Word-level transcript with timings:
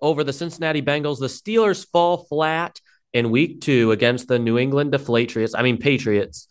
over 0.00 0.24
the 0.24 0.32
Cincinnati 0.32 0.82
Bengals. 0.82 1.18
The 1.18 1.26
Steelers 1.26 1.86
fall 1.90 2.24
flat 2.28 2.80
in 3.12 3.30
week 3.30 3.60
two 3.60 3.92
against 3.92 4.28
the 4.28 4.38
New 4.38 4.58
England 4.58 4.92
Deflatriots. 4.92 5.54
I 5.56 5.62
mean, 5.62 5.78
Patriots. 5.78 6.46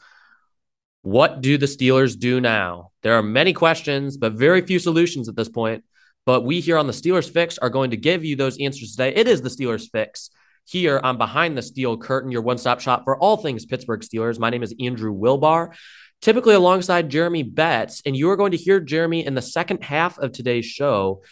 What 1.01 1.41
do 1.41 1.57
the 1.57 1.65
Steelers 1.65 2.19
do 2.19 2.41
now? 2.41 2.91
There 3.03 3.13
are 3.13 3.23
many 3.23 3.53
questions, 3.53 4.17
but 4.17 4.33
very 4.33 4.61
few 4.61 4.79
solutions 4.79 5.29
at 5.29 5.35
this 5.35 5.49
point. 5.49 5.83
But 6.25 6.41
we 6.41 6.59
here 6.59 6.77
on 6.77 6.87
the 6.87 6.93
Steelers 6.93 7.31
Fix 7.31 7.57
are 7.57 7.69
going 7.69 7.91
to 7.91 7.97
give 7.97 8.25
you 8.25 8.35
those 8.35 8.59
answers 8.59 8.91
today. 8.91 9.15
It 9.15 9.27
is 9.27 9.41
the 9.41 9.49
Steelers 9.49 9.89
Fix 9.89 10.29
here 10.65 10.99
on 11.01 11.17
Behind 11.17 11.57
the 11.57 11.61
Steel 11.61 11.97
Curtain, 11.97 12.31
your 12.31 12.41
one 12.41 12.57
stop 12.57 12.81
shop 12.81 13.03
for 13.03 13.17
all 13.17 13.37
things 13.37 13.65
Pittsburgh 13.65 14.01
Steelers. 14.01 14.37
My 14.37 14.49
name 14.49 14.61
is 14.61 14.75
Andrew 14.79 15.13
Wilbar, 15.13 15.73
typically 16.21 16.53
alongside 16.53 17.09
Jeremy 17.09 17.43
Betts. 17.43 18.03
And 18.05 18.15
you 18.15 18.29
are 18.29 18.35
going 18.35 18.51
to 18.51 18.57
hear 18.57 18.79
Jeremy 18.79 19.25
in 19.25 19.33
the 19.33 19.41
second 19.41 19.83
half 19.83 20.19
of 20.19 20.31
today's 20.31 20.65
show 20.65 21.23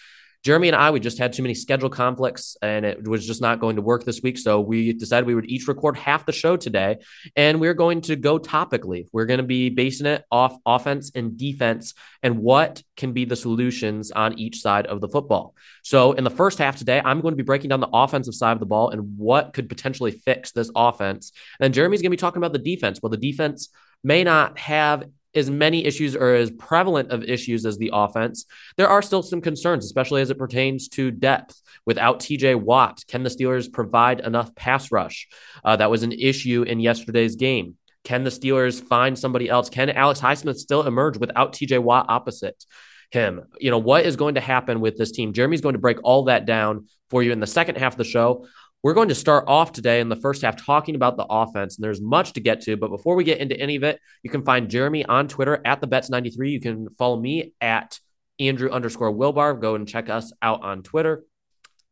Jeremy 0.47 0.69
and 0.69 0.77
I, 0.77 0.91
we 0.91 1.01
just 1.01 1.17
had 1.17 1.33
too 1.33 1.43
many 1.43 1.53
schedule 1.53 1.89
conflicts 1.89 2.55
and 2.61 2.85
it 2.85 3.05
was 3.05 3.27
just 3.27 3.41
not 3.41 3.59
going 3.59 3.75
to 3.75 3.81
work 3.81 4.05
this 4.05 4.21
week. 4.21 4.37
So 4.37 4.61
we 4.61 4.93
decided 4.93 5.27
we 5.27 5.35
would 5.35 5.49
each 5.49 5.67
record 5.67 5.97
half 5.97 6.25
the 6.25 6.31
show 6.31 6.55
today 6.55 6.99
and 7.35 7.59
we're 7.59 7.73
going 7.73 7.99
to 8.03 8.15
go 8.15 8.39
topically. 8.39 9.07
We're 9.11 9.25
going 9.25 9.39
to 9.39 9.45
be 9.45 9.69
basing 9.69 10.05
it 10.05 10.23
off 10.31 10.55
offense 10.65 11.11
and 11.13 11.35
defense 11.35 11.95
and 12.23 12.39
what 12.39 12.81
can 12.95 13.11
be 13.11 13.25
the 13.25 13.35
solutions 13.35 14.09
on 14.11 14.39
each 14.39 14.61
side 14.61 14.85
of 14.85 15.01
the 15.01 15.09
football. 15.09 15.53
So 15.83 16.13
in 16.13 16.23
the 16.23 16.29
first 16.29 16.59
half 16.59 16.77
today, 16.77 17.01
I'm 17.03 17.19
going 17.19 17.33
to 17.33 17.37
be 17.37 17.43
breaking 17.43 17.67
down 17.67 17.81
the 17.81 17.89
offensive 17.91 18.33
side 18.33 18.53
of 18.53 18.61
the 18.61 18.65
ball 18.65 18.91
and 18.91 19.17
what 19.17 19.51
could 19.51 19.67
potentially 19.67 20.11
fix 20.11 20.53
this 20.53 20.71
offense. 20.73 21.33
And 21.59 21.65
then 21.65 21.73
Jeremy's 21.73 22.01
going 22.01 22.11
to 22.11 22.15
be 22.15 22.21
talking 22.21 22.41
about 22.41 22.53
the 22.53 22.59
defense. 22.59 23.01
Well, 23.01 23.09
the 23.09 23.17
defense 23.17 23.67
may 24.01 24.23
not 24.23 24.57
have 24.59 25.09
as 25.37 25.49
many 25.49 25.85
issues 25.85 26.15
or 26.15 26.33
as 26.33 26.51
prevalent 26.51 27.11
of 27.11 27.23
issues 27.23 27.65
as 27.65 27.77
the 27.77 27.91
offense, 27.93 28.45
there 28.75 28.89
are 28.89 29.01
still 29.01 29.23
some 29.23 29.41
concerns, 29.41 29.85
especially 29.85 30.21
as 30.21 30.29
it 30.29 30.37
pertains 30.37 30.87
to 30.89 31.11
depth. 31.11 31.61
Without 31.85 32.19
TJ 32.19 32.59
Watt, 32.59 33.01
can 33.07 33.23
the 33.23 33.29
Steelers 33.29 33.71
provide 33.71 34.19
enough 34.19 34.53
pass 34.55 34.91
rush? 34.91 35.29
Uh, 35.63 35.77
that 35.77 35.89
was 35.89 36.03
an 36.03 36.11
issue 36.11 36.63
in 36.63 36.81
yesterday's 36.81 37.37
game. 37.37 37.75
Can 38.03 38.23
the 38.23 38.29
Steelers 38.29 38.81
find 38.81 39.17
somebody 39.17 39.49
else? 39.49 39.69
Can 39.69 39.89
Alex 39.89 40.19
Highsmith 40.19 40.57
still 40.57 40.83
emerge 40.83 41.17
without 41.17 41.53
TJ 41.53 41.79
Watt 41.79 42.07
opposite 42.09 42.65
him? 43.11 43.43
You 43.59 43.71
know, 43.71 43.77
what 43.77 44.05
is 44.05 44.15
going 44.15 44.35
to 44.35 44.41
happen 44.41 44.81
with 44.81 44.97
this 44.97 45.11
team? 45.11 45.33
Jeremy's 45.33 45.61
going 45.61 45.73
to 45.73 45.79
break 45.79 45.97
all 46.03 46.23
that 46.25 46.45
down 46.45 46.87
for 47.09 47.23
you 47.23 47.31
in 47.31 47.39
the 47.39 47.47
second 47.47 47.77
half 47.77 47.93
of 47.93 47.97
the 47.97 48.03
show. 48.03 48.45
We're 48.83 48.93
going 48.93 49.09
to 49.09 49.15
start 49.15 49.45
off 49.47 49.71
today 49.71 49.99
in 49.99 50.09
the 50.09 50.15
first 50.15 50.43
half 50.43 50.63
talking 50.63 50.95
about 50.95 51.17
the 51.17 51.25
offense, 51.27 51.77
and 51.77 51.83
there's 51.83 51.99
much 51.99 52.33
to 52.33 52.39
get 52.39 52.61
to. 52.61 52.77
But 52.77 52.89
before 52.89 53.15
we 53.15 53.23
get 53.23 53.39
into 53.39 53.59
any 53.59 53.75
of 53.75 53.83
it, 53.83 53.99
you 54.23 54.29
can 54.29 54.43
find 54.43 54.69
Jeremy 54.69 55.03
on 55.03 55.27
Twitter 55.27 55.59
at 55.65 55.81
the 55.81 55.87
Bets93. 55.87 56.51
You 56.51 56.61
can 56.61 56.87
follow 56.97 57.19
me 57.19 57.53
at 57.59 57.99
Andrew 58.39 58.69
underscore 58.69 59.11
Wilbar. 59.11 59.59
Go 59.59 59.75
and 59.75 59.87
check 59.87 60.09
us 60.09 60.31
out 60.41 60.61
on 60.63 60.83
Twitter. 60.83 61.23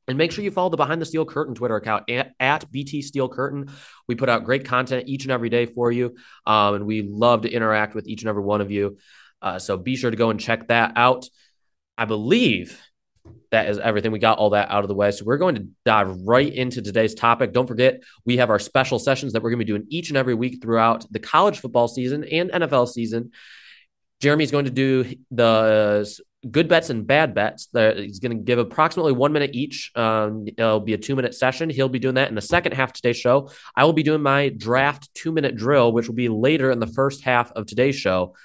And 0.07 0.17
make 0.19 0.31
sure 0.31 0.43
you 0.43 0.51
follow 0.51 0.69
the 0.69 0.77
Behind 0.77 1.01
the 1.01 1.05
Steel 1.05 1.25
Curtain 1.25 1.55
Twitter 1.55 1.75
account 1.75 2.09
at, 2.11 2.33
at 2.39 2.71
BT 2.71 3.01
Steel 3.01 3.27
Curtain. 3.27 3.71
We 4.07 4.13
put 4.13 4.29
out 4.29 4.43
great 4.43 4.65
content 4.65 5.07
each 5.07 5.23
and 5.23 5.31
every 5.31 5.49
day 5.49 5.65
for 5.65 5.91
you. 5.91 6.15
Um, 6.45 6.75
and 6.75 6.85
we 6.85 7.01
love 7.01 7.41
to 7.41 7.51
interact 7.51 7.95
with 7.95 8.07
each 8.07 8.21
and 8.21 8.29
every 8.29 8.43
one 8.43 8.61
of 8.61 8.69
you. 8.69 8.97
Uh, 9.41 9.57
so 9.57 9.77
be 9.77 9.95
sure 9.95 10.11
to 10.11 10.17
go 10.17 10.29
and 10.29 10.39
check 10.39 10.67
that 10.67 10.93
out. 10.95 11.25
I 11.97 12.05
believe 12.05 12.79
that 13.51 13.69
is 13.69 13.77
everything. 13.79 14.11
We 14.11 14.19
got 14.19 14.37
all 14.37 14.51
that 14.51 14.69
out 14.69 14.83
of 14.83 14.87
the 14.87 14.95
way. 14.95 15.11
So 15.11 15.25
we're 15.25 15.37
going 15.37 15.55
to 15.55 15.67
dive 15.85 16.09
right 16.25 16.51
into 16.51 16.81
today's 16.81 17.15
topic. 17.15 17.53
Don't 17.53 17.67
forget, 17.67 18.01
we 18.25 18.37
have 18.37 18.49
our 18.49 18.59
special 18.59 18.99
sessions 18.99 19.33
that 19.33 19.41
we're 19.41 19.51
going 19.51 19.59
to 19.59 19.65
be 19.65 19.71
doing 19.71 19.85
each 19.89 20.09
and 20.09 20.17
every 20.17 20.33
week 20.33 20.61
throughout 20.61 21.05
the 21.11 21.19
college 21.19 21.59
football 21.59 21.87
season 21.87 22.23
and 22.25 22.51
NFL 22.51 22.89
season. 22.89 23.31
Jeremy's 24.21 24.51
going 24.51 24.65
to 24.65 24.71
do 24.71 25.15
the 25.31 26.19
good 26.49 26.67
bets 26.67 26.89
and 26.89 27.05
bad 27.07 27.33
bets. 27.33 27.69
He's 27.73 28.19
going 28.19 28.37
to 28.37 28.43
give 28.43 28.59
approximately 28.59 29.13
one 29.13 29.33
minute 29.33 29.51
each. 29.53 29.91
Um, 29.95 30.45
it'll 30.47 30.79
be 30.79 30.93
a 30.93 30.97
two 30.97 31.15
minute 31.15 31.33
session. 31.35 31.69
He'll 31.69 31.89
be 31.89 31.99
doing 31.99 32.15
that 32.15 32.29
in 32.29 32.35
the 32.35 32.41
second 32.41 32.73
half 32.73 32.89
of 32.89 32.93
today's 32.93 33.17
show. 33.17 33.49
I 33.75 33.85
will 33.85 33.93
be 33.93 34.03
doing 34.03 34.21
my 34.21 34.49
draft 34.49 35.13
two 35.13 35.31
minute 35.31 35.55
drill, 35.55 35.91
which 35.91 36.07
will 36.07 36.15
be 36.15 36.29
later 36.29 36.71
in 36.71 36.79
the 36.79 36.87
first 36.87 37.23
half 37.23 37.51
of 37.51 37.65
today's 37.65 37.95
show. 37.95 38.35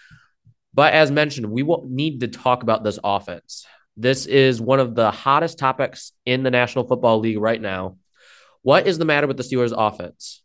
But 0.72 0.94
as 0.94 1.10
mentioned, 1.10 1.50
we 1.50 1.62
will 1.62 1.86
need 1.88 2.20
to 2.20 2.28
talk 2.28 2.62
about 2.62 2.84
this 2.84 2.98
offense. 3.02 3.66
This 4.00 4.24
is 4.24 4.62
one 4.62 4.80
of 4.80 4.94
the 4.94 5.10
hottest 5.10 5.58
topics 5.58 6.12
in 6.24 6.42
the 6.42 6.50
National 6.50 6.86
Football 6.86 7.18
League 7.18 7.38
right 7.38 7.60
now. 7.60 7.98
What 8.62 8.86
is 8.86 8.96
the 8.96 9.04
matter 9.04 9.26
with 9.26 9.36
the 9.36 9.42
Steelers 9.42 9.74
offense? 9.76 10.42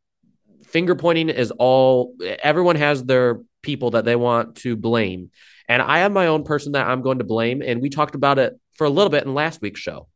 Finger 0.65 0.93
pointing 0.93 1.29
is 1.29 1.51
all, 1.51 2.15
everyone 2.43 2.75
has 2.75 3.05
their 3.05 3.39
people 3.61 3.91
that 3.91 4.03
they 4.03 4.17
want 4.17 4.57
to 4.57 4.75
blame. 4.75 5.31
And 5.69 5.81
I 5.81 5.99
have 5.99 6.11
my 6.11 6.27
own 6.27 6.43
person 6.43 6.73
that 6.73 6.85
I'm 6.85 7.01
going 7.01 7.19
to 7.19 7.23
blame. 7.23 7.61
And 7.61 7.81
we 7.81 7.89
talked 7.89 8.13
about 8.15 8.39
it 8.39 8.59
for 8.73 8.83
a 8.83 8.89
little 8.89 9.09
bit 9.09 9.23
in 9.23 9.33
last 9.33 9.61
week's 9.61 9.79
show. 9.79 10.09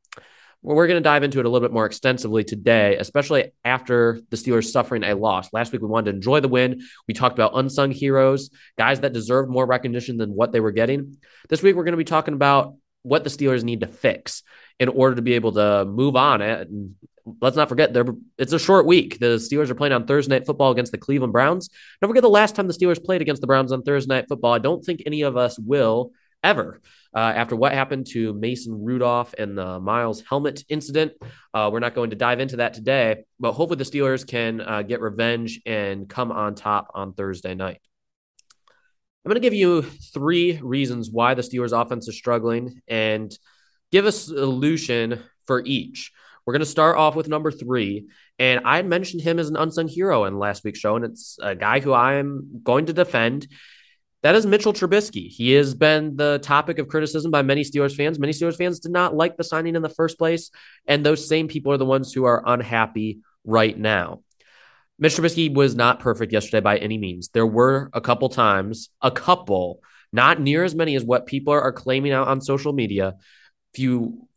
We're 0.62 0.88
going 0.88 1.02
to 1.02 1.10
dive 1.10 1.24
into 1.24 1.40
it 1.40 1.46
a 1.46 1.50
little 1.50 1.66
bit 1.66 1.74
more 1.74 1.86
extensively 1.86 2.44
today, 2.44 2.98
especially 2.98 3.54
after 3.64 4.20
the 4.32 4.36
Steelers 4.36 4.70
suffering 4.70 5.06
a 5.06 5.16
loss. 5.16 5.54
Last 5.54 5.72
week, 5.72 5.82
we 5.82 5.88
wanted 5.88 6.12
to 6.12 6.18
enjoy 6.18 6.42
the 6.42 6.50
win. 6.50 6.82
We 7.08 7.14
talked 7.14 7.40
about 7.40 7.58
unsung 7.58 7.92
heroes, 7.92 8.50
guys 8.78 9.00
that 9.00 9.14
deserved 9.14 9.50
more 9.50 9.66
recognition 9.66 10.18
than 10.18 10.32
what 10.32 10.52
they 10.52 10.60
were 10.60 10.74
getting. 10.74 11.16
This 11.48 11.64
week, 11.64 11.78
we're 11.78 11.86
going 11.86 11.94
to 11.94 11.98
be 11.98 12.04
talking 12.04 12.34
about 12.34 12.76
what 13.04 13.24
the 13.24 13.30
Steelers 13.30 13.63
need 13.63 13.81
to 13.81 13.88
fix 13.88 14.44
in 14.80 14.90
order 14.90 15.16
to 15.16 15.22
be 15.22 15.34
able 15.34 15.51
to 15.54 15.86
move 15.86 16.16
on. 16.16 16.42
And 16.42 16.96
let's 17.42 17.57
not 17.57 17.69
forget, 17.69 17.94
they 17.94 18.04
it's 18.38 18.54
a 18.54 18.60
short 18.60 18.86
week. 18.86 19.19
The 19.19 19.38
Steelers 19.38 19.69
are 19.69 19.75
playing 19.75 19.94
on 19.94 20.06
Thursday 20.06 20.36
night 20.36 20.46
football 20.46 20.72
against 20.72 20.92
the 20.92 20.98
Cleveland 20.98 21.34
Browns. 21.34 21.69
Don't 22.01 22.10
forget 22.10 22.24
the 22.24 22.30
last 22.30 22.56
time 22.56 22.68
the 22.68 22.74
Steelers 22.74 23.04
played 23.04 23.22
against 23.22 23.42
the 23.42 23.48
Browns 23.48 23.72
on 23.72 23.84
Thursday 23.84 24.13
night 24.13 24.25
football. 24.28 24.54
I 24.54 24.60
don't 24.60 24.84
think 24.84 25.04
any 25.06 25.22
of 25.24 25.38
us 25.38 25.57
will 25.60 26.12
ever. 26.44 26.81
Uh, 27.13 27.19
after 27.19 27.56
what 27.56 27.74
happened 27.74 28.07
to 28.07 28.34
Mason 28.34 28.84
Rudolph 28.84 29.34
and 29.38 29.57
the 29.57 29.80
Myles 29.80 30.24
helmet 30.28 30.63
incident, 30.69 31.13
uh, 31.54 31.69
we're 31.72 31.80
not 31.80 31.95
going 31.95 32.12
to 32.12 32.16
dive 32.16 32.40
into 32.40 32.57
that 32.57 32.74
today, 32.74 33.24
but 33.40 33.54
hopefully 33.54 33.78
the 33.78 33.84
Steelers 33.84 34.25
can 34.28 34.62
uh, 34.62 34.84
get 34.84 35.02
revenge 35.02 35.60
and 35.66 36.07
come 36.07 36.31
on 36.31 36.56
top 36.56 36.92
on 36.94 37.13
Thursday 37.13 37.56
night. 37.56 37.81
I'm 39.25 39.30
going 39.30 39.36
to 39.36 39.45
give 39.45 39.54
you 39.54 39.81
three 39.81 40.60
reasons 40.62 41.10
why 41.12 41.33
the 41.33 41.42
Steelers 41.42 41.80
offense 41.80 42.07
is 42.07 42.16
struggling 42.16 42.81
and 42.88 43.31
give 43.92 44.06
a 44.06 44.12
solution 44.12 45.21
for 45.45 45.62
each. 45.66 46.12
We're 46.45 46.54
going 46.54 46.62
to 46.62 46.66
start 46.66 46.98
off 46.98 47.16
with 47.16 47.27
number 47.27 47.51
three. 47.51 48.07
And 48.39 48.62
I 48.63 48.81
mentioned 48.81 49.21
him 49.21 49.38
as 49.38 49.50
an 49.50 49.57
unsung 49.57 49.89
hero 49.89 50.24
in 50.24 50.39
last 50.39 50.63
week's 50.63 50.80
show, 50.80 50.95
and 50.95 51.04
it's 51.04 51.38
a 51.42 51.54
guy 51.54 51.81
who 51.81 51.94
I'm 51.94 52.62
going 52.63 52.86
to 52.86 52.94
defend. 52.94 53.48
That 54.24 54.36
is 54.36 54.45
Mitchell 54.45 54.74
Trubisky. 54.74 55.27
He 55.27 55.51
has 55.51 55.75
been 55.75 56.16
the 56.16 56.39
topic 56.42 56.80
of 56.80 56.88
criticism 56.88 57.30
by 57.30 57.42
many 57.42 57.63
Steelers 57.63 57.95
fans. 57.95 58.19
Many 58.19 58.33
Steelers 58.33 58.57
fans 58.57 58.80
did 58.80 58.92
not 58.92 59.16
like 59.16 59.36
the 59.36 59.44
signing 59.44 59.75
in 59.75 59.81
the 59.81 59.89
first 59.89 60.18
place, 60.18 60.50
and 60.88 61.06
those 61.06 61.27
same 61.27 61.48
people 61.50 61.71
are 61.74 61.77
the 61.77 61.86
ones 61.86 62.13
who 62.13 62.24
are 62.24 62.44
unhappy 62.45 63.19
right 63.44 63.77
now. 63.77 64.21
Mitch 65.00 65.16
Trubisky 65.16 65.54
was 65.54 65.75
not 65.75 66.00
perfect 66.00 66.34
yesterday 66.34 66.60
by 66.60 66.78
any 66.78 66.98
means. 66.98 67.30
There 67.30 67.46
were 67.46 67.90
a 67.94 68.01
couple 68.01 68.28
times, 68.28 68.90
a 69.01 69.10
couple, 69.10 69.81
not 70.12 70.42
near 70.42 70.63
as 70.63 70.75
many 70.75 70.96
as 70.96 71.06
what 71.06 71.25
people 71.25 71.54
are, 71.54 71.72
claiming 71.72 72.12
out 72.12 72.28
on 72.28 72.42
social 72.42 72.74
media. 72.74 73.16
If 73.74 73.80
you 73.80 74.28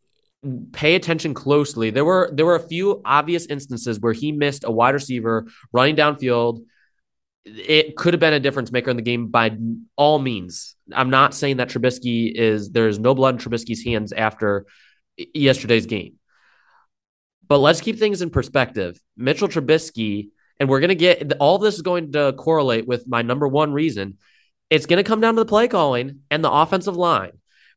pay 0.71 0.95
attention 0.95 1.33
closely, 1.33 1.89
there 1.89 2.05
were 2.05 2.29
there 2.33 2.45
were 2.45 2.55
a 2.55 2.67
few 2.67 3.01
obvious 3.03 3.45
instances 3.45 3.99
where 3.99 4.13
he 4.13 4.31
missed 4.31 4.63
a 4.63 4.71
wide 4.71 4.93
receiver 4.93 5.47
running 5.73 5.97
downfield. 5.97 6.63
It 7.45 7.97
could 7.97 8.13
have 8.13 8.21
been 8.21 8.33
a 8.33 8.39
difference 8.39 8.71
maker 8.71 8.89
in 8.89 8.95
the 8.95 9.03
game 9.03 9.27
by 9.27 9.57
all 9.97 10.17
means. 10.17 10.77
I'm 10.93 11.09
not 11.09 11.33
saying 11.33 11.57
that 11.57 11.69
Trubisky 11.69 12.31
is 12.33 12.69
there's 12.69 12.99
no 12.99 13.13
blood 13.13 13.35
in 13.35 13.41
Trubisky's 13.41 13.83
hands 13.83 14.13
after 14.13 14.65
yesterday's 15.17 15.87
game. 15.87 16.19
But 17.47 17.57
let's 17.57 17.81
keep 17.81 17.99
things 17.99 18.21
in 18.21 18.29
perspective. 18.29 18.97
Mitchell 19.17 19.49
Trubisky 19.49 20.29
and 20.59 20.69
we're 20.69 20.79
going 20.79 20.89
to 20.89 20.95
get 20.95 21.33
all 21.39 21.57
this 21.57 21.75
is 21.75 21.81
going 21.81 22.11
to 22.13 22.33
correlate 22.33 22.87
with 22.87 23.07
my 23.07 23.21
number 23.21 23.47
one 23.47 23.73
reason. 23.73 24.17
It's 24.69 24.85
going 24.85 25.03
to 25.03 25.07
come 25.07 25.21
down 25.21 25.35
to 25.35 25.41
the 25.41 25.45
play 25.45 25.67
calling 25.67 26.21
and 26.31 26.43
the 26.43 26.51
offensive 26.51 26.95
line. 26.95 27.31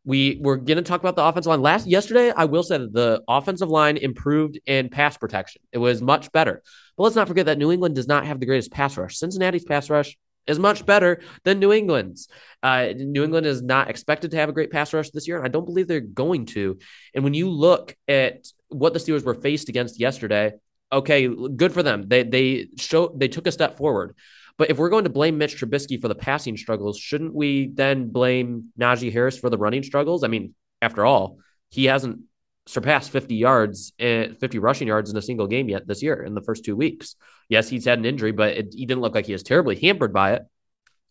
We 0.04 0.38
we're 0.40 0.56
going 0.56 0.76
to 0.76 0.82
talk 0.82 1.00
about 1.00 1.16
the 1.16 1.24
offensive 1.24 1.50
line. 1.50 1.62
Last 1.62 1.86
yesterday, 1.86 2.30
I 2.30 2.44
will 2.44 2.62
say 2.62 2.78
that 2.78 2.92
the 2.92 3.22
offensive 3.26 3.68
line 3.68 3.96
improved 3.96 4.58
in 4.64 4.88
pass 4.88 5.16
protection. 5.16 5.62
It 5.72 5.78
was 5.78 6.00
much 6.00 6.30
better. 6.30 6.62
But 6.96 7.02
let's 7.02 7.16
not 7.16 7.28
forget 7.28 7.46
that 7.46 7.58
New 7.58 7.72
England 7.72 7.96
does 7.96 8.06
not 8.06 8.24
have 8.24 8.38
the 8.38 8.46
greatest 8.46 8.70
pass 8.70 8.96
rush. 8.96 9.16
Cincinnati's 9.16 9.64
pass 9.64 9.90
rush 9.90 10.16
is 10.46 10.58
much 10.58 10.86
better 10.86 11.20
than 11.44 11.58
New 11.58 11.72
England's. 11.72 12.28
Uh, 12.62 12.92
New 12.96 13.24
England 13.24 13.46
is 13.46 13.62
not 13.62 13.90
expected 13.90 14.30
to 14.30 14.36
have 14.36 14.48
a 14.48 14.52
great 14.52 14.70
pass 14.70 14.94
rush 14.94 15.10
this 15.10 15.26
year, 15.26 15.38
and 15.38 15.44
I 15.44 15.48
don't 15.48 15.64
believe 15.64 15.88
they're 15.88 16.00
going 16.00 16.46
to. 16.46 16.78
And 17.14 17.24
when 17.24 17.34
you 17.34 17.50
look 17.50 17.96
at 18.08 18.46
what 18.68 18.92
the 18.92 18.98
Steelers 18.98 19.24
were 19.24 19.34
faced 19.34 19.68
against 19.68 20.00
yesterday, 20.00 20.52
okay, 20.92 21.28
good 21.28 21.72
for 21.72 21.82
them. 21.82 22.08
They 22.08 22.22
they 22.22 22.68
show 22.76 23.14
they 23.16 23.28
took 23.28 23.46
a 23.46 23.52
step 23.52 23.76
forward. 23.76 24.14
But 24.58 24.70
if 24.70 24.78
we're 24.78 24.88
going 24.88 25.04
to 25.04 25.10
blame 25.10 25.36
Mitch 25.36 25.60
Trubisky 25.60 26.00
for 26.00 26.08
the 26.08 26.14
passing 26.14 26.56
struggles, 26.56 26.98
shouldn't 26.98 27.34
we 27.34 27.68
then 27.74 28.08
blame 28.08 28.72
Najee 28.80 29.12
Harris 29.12 29.38
for 29.38 29.50
the 29.50 29.58
running 29.58 29.82
struggles? 29.82 30.24
I 30.24 30.28
mean, 30.28 30.54
after 30.80 31.04
all, 31.04 31.38
he 31.70 31.84
hasn't 31.84 32.20
surpassed 32.66 33.10
50 33.10 33.34
yards, 33.34 33.92
eh, 33.98 34.28
50 34.40 34.58
rushing 34.58 34.88
yards 34.88 35.10
in 35.10 35.16
a 35.16 35.22
single 35.22 35.46
game 35.46 35.68
yet 35.68 35.86
this 35.86 36.02
year 36.02 36.22
in 36.22 36.34
the 36.34 36.40
first 36.40 36.64
two 36.64 36.74
weeks. 36.74 37.16
Yes, 37.48 37.68
he's 37.68 37.84
had 37.84 37.98
an 37.98 38.06
injury, 38.06 38.32
but 38.32 38.56
it, 38.56 38.74
he 38.74 38.86
didn't 38.86 39.02
look 39.02 39.14
like 39.14 39.26
he 39.26 39.32
was 39.32 39.42
terribly 39.42 39.76
hampered 39.76 40.12
by 40.12 40.32
it. 40.34 40.42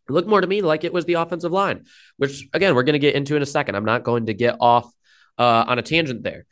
It 0.09 0.11
looked 0.11 0.27
more 0.27 0.41
to 0.41 0.47
me 0.47 0.61
like 0.61 0.83
it 0.83 0.93
was 0.93 1.05
the 1.05 1.13
offensive 1.13 1.51
line, 1.51 1.85
which 2.17 2.47
again 2.53 2.75
we're 2.75 2.83
going 2.83 2.93
to 2.93 2.99
get 2.99 3.15
into 3.15 3.35
in 3.35 3.41
a 3.41 3.47
second. 3.47 3.75
I'm 3.75 3.85
not 3.85 4.03
going 4.03 4.27
to 4.27 4.33
get 4.33 4.57
off 4.59 4.91
uh, 5.37 5.65
on 5.67 5.79
a 5.79 5.81
tangent 5.81 6.23
there. 6.23 6.45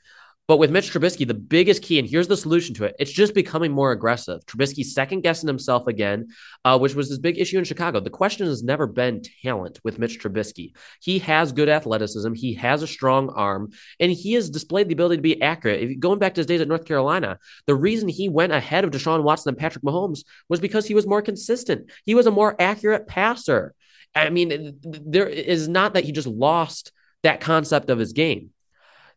But 0.45 0.57
with 0.57 0.71
Mitch 0.71 0.91
Trubisky, 0.91 1.25
the 1.25 1.33
biggest 1.33 1.81
key, 1.83 1.99
and 1.99 2.07
here's 2.07 2.27
the 2.27 2.35
solution 2.35 2.75
to 2.75 2.83
it, 2.83 2.95
it's 2.99 3.11
just 3.11 3.33
becoming 3.33 3.71
more 3.71 3.93
aggressive. 3.93 4.45
Trubisky's 4.45 4.93
second 4.93 5.21
guessing 5.21 5.47
himself 5.47 5.87
again, 5.87 6.27
uh, 6.65 6.77
which 6.77 6.95
was 6.95 7.07
his 7.07 7.19
big 7.19 7.39
issue 7.39 7.57
in 7.57 7.63
Chicago. 7.63 8.01
The 8.01 8.09
question 8.09 8.47
has 8.47 8.61
never 8.61 8.85
been 8.85 9.21
talent 9.41 9.79
with 9.85 9.99
Mitch 9.99 10.19
Trubisky. 10.19 10.73
He 11.01 11.19
has 11.19 11.53
good 11.53 11.69
athleticism, 11.69 12.33
he 12.33 12.55
has 12.55 12.83
a 12.83 12.87
strong 12.87 13.29
arm, 13.29 13.71
and 14.01 14.11
he 14.11 14.33
has 14.33 14.49
displayed 14.49 14.89
the 14.89 14.93
ability 14.93 15.15
to 15.15 15.21
be 15.21 15.41
accurate. 15.41 15.81
If, 15.81 15.99
going 15.99 16.19
back 16.19 16.33
to 16.33 16.39
his 16.39 16.47
days 16.47 16.59
at 16.59 16.67
North 16.67 16.85
Carolina, 16.85 17.39
the 17.65 17.75
reason 17.75 18.09
he 18.09 18.27
went 18.27 18.51
ahead 18.51 18.83
of 18.83 18.91
Deshaun 18.91 19.23
Watson 19.23 19.51
and 19.51 19.57
Patrick 19.57 19.85
Mahomes 19.85 20.25
was 20.49 20.59
because 20.59 20.85
he 20.85 20.93
was 20.93 21.07
more 21.07 21.21
consistent. 21.21 21.89
He 22.05 22.15
was 22.15 22.27
a 22.27 22.31
more 22.31 22.55
accurate 22.59 23.07
passer. 23.07 23.73
I 24.13 24.29
mean, 24.29 24.77
there 24.83 25.27
is 25.27 25.69
not 25.69 25.93
that 25.93 26.03
he 26.03 26.11
just 26.11 26.27
lost 26.27 26.91
that 27.23 27.39
concept 27.39 27.89
of 27.89 27.97
his 27.97 28.11
game. 28.11 28.49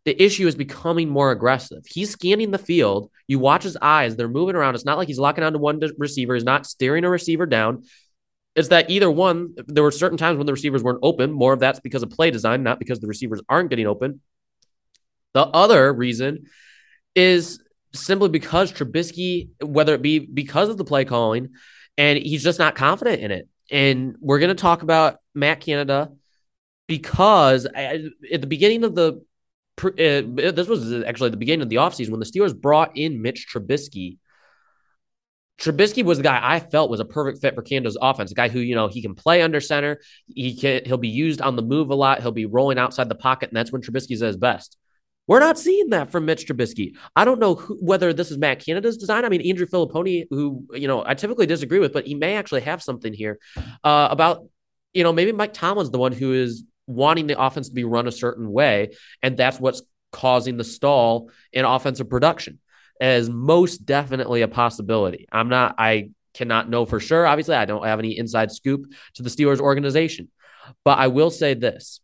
The 0.06 0.22
issue 0.22 0.46
is 0.46 0.54
becoming 0.54 1.10
more 1.10 1.32
aggressive. 1.32 1.84
He's 1.84 2.10
scanning 2.10 2.52
the 2.52 2.58
field. 2.58 3.10
You 3.26 3.38
watch 3.38 3.64
his 3.64 3.76
eyes, 3.82 4.16
they're 4.16 4.28
moving 4.28 4.56
around. 4.56 4.76
It's 4.76 4.84
not 4.84 4.96
like 4.96 5.08
he's 5.08 5.18
locking 5.18 5.44
onto 5.44 5.58
one 5.58 5.80
receiver, 5.98 6.34
he's 6.34 6.44
not 6.44 6.64
staring 6.64 7.04
a 7.04 7.10
receiver 7.10 7.44
down. 7.44 7.82
It's 8.54 8.68
that 8.68 8.88
either 8.88 9.10
one, 9.10 9.54
there 9.66 9.82
were 9.82 9.90
certain 9.90 10.16
times 10.16 10.38
when 10.38 10.46
the 10.46 10.52
receivers 10.52 10.82
weren't 10.82 11.00
open. 11.02 11.30
More 11.30 11.52
of 11.52 11.60
that's 11.60 11.80
because 11.80 12.02
of 12.02 12.08
play 12.08 12.30
design, 12.30 12.62
not 12.62 12.78
because 12.78 13.00
the 13.00 13.06
receivers 13.06 13.42
aren't 13.50 13.68
getting 13.68 13.86
open. 13.86 14.22
The 15.34 15.44
other 15.44 15.92
reason 15.92 16.46
is 17.14 17.62
simply 17.92 18.30
because 18.30 18.72
Trubisky, 18.72 19.50
whether 19.60 19.92
it 19.92 20.00
be 20.00 20.20
because 20.20 20.70
of 20.70 20.78
the 20.78 20.84
play 20.84 21.04
calling, 21.04 21.50
and 21.98 22.18
he's 22.18 22.42
just 22.42 22.58
not 22.58 22.76
confident 22.76 23.20
in 23.22 23.30
it. 23.30 23.48
And 23.70 24.16
we're 24.20 24.38
going 24.38 24.54
to 24.54 24.54
talk 24.54 24.82
about 24.82 25.18
Matt 25.34 25.60
Canada 25.60 26.12
because 26.86 27.66
at 27.66 28.40
the 28.40 28.46
beginning 28.46 28.84
of 28.84 28.94
the 28.94 29.08
uh, 29.12 29.20
this 29.76 30.68
was 30.68 31.04
actually 31.04 31.30
the 31.30 31.36
beginning 31.36 31.62
of 31.62 31.68
the 31.68 31.76
offseason 31.76 32.10
when 32.10 32.20
the 32.20 32.26
Steelers 32.26 32.58
brought 32.58 32.96
in 32.96 33.22
Mitch 33.22 33.46
Trubisky. 33.52 34.18
Trubisky 35.58 36.04
was 36.04 36.18
the 36.18 36.24
guy 36.24 36.38
I 36.42 36.60
felt 36.60 36.90
was 36.90 37.00
a 37.00 37.04
perfect 37.04 37.40
fit 37.40 37.54
for 37.54 37.62
Canada's 37.62 37.96
offense. 38.00 38.30
A 38.30 38.34
guy 38.34 38.48
who, 38.48 38.58
you 38.58 38.74
know, 38.74 38.88
he 38.88 39.00
can 39.00 39.14
play 39.14 39.40
under 39.40 39.60
center. 39.60 40.00
He 40.26 40.54
can 40.54 40.82
he'll 40.84 40.98
be 40.98 41.08
used 41.08 41.40
on 41.40 41.56
the 41.56 41.62
move 41.62 41.90
a 41.90 41.94
lot. 41.94 42.20
He'll 42.20 42.30
be 42.32 42.46
rolling 42.46 42.78
outside 42.78 43.08
the 43.08 43.14
pocket, 43.14 43.48
and 43.48 43.56
that's 43.56 43.72
when 43.72 43.80
Trubisky's 43.80 44.22
at 44.22 44.28
his 44.28 44.36
best. 44.36 44.76
We're 45.26 45.40
not 45.40 45.58
seeing 45.58 45.90
that 45.90 46.12
from 46.12 46.24
Mitch 46.24 46.46
Trubisky. 46.46 46.92
I 47.16 47.24
don't 47.24 47.40
know 47.40 47.56
who, 47.56 47.76
whether 47.80 48.12
this 48.12 48.30
is 48.30 48.38
Matt 48.38 48.64
Canada's 48.64 48.96
design. 48.96 49.24
I 49.24 49.28
mean, 49.28 49.40
Andrew 49.40 49.66
Fillipponi, 49.66 50.26
who 50.30 50.66
you 50.74 50.88
know 50.88 51.02
I 51.04 51.14
typically 51.14 51.46
disagree 51.46 51.78
with, 51.78 51.92
but 51.92 52.06
he 52.06 52.14
may 52.14 52.36
actually 52.36 52.60
have 52.62 52.82
something 52.82 53.12
here 53.12 53.38
uh, 53.82 54.08
about 54.10 54.46
you 54.92 55.04
know 55.04 55.12
maybe 55.12 55.32
Mike 55.32 55.54
Tomlin's 55.54 55.90
the 55.90 55.98
one 55.98 56.12
who 56.12 56.32
is 56.32 56.64
wanting 56.86 57.26
the 57.26 57.40
offense 57.40 57.68
to 57.68 57.74
be 57.74 57.84
run 57.84 58.06
a 58.06 58.12
certain 58.12 58.50
way. 58.50 58.96
And 59.22 59.36
that's 59.36 59.58
what's 59.58 59.82
causing 60.12 60.56
the 60.56 60.64
stall 60.64 61.30
in 61.52 61.64
offensive 61.64 62.08
production 62.08 62.58
as 63.00 63.28
most 63.28 63.78
definitely 63.84 64.42
a 64.42 64.48
possibility. 64.48 65.26
I'm 65.30 65.48
not, 65.48 65.74
I 65.78 66.10
cannot 66.34 66.70
know 66.70 66.86
for 66.86 67.00
sure. 67.00 67.26
Obviously, 67.26 67.54
I 67.54 67.64
don't 67.64 67.84
have 67.84 67.98
any 67.98 68.16
inside 68.16 68.52
scoop 68.52 68.86
to 69.14 69.22
the 69.22 69.30
Steelers 69.30 69.60
organization, 69.60 70.28
but 70.84 70.98
I 70.98 71.08
will 71.08 71.30
say 71.30 71.54
this 71.54 72.00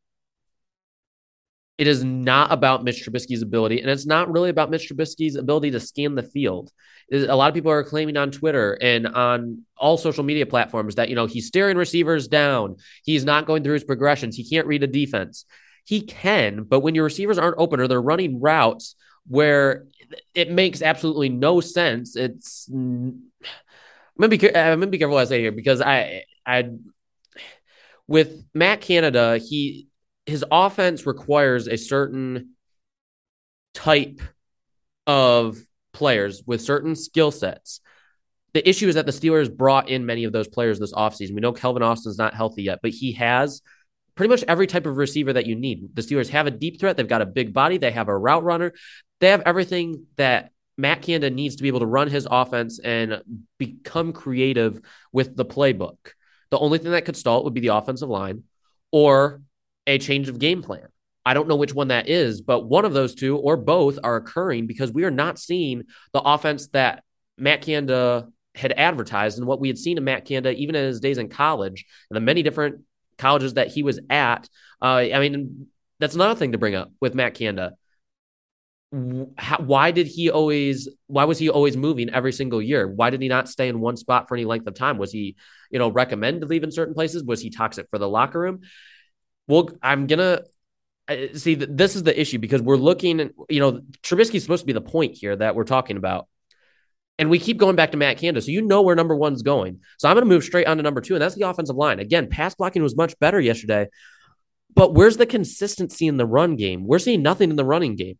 it 1.83 1.89
is 1.89 2.05
not 2.05 2.53
about 2.53 2.85
Mitch 2.85 3.05
Trubisky's 3.05 3.43
ability, 3.43 3.81
and 3.81 3.91
it's 3.91 4.07
not 4.07 4.31
really 4.31 4.51
about 4.51 4.71
Mitch 4.71 4.89
Trubisky's 4.89 5.35
ability 5.35 5.73
to 5.73 5.81
scan 5.81 6.15
the 6.15 6.23
field. 6.23 6.71
A 7.13 7.35
lot 7.35 7.49
of 7.49 7.55
people 7.55 7.73
are 7.73 7.83
claiming 7.83 8.17
on 8.17 8.31
Twitter 8.31 8.79
and 8.81 9.05
on 9.09 9.65
all 9.77 9.97
social 9.97 10.23
media 10.23 10.47
platforms 10.47 10.95
that 10.95 11.09
you 11.09 11.17
know 11.17 11.27
he's 11.27 11.49
staring 11.49 11.77
receivers 11.77 12.29
down, 12.29 12.77
he's 13.03 13.25
not 13.25 13.47
going 13.47 13.65
through 13.65 13.73
his 13.73 13.83
progressions, 13.83 14.37
he 14.37 14.49
can't 14.49 14.69
read 14.69 14.85
a 14.85 14.87
defense. 14.87 15.45
He 15.85 16.03
can, 16.03 16.63
but 16.63 16.81
when 16.81 16.95
your 16.95 17.03
receivers 17.03 17.37
aren't 17.37 17.59
open 17.59 17.81
or 17.81 17.89
they're 17.89 18.01
running 18.01 18.41
routes 18.41 18.95
where 19.27 19.87
it 20.37 20.53
makes 20.53 20.83
absolutely 20.83 21.31
no 21.31 21.61
sense, 21.61 22.15
it's. 22.15 22.69
I'm 22.73 23.33
gonna 24.21 24.29
be 24.29 24.57
I'm 24.57 24.79
gonna 24.79 24.87
be 24.87 24.99
careful 24.99 25.17
what 25.17 25.23
I 25.23 25.25
say 25.25 25.41
here 25.41 25.51
because 25.51 25.81
I 25.81 26.23
I 26.47 26.71
with 28.07 28.45
Matt 28.55 28.83
Canada 28.83 29.39
he 29.39 29.89
his 30.27 30.45
offense 30.51 31.07
requires 31.07 31.69
a 31.69 31.77
certain 31.77 32.51
type 33.75 34.21
of 35.07 35.59
players 35.93 36.43
with 36.47 36.61
certain 36.61 36.95
skill 36.95 37.31
sets. 37.31 37.81
The 38.55 38.69
issue 38.69 38.89
is 38.89 38.97
that 38.97 39.07
the 39.07 39.13
Steelers 39.13 39.55
brought 39.55 39.89
in 39.89 40.07
many 40.07 40.25
of 40.25 40.33
those 40.33 40.49
players 40.49 40.79
this 40.79 40.93
offseason. 40.93 41.35
We 41.35 41.41
know 41.41 41.53
Calvin 41.53 41.83
Austin's 41.83 42.19
not 42.19 42.35
healthy 42.35 42.65
yet, 42.65 42.81
but 42.83 42.91
he 42.91 43.13
has 43.13 43.63
pretty 44.15 44.29
much 44.31 44.45
every 44.47 44.67
type 44.67 44.87
of 44.87 44.99
receiver 44.99 45.33
that 45.33 45.47
you 45.47 45.57
need. 45.57 45.89
The 45.95 46.03
Steelers 46.03 46.29
have 46.29 46.47
a 46.47 46.51
deep 46.51 46.79
threat. 46.79 46.97
They've 46.97 47.09
got 47.09 47.23
a 47.23 47.27
big 47.27 47.53
body. 47.53 47.79
They 47.79 47.91
have 47.91 48.09
a 48.09 48.17
route 48.17 48.45
runner. 48.45 48.73
They 49.21 49.29
have 49.29 49.43
everything 49.47 50.07
that 50.17 50.51
Matt 50.77 51.03
Canada 51.03 51.31
needs 51.31 51.57
to 51.57 51.63
be 51.63 51.69
able 51.69 51.81
to 51.81 51.87
run 51.87 52.09
his 52.09 52.27
offense 52.31 52.79
and 52.79 53.23
become 53.59 54.13
creative 54.13 54.81
with 55.13 55.35
the 55.37 55.45
playbook. 55.45 55.97
The 56.51 56.59
only 56.59 56.79
thing 56.79 56.93
that 56.93 57.05
could 57.07 57.17
stall 57.17 57.39
it 57.39 57.45
would 57.45 57.55
be 57.55 57.61
the 57.61 57.75
offensive 57.75 58.09
line 58.09 58.45
or 58.91 59.41
a 59.87 59.99
change 59.99 60.29
of 60.29 60.39
game 60.39 60.63
plan. 60.63 60.89
I 61.25 61.35
don't 61.35 61.49
know 61.49 61.57
which 61.57 61.75
one 61.75 61.89
that 61.89 62.09
is, 62.09 62.41
but 62.41 62.65
one 62.65 62.85
of 62.85 62.93
those 62.93 63.15
two 63.15 63.37
or 63.37 63.57
both 63.57 63.99
are 64.03 64.17
occurring 64.17 64.67
because 64.67 64.91
we 64.91 65.05
are 65.05 65.11
not 65.11 65.39
seeing 65.39 65.85
the 66.13 66.21
offense 66.21 66.69
that 66.69 67.05
Matt 67.39 67.63
Canada 67.63 68.29
had 68.55 68.73
advertised 68.73 69.39
and 69.39 69.47
what 69.47 69.61
we 69.61 69.69
had 69.69 69.79
seen 69.79 69.99
in 69.99 70.05
Matt 70.05 70.25
Canada, 70.25 70.53
even 70.53 70.75
in 70.75 70.85
his 70.85 71.01
days 71.01 71.19
in 71.19 71.29
college 71.29 71.87
and 72.11 72.17
the 72.17 72.21
many 72.21 72.43
different 72.43 72.83
colleges 73.19 73.55
that 73.55 73.69
he 73.69 73.83
was 73.83 74.01
at. 74.11 74.49
Uh, 74.81 75.07
I 75.15 75.21
mean, 75.21 75.69
that's 76.01 76.15
another 76.15 76.35
thing 76.35 76.53
to 76.53 76.59
bring 76.59 76.75
up 76.75 76.93
with 77.01 77.15
Matt. 77.15 77.39
How, 79.39 79.57
why 79.57 79.91
did 79.91 80.07
he 80.07 80.29
always 80.29 80.87
why 81.07 81.25
was 81.25 81.39
he 81.39 81.49
always 81.49 81.79
moving 81.79 82.11
every 82.11 82.31
single 82.31 82.61
year 82.61 82.87
why 82.87 83.09
did 83.09 83.23
he 83.23 83.29
not 83.29 83.49
stay 83.49 83.69
in 83.69 83.81
one 83.81 83.97
spot 83.97 84.29
for 84.29 84.35
any 84.35 84.45
length 84.45 84.67
of 84.67 84.75
time 84.75 84.99
was 84.99 85.11
he 85.11 85.35
you 85.71 85.79
know 85.79 85.91
recommended 85.91 86.41
to 86.41 86.47
leave 86.47 86.63
in 86.63 86.71
certain 86.71 86.93
places 86.93 87.25
was 87.25 87.41
he 87.41 87.49
toxic 87.49 87.87
for 87.89 87.97
the 87.97 88.07
locker 88.07 88.39
room 88.39 88.61
well 89.49 89.71
i'm 89.83 90.07
gonna 90.07 90.43
see 91.35 91.55
this 91.55 91.97
is 91.97 92.05
the 92.05 92.19
issue 92.19 92.39
because 92.39 92.63
we're 92.63 92.77
looking 92.77 93.31
you 93.49 93.61
know 93.61 93.81
Trubisky's 94.03 94.43
supposed 94.43 94.63
to 94.63 94.67
be 94.67 94.73
the 94.73 94.81
point 94.81 95.17
here 95.17 95.35
that 95.35 95.55
we're 95.55 95.65
talking 95.65 95.97
about 95.97 96.29
and 97.19 97.31
we 97.31 97.39
keep 97.39 97.59
going 97.59 97.77
back 97.77 97.93
to 97.93 97.97
Matt 97.97 98.19
Canada. 98.19 98.41
So 98.41 98.51
you 98.51 98.63
know 98.63 98.83
where 98.83 98.97
number 98.97 99.15
one's 99.15 99.43
going. 99.43 99.81
So 99.99 100.09
I'm 100.09 100.17
to 100.17 100.25
move 100.25 100.45
straight 100.45 100.67
on 100.67 100.79
to 100.79 100.83
number 100.83 101.01
two, 101.01 101.15
and 101.15 101.23
that's 101.23 101.35
the 101.35 101.49
offensive 101.49 101.77
line. 101.77 102.01
Again, 102.01 102.29
pass 102.29 102.55
blocking 102.55 102.83
was 102.83 102.97
much 102.97 103.19
better 103.19 103.41
yesterday, 103.41 103.89
but 104.75 104.95
where's 104.95 105.19
the 105.19 105.27
consistency 105.27 106.07
in 106.07 106.17
the 106.17 106.27
run 106.27 106.57
game? 106.57 106.87
We're 106.87 106.99
seeing 106.99 107.23
nothing 107.23 107.51
in 107.51 107.57
the 107.57 107.65
running 107.65 107.97
game. 107.97 108.19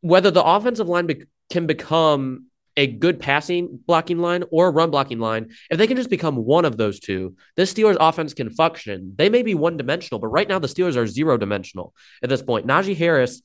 Whether 0.00 0.30
the 0.30 0.44
offensive 0.44 0.88
line 0.88 1.06
be- 1.06 1.24
can 1.50 1.66
become 1.66 2.46
a 2.78 2.86
good 2.86 3.18
passing 3.18 3.80
blocking 3.86 4.18
line 4.18 4.44
or 4.50 4.68
a 4.68 4.70
run 4.70 4.90
blocking 4.90 5.18
line, 5.18 5.50
if 5.68 5.78
they 5.78 5.86
can 5.86 5.96
just 5.96 6.08
become 6.08 6.36
one 6.36 6.64
of 6.64 6.76
those 6.76 7.00
two, 7.00 7.36
this 7.56 7.74
Steelers 7.74 7.96
offense 7.98 8.32
can 8.32 8.50
function. 8.50 9.14
They 9.16 9.28
may 9.28 9.42
be 9.42 9.54
one 9.54 9.76
dimensional, 9.76 10.20
but 10.20 10.28
right 10.28 10.48
now 10.48 10.60
the 10.60 10.68
Steelers 10.68 10.96
are 10.96 11.06
zero 11.06 11.36
dimensional 11.36 11.92
at 12.22 12.30
this 12.30 12.40
point. 12.40 12.66
Najee 12.66 12.96
Harris 12.96 13.42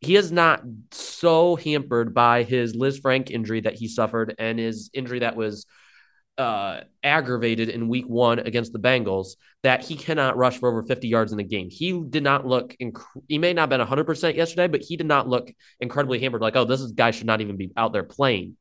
he 0.00 0.16
is 0.16 0.32
not 0.32 0.62
so 0.92 1.56
hampered 1.56 2.14
by 2.14 2.42
his 2.42 2.74
Lisfranc 2.74 3.30
injury 3.30 3.60
that 3.60 3.74
he 3.74 3.86
suffered 3.86 4.34
and 4.38 4.58
his 4.58 4.88
injury 4.94 5.18
that 5.18 5.36
was 5.36 5.66
uh, 6.38 6.80
aggravated 7.02 7.68
in 7.68 7.86
week 7.86 8.08
one 8.08 8.38
against 8.38 8.72
the 8.72 8.78
Bengals 8.78 9.32
that 9.62 9.84
he 9.84 9.96
cannot 9.96 10.38
rush 10.38 10.56
for 10.56 10.70
over 10.70 10.82
50 10.82 11.06
yards 11.06 11.34
in 11.34 11.38
a 11.38 11.44
game. 11.44 11.68
He 11.70 12.00
did 12.00 12.22
not 12.22 12.46
look, 12.46 12.74
inc- 12.80 13.04
he 13.28 13.36
may 13.36 13.52
not 13.52 13.70
have 13.70 13.86
been 13.86 13.86
100% 13.86 14.34
yesterday, 14.34 14.68
but 14.68 14.80
he 14.80 14.96
did 14.96 15.06
not 15.06 15.28
look 15.28 15.52
incredibly 15.80 16.18
hampered 16.18 16.40
like, 16.40 16.56
oh, 16.56 16.64
this 16.64 16.80
is, 16.80 16.92
guy 16.92 17.10
should 17.10 17.26
not 17.26 17.42
even 17.42 17.58
be 17.58 17.70
out 17.76 17.92
there 17.92 18.04
playing 18.04 18.56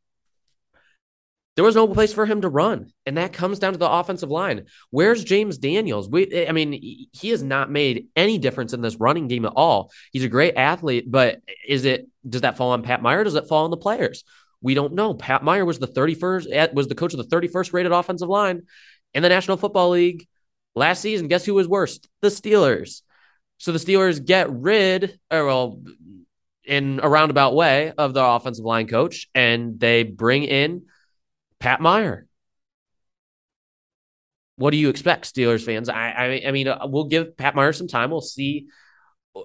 there 1.60 1.66
was 1.66 1.76
no 1.76 1.90
place 1.90 2.14
for 2.14 2.26
him 2.26 2.40
to 2.40 2.48
run. 2.48 2.90
And 3.06 3.18
that 3.18 3.34
comes 3.34 3.60
down 3.60 3.74
to 3.74 3.78
the 3.78 3.92
offensive 3.92 4.30
line. 4.30 4.68
Where's 4.92 5.26
James 5.26 5.58
Daniels? 5.58 6.08
We, 6.08 6.48
I 6.48 6.54
mean, 6.54 6.72
he 6.72 7.30
has 7.32 7.44
not 7.44 7.70
made 7.70 8.08
any 8.16 8.38
difference 8.38 8.72
in 8.72 8.80
this 8.80 8.96
running 8.96 9.28
game 9.28 9.44
at 9.44 9.52
all. 9.58 9.92
He's 10.14 10.24
a 10.24 10.30
great 10.30 10.56
athlete, 10.56 11.12
but 11.12 11.42
is 11.68 11.84
it, 11.84 12.08
does 12.26 12.44
that 12.44 12.56
fall 12.56 12.72
on 12.72 12.82
Pat 12.82 13.02
Meyer? 13.02 13.26
Does 13.26 13.36
it 13.36 13.50
fall 13.50 13.66
on 13.66 13.72
the 13.72 13.76
players? 13.76 14.24
We 14.62 14.74
don't 14.74 14.94
know. 14.94 15.14
Pat 15.14 15.44
Meyer 15.44 15.66
was 15.66 15.80
the 15.80 15.88
31st, 15.90 16.74
was 16.74 16.88
the 16.88 16.96
coach 16.96 17.14
of 17.14 17.18
the 17.18 17.36
31st 17.36 17.74
rated 17.74 17.92
offensive 17.92 18.30
line 18.30 18.62
in 19.14 19.22
the 19.22 19.28
National 19.28 19.58
Football 19.58 19.90
League 19.90 20.30
last 20.76 21.02
season. 21.02 21.28
Guess 21.28 21.44
who 21.44 21.56
was 21.56 21.68
worst? 21.68 22.08
The 22.22 22.30
Steelers. 22.30 23.02
So 23.58 23.74
the 23.74 23.80
Steelers 23.80 24.26
get 24.26 24.50
rid, 24.50 25.20
or 25.30 25.46
well, 25.46 25.82
in 26.64 27.02
a 27.04 27.10
roundabout 27.10 27.54
way, 27.54 27.92
of 27.98 28.14
the 28.14 28.24
offensive 28.24 28.64
line 28.64 28.88
coach, 28.88 29.28
and 29.36 29.78
they 29.78 30.04
bring 30.04 30.46
in 30.46 30.84
Pat 31.60 31.82
Meyer. 31.82 32.28
What 34.56 34.72
do 34.72 34.78
you 34.78 34.90
expect, 34.90 35.34
Steelers 35.34 35.64
fans? 35.64 35.88
I, 35.88 36.10
I, 36.10 36.42
I 36.48 36.52
mean, 36.52 36.68
uh, 36.68 36.86
we'll 36.86 37.06
give 37.06 37.38
Pat 37.38 37.56
Meyer 37.56 37.72
some 37.72 37.88
time. 37.88 38.12
We'll 38.12 38.22
see 38.22 38.68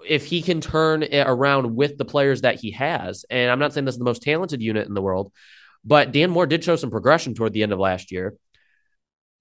if 0.06 0.26
he 0.26 0.42
can 0.42 0.60
turn 0.60 1.02
it 1.02 1.26
around 1.26 1.76
with 1.76 1.98
the 1.98 2.04
players 2.04 2.40
that 2.40 2.56
he 2.56 2.72
has. 2.72 3.24
And 3.30 3.50
I'm 3.50 3.58
not 3.58 3.72
saying 3.72 3.84
this 3.84 3.94
is 3.94 3.98
the 3.98 4.04
most 4.04 4.22
talented 4.22 4.60
unit 4.60 4.88
in 4.88 4.94
the 4.94 5.02
world, 5.02 5.32
but 5.84 6.12
Dan 6.12 6.30
Moore 6.30 6.46
did 6.46 6.64
show 6.64 6.76
some 6.76 6.90
progression 6.90 7.34
toward 7.34 7.52
the 7.52 7.62
end 7.62 7.72
of 7.72 7.78
last 7.78 8.10
year. 8.10 8.34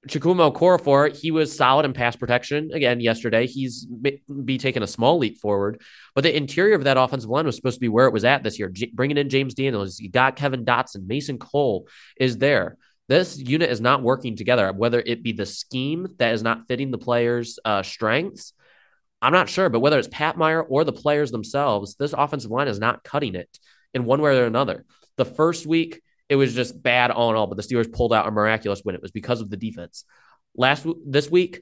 Chukwuma 0.07 0.51
Okorafor, 0.51 1.15
he 1.15 1.31
was 1.31 1.55
solid 1.55 1.85
in 1.85 1.93
pass 1.93 2.15
protection 2.15 2.71
again 2.73 2.99
yesterday. 2.99 3.47
He's 3.47 3.85
be 3.85 4.57
taking 4.57 4.83
a 4.83 4.87
small 4.87 5.17
leap 5.17 5.39
forward, 5.39 5.81
but 6.13 6.23
the 6.23 6.35
interior 6.35 6.75
of 6.75 6.83
that 6.83 6.97
offensive 6.97 7.29
line 7.29 7.45
was 7.45 7.55
supposed 7.55 7.77
to 7.77 7.81
be 7.81 7.87
where 7.87 8.07
it 8.07 8.13
was 8.13 8.25
at 8.25 8.43
this 8.43 8.59
year. 8.59 8.67
J- 8.69 8.91
bringing 8.93 9.17
in 9.17 9.29
James 9.29 9.53
Daniels, 9.53 9.99
you 9.99 10.09
got 10.09 10.35
Kevin 10.35 10.65
Dotson, 10.65 11.07
Mason 11.07 11.37
Cole 11.37 11.87
is 12.17 12.37
there. 12.37 12.77
This 13.07 13.37
unit 13.37 13.69
is 13.69 13.79
not 13.79 14.03
working 14.03 14.35
together. 14.35 14.71
Whether 14.73 14.99
it 14.99 15.23
be 15.23 15.31
the 15.31 15.45
scheme 15.45 16.07
that 16.17 16.33
is 16.33 16.43
not 16.43 16.67
fitting 16.67 16.91
the 16.91 16.97
players' 16.97 17.59
uh, 17.63 17.83
strengths, 17.83 18.53
I'm 19.21 19.33
not 19.33 19.49
sure. 19.49 19.69
But 19.69 19.79
whether 19.79 19.99
it's 19.99 20.09
Pat 20.09 20.37
Meyer 20.37 20.61
or 20.61 20.83
the 20.83 20.91
players 20.91 21.31
themselves, 21.31 21.95
this 21.95 22.13
offensive 22.13 22.51
line 22.51 22.67
is 22.67 22.79
not 22.79 23.03
cutting 23.03 23.35
it 23.35 23.57
in 23.93 24.03
one 24.03 24.21
way 24.21 24.37
or 24.37 24.45
another. 24.45 24.85
The 25.15 25.25
first 25.25 25.65
week 25.65 26.01
it 26.29 26.35
was 26.35 26.53
just 26.53 26.81
bad 26.81 27.11
all 27.11 27.29
in 27.29 27.35
all. 27.35 27.47
But 27.47 27.57
the 27.57 27.63
Steelers 27.63 27.91
pulled 27.91 28.13
out 28.13 28.27
a 28.27 28.31
miraculous 28.31 28.81
win. 28.83 28.95
It 28.95 29.01
was 29.01 29.11
because 29.11 29.41
of 29.41 29.49
the 29.49 29.57
defense. 29.57 30.05
Last 30.55 30.85
this 31.05 31.29
week, 31.29 31.61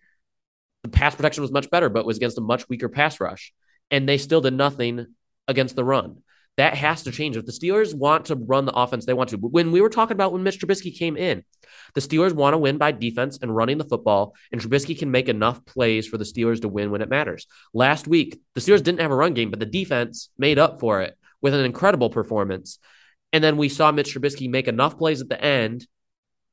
the 0.84 0.90
pass 0.90 1.16
protection 1.16 1.42
was 1.42 1.52
much 1.52 1.70
better, 1.70 1.90
but 1.90 2.06
was 2.06 2.18
against 2.18 2.38
a 2.38 2.42
much 2.42 2.68
weaker 2.68 2.90
pass 2.90 3.20
rush, 3.20 3.54
and 3.90 4.08
they 4.08 4.18
still 4.18 4.42
did 4.42 4.54
nothing 4.54 5.08
against 5.48 5.76
the 5.76 5.84
run. 5.84 6.18
That 6.58 6.76
has 6.76 7.04
to 7.04 7.12
change. 7.12 7.38
If 7.38 7.46
the 7.46 7.52
Steelers 7.54 7.94
want 7.94 8.26
to 8.26 8.36
run 8.36 8.66
the 8.66 8.74
offense 8.74 9.06
they 9.06 9.14
want 9.14 9.30
to, 9.30 9.38
when 9.38 9.72
we 9.72 9.80
were 9.80 9.90
talking 9.90 10.16
about 10.16 10.34
when 10.34 10.44
Mitch 10.44 10.60
Trubisky 10.60 10.96
came 10.96 11.16
in, 11.16 11.44
the 11.96 12.02
Steelers 12.02 12.34
want 12.34 12.54
to 12.54 12.58
win 12.58 12.78
by 12.78 12.92
defense 12.92 13.40
and 13.42 13.56
running 13.56 13.78
the 13.78 13.86
football, 13.86 14.36
and 14.52 14.60
Trubisky 14.60 14.98
can 14.98 15.12
make 15.12 15.30
enough 15.30 15.66
plays 15.66 16.08
for 16.08 16.18
the 16.18 16.26
Steelers 16.26 16.62
to 16.62 16.68
win 16.68 16.92
when 16.92 17.02
it 17.02 17.10
matters. 17.10 17.48
Last 17.74 18.08
week, 18.08 18.42
the 18.54 18.62
Steelers 18.62 18.84
didn't 18.84 19.00
have 19.00 19.12
a 19.12 19.16
run 19.16 19.34
game, 19.34 19.50
but 19.50 19.60
the 19.60 19.66
defense 19.66 20.30
made 20.38 20.60
up 20.60 20.82
for 20.82 21.02
it 21.02 21.18
with 21.42 21.54
an 21.54 21.64
incredible 21.64 22.10
performance. 22.10 22.80
And 23.34 23.44
then 23.44 23.58
we 23.58 23.70
saw 23.70 23.92
Mitch 23.92 24.14
Trubisky 24.14 24.50
make 24.50 24.68
enough 24.68 24.98
plays 24.98 25.22
at 25.22 25.30
the 25.30 25.42
end 25.42 25.88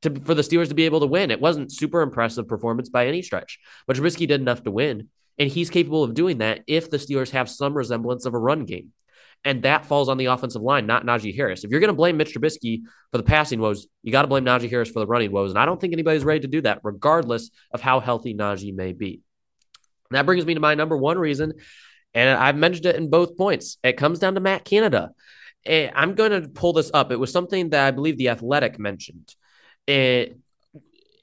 to, 0.03 0.15
for 0.21 0.35
the 0.35 0.43
Steelers 0.43 0.69
to 0.69 0.75
be 0.75 0.85
able 0.85 1.01
to 1.01 1.07
win. 1.07 1.31
It 1.31 1.41
wasn't 1.41 1.73
super 1.73 2.03
impressive 2.03 2.47
performance 2.47 2.89
by 2.89 3.07
any 3.07 3.23
stretch, 3.23 3.59
but 3.87 3.97
Trubisky 3.97 4.29
did 4.29 4.41
enough 4.41 4.63
to 4.65 4.71
win. 4.71 5.09
And 5.39 5.49
he's 5.49 5.71
capable 5.71 6.03
of 6.03 6.15
doing 6.15 6.39
that 6.39 6.63
if 6.67 6.91
the 6.91 6.97
Steelers 6.97 7.31
have 7.31 7.49
some 7.49 7.75
resemblance 7.75 8.27
of 8.27 8.35
a 8.35 8.39
run 8.39 8.65
game. 8.65 8.93
And 9.45 9.63
that 9.63 9.87
falls 9.87 10.09
on 10.09 10.19
the 10.19 10.27
offensive 10.27 10.63
line, 10.63 10.87
not 10.87 11.07
Najee 11.07 11.35
Harris. 11.35 11.63
If 11.63 11.71
you're 11.71 11.79
going 11.81 11.89
to 11.89 11.95
blame 11.95 12.17
Mitch 12.17 12.35
Trubisky 12.35 12.83
for 13.13 13.19
the 13.19 13.23
passing 13.23 13.61
woes, 13.61 13.87
you 14.03 14.11
got 14.11 14.23
to 14.23 14.29
blame 14.29 14.45
Najee 14.45 14.69
Harris 14.69 14.91
for 14.91 14.99
the 14.99 15.07
running 15.07 15.31
woes. 15.31 15.53
And 15.53 15.59
I 15.59 15.65
don't 15.65 15.81
think 15.81 15.93
anybody's 15.93 16.25
ready 16.25 16.41
to 16.41 16.49
do 16.49 16.61
that, 16.63 16.81
regardless 16.83 17.51
of 17.71 17.81
how 17.81 18.01
healthy 18.01 18.35
Najee 18.35 18.75
may 18.75 18.93
be. 18.93 19.21
And 20.11 20.17
that 20.17 20.27
brings 20.27 20.45
me 20.45 20.55
to 20.55 20.61
my 20.61 20.75
number 20.75 20.97
one 20.97 21.19
reason. 21.19 21.53
And 22.15 22.31
I've 22.37 22.57
mentioned 22.57 22.87
it 22.87 22.97
in 22.97 23.11
both 23.11 23.37
points. 23.37 23.79
It 23.85 23.97
comes 23.97 24.19
down 24.19 24.35
to 24.35 24.41
Matt 24.41 24.65
Canada. 24.65 25.13
Eh, 25.67 25.91
I'm 25.95 26.15
going 26.15 26.43
to 26.43 26.49
pull 26.49 26.73
this 26.73 26.91
up. 26.95 27.11
It 27.11 27.17
was 27.17 27.33
something 27.33 27.71
that 27.71 27.87
I 27.87 27.91
believe 27.91 28.17
the 28.17 28.31
Athletic 28.31 28.79
mentioned. 28.79 29.35
It, 29.87 29.93
eh, 29.93 30.35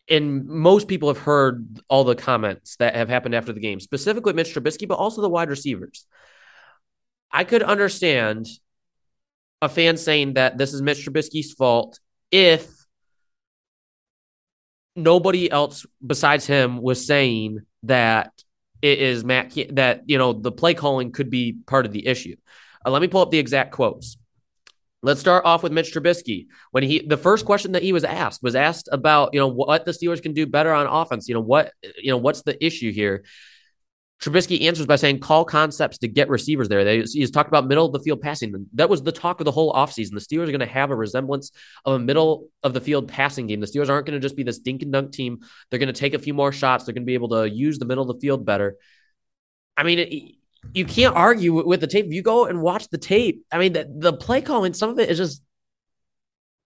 and 0.08 0.46
most 0.46 0.88
people 0.88 1.10
have 1.10 1.18
heard 1.18 1.80
all 1.90 2.04
the 2.04 2.16
comments 2.16 2.76
that 2.76 2.96
have 2.96 3.10
happened 3.10 3.34
after 3.34 3.54
the 3.54 3.60
game, 3.60 3.80
specifically 3.80 4.34
Mitch 4.34 4.54
Trubisky, 4.54 4.88
but 4.88 5.00
also 5.00 5.22
the 5.22 5.30
wide 5.30 5.50
receivers. 5.50 6.06
I 7.32 7.44
could 7.44 7.64
understand 7.64 8.48
a 9.62 9.70
fan 9.70 9.98
saying 9.98 10.36
that 10.36 10.58
this 10.60 10.74
is 10.74 10.82
Mitch 10.82 11.06
Trubisky's 11.06 11.54
fault 11.54 12.00
if 12.32 12.68
nobody 14.96 15.52
else 15.52 15.86
besides 16.06 16.46
him 16.46 16.82
was 16.82 17.06
saying 17.06 17.60
that 17.84 18.32
it 18.82 19.00
is 19.00 19.24
Matt 19.24 19.54
that 19.72 20.04
you 20.06 20.18
know 20.18 20.34
the 20.34 20.52
play 20.52 20.74
calling 20.74 21.12
could 21.12 21.30
be 21.30 21.58
part 21.66 21.86
of 21.86 21.92
the 21.92 22.08
issue. 22.08 22.36
Uh, 22.86 22.92
let 22.92 23.02
me 23.02 23.08
pull 23.08 23.22
up 23.22 23.32
the 23.32 23.40
exact 23.40 23.72
quotes. 23.72 24.18
Let's 25.06 25.20
start 25.20 25.46
off 25.46 25.62
with 25.62 25.72
Mitch 25.72 25.94
Trubisky. 25.94 26.48
When 26.72 26.84
he 26.84 27.06
the 27.06 27.16
first 27.16 27.46
question 27.46 27.74
that 27.74 27.84
he 27.84 27.94
was 27.94 28.04
asked 28.04 28.42
was 28.42 28.56
asked 28.56 28.90
about, 28.92 29.34
you 29.34 29.40
know, 29.40 29.48
what 29.48 29.86
the 29.86 29.92
Steelers 29.92 30.22
can 30.22 30.34
do 30.34 30.48
better 30.48 30.74
on 30.74 30.88
offense. 30.88 31.28
You 31.28 31.36
know, 31.36 31.42
what 31.42 31.74
you 31.98 32.10
know, 32.10 32.18
what's 32.18 32.42
the 32.42 32.64
issue 32.66 32.92
here? 32.92 33.24
Trubisky 34.20 34.64
answers 34.64 34.88
by 34.88 34.96
saying 34.96 35.20
call 35.20 35.46
concepts 35.46 36.00
to 36.00 36.08
get 36.08 36.30
receivers 36.30 36.70
there. 36.70 36.84
They, 36.84 37.02
he's 37.02 37.30
talked 37.30 37.50
about 37.50 37.68
middle 37.68 37.86
of 37.86 37.92
the 37.92 38.00
field 38.00 38.22
passing. 38.22 38.66
That 38.74 38.90
was 38.90 39.04
the 39.04 39.12
talk 39.12 39.42
of 39.42 39.46
the 39.46 39.52
whole 39.52 39.74
offseason. 39.74 40.14
The 40.14 40.22
Steelers 40.22 40.48
are 40.48 40.52
going 40.52 40.60
to 40.62 40.66
have 40.66 40.90
a 40.90 40.96
resemblance 40.96 41.52
of 41.84 41.94
a 41.94 42.00
middle 42.00 42.48
of 42.64 42.74
the 42.74 42.82
field 42.82 43.08
passing 43.08 43.46
game. 43.46 43.60
The 43.60 43.68
Steelers 43.68 43.90
aren't 43.90 44.08
going 44.08 44.20
to 44.20 44.26
just 44.26 44.36
be 44.36 44.44
this 44.44 44.58
dink 44.58 44.82
and 44.82 44.92
dunk 44.92 45.12
team. 45.12 45.40
They're 45.70 45.80
going 45.80 45.94
to 45.94 46.00
take 46.00 46.16
a 46.16 46.20
few 46.20 46.34
more 46.34 46.52
shots. 46.52 46.86
They're 46.86 46.94
going 46.94 47.04
to 47.04 47.08
be 47.08 47.14
able 47.14 47.30
to 47.30 47.48
use 47.48 47.78
the 47.78 47.86
middle 47.86 48.10
of 48.10 48.16
the 48.16 48.22
field 48.22 48.46
better. 48.46 48.78
I 49.78 49.84
mean, 49.84 50.38
you 50.74 50.86
can't 50.86 51.16
argue 51.16 51.66
with 51.66 51.82
the 51.82 51.88
tape. 51.88 52.06
If 52.06 52.14
you 52.14 52.22
go 52.22 52.46
and 52.46 52.62
watch 52.62 52.90
the 52.90 52.98
tape, 52.98 53.46
I 53.52 53.58
mean, 53.58 53.74
the, 53.74 53.90
the 53.90 54.14
play 54.14 54.42
calling, 54.42 54.74
some 54.74 54.90
of 54.90 55.00
it 55.00 55.10
is 55.10 55.18
just 55.18 55.42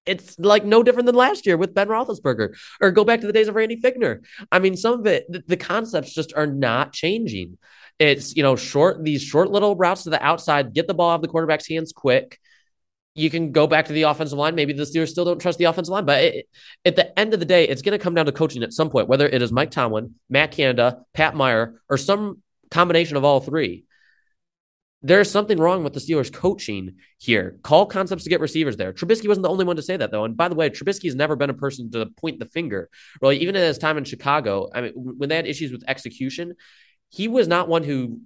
it's 0.05 0.39
like 0.39 0.65
no 0.65 0.81
different 0.81 1.05
than 1.05 1.15
last 1.15 1.45
year 1.45 1.55
with 1.55 1.75
Ben 1.75 1.87
Roethlisberger, 1.87 2.57
or 2.81 2.91
go 2.91 3.03
back 3.03 3.21
to 3.21 3.27
the 3.27 3.33
days 3.33 3.47
of 3.47 3.55
Randy 3.55 3.79
Fichtner. 3.79 4.25
I 4.51 4.59
mean, 4.59 4.75
some 4.75 4.99
of 4.99 5.05
it, 5.05 5.25
the, 5.29 5.43
the, 5.45 5.57
concepts 5.57 6.13
just 6.13 6.33
are 6.35 6.47
not 6.47 6.93
changing. 6.93 7.57
It's 7.99 8.35
you 8.35 8.41
know 8.41 8.55
short 8.55 9.03
these 9.03 9.21
short 9.21 9.51
little 9.51 9.75
routes 9.75 10.03
to 10.03 10.09
the 10.09 10.23
outside, 10.23 10.73
get 10.73 10.87
the 10.87 10.93
ball 10.93 11.11
out 11.11 11.15
of 11.15 11.21
the 11.21 11.27
quarterback's 11.27 11.67
hands 11.67 11.93
quick. 11.93 12.39
You 13.13 13.29
can 13.29 13.51
go 13.51 13.67
back 13.67 13.85
to 13.85 13.93
the 13.93 14.03
offensive 14.03 14.37
line. 14.37 14.55
Maybe 14.55 14.73
the 14.73 14.83
Steelers 14.83 15.09
still 15.09 15.25
don't 15.25 15.41
trust 15.41 15.59
the 15.59 15.65
offensive 15.65 15.91
line, 15.91 16.05
but 16.05 16.23
it, 16.23 16.49
at 16.85 16.95
the 16.95 17.17
end 17.19 17.33
of 17.33 17.39
the 17.39 17.45
day, 17.45 17.67
it's 17.67 17.81
going 17.81 17.97
to 17.97 18.03
come 18.03 18.15
down 18.15 18.25
to 18.27 18.31
coaching 18.31 18.63
at 18.63 18.73
some 18.73 18.89
point, 18.89 19.09
whether 19.09 19.27
it 19.27 19.41
is 19.41 19.51
Mike 19.51 19.71
Tomlin, 19.71 20.15
Matt 20.29 20.51
Canada, 20.51 21.03
Pat 21.13 21.35
Meyer, 21.35 21.81
or 21.89 21.97
some 21.97 22.41
combination 22.71 23.17
of 23.17 23.25
all 23.25 23.41
three 23.41 23.83
there's 25.01 25.31
something 25.31 25.57
wrong 25.57 25.83
with 25.83 25.93
the 25.93 25.99
Steelers 25.99 26.31
coaching 26.31 26.95
here. 27.19 27.57
Call 27.63 27.85
concepts 27.85 28.23
to 28.25 28.29
get 28.29 28.41
receivers 28.41 28.75
there. 28.75 28.91
Trubisky 28.91 29.27
wasn't 29.27 29.43
the 29.43 29.49
only 29.49 29.65
one 29.65 29.77
to 29.77 29.81
say 29.81 29.95
that 29.95 30.11
though. 30.11 30.25
And 30.25 30.35
by 30.35 30.49
the 30.49 30.55
way, 30.55 30.69
Trubisky 30.69 31.05
has 31.05 31.15
never 31.15 31.35
been 31.35 31.49
a 31.49 31.53
person 31.53 31.89
to 31.91 32.07
point 32.17 32.39
the 32.39 32.45
finger. 32.45 32.89
Really, 33.21 33.37
even 33.37 33.55
in 33.55 33.61
his 33.61 33.77
time 33.77 33.97
in 33.97 34.03
Chicago, 34.03 34.69
I 34.73 34.81
mean, 34.81 34.93
when 34.95 35.29
they 35.29 35.37
had 35.37 35.47
issues 35.47 35.71
with 35.71 35.83
execution, 35.87 36.55
he 37.09 37.27
was 37.27 37.47
not 37.47 37.69
one 37.69 37.83
who 37.83 38.21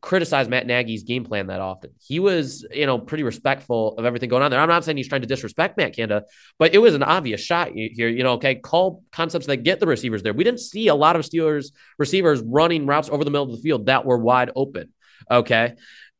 criticized 0.00 0.50
Matt 0.50 0.66
Nagy's 0.66 1.04
game 1.04 1.24
plan 1.24 1.46
that 1.46 1.60
often. 1.60 1.90
He 2.00 2.18
was, 2.18 2.66
you 2.72 2.86
know, 2.86 2.98
pretty 2.98 3.22
respectful 3.22 3.96
of 3.98 4.04
everything 4.04 4.28
going 4.28 4.42
on 4.42 4.50
there. 4.50 4.60
I'm 4.60 4.68
not 4.68 4.84
saying 4.84 4.96
he's 4.96 5.08
trying 5.08 5.20
to 5.20 5.28
disrespect 5.28 5.76
Matt 5.76 5.94
Canada, 5.94 6.24
but 6.58 6.74
it 6.74 6.78
was 6.78 6.94
an 6.94 7.04
obvious 7.04 7.40
shot 7.40 7.70
here. 7.72 8.08
You 8.08 8.24
know, 8.24 8.32
okay, 8.32 8.56
call 8.56 9.04
concepts 9.12 9.46
that 9.46 9.58
get 9.58 9.80
the 9.80 9.86
receivers 9.86 10.22
there. 10.22 10.32
We 10.32 10.44
didn't 10.44 10.60
see 10.60 10.88
a 10.88 10.94
lot 10.94 11.14
of 11.14 11.22
Steelers 11.22 11.66
receivers 11.98 12.42
running 12.42 12.86
routes 12.86 13.08
over 13.08 13.24
the 13.24 13.30
middle 13.30 13.46
of 13.46 13.52
the 13.52 13.62
field 13.62 13.86
that 13.86 14.04
were 14.04 14.18
wide 14.18 14.50
open. 14.56 14.92
Okay. 15.30 15.74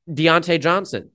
Diontae 0.09 0.61
Johnson. 0.61 1.11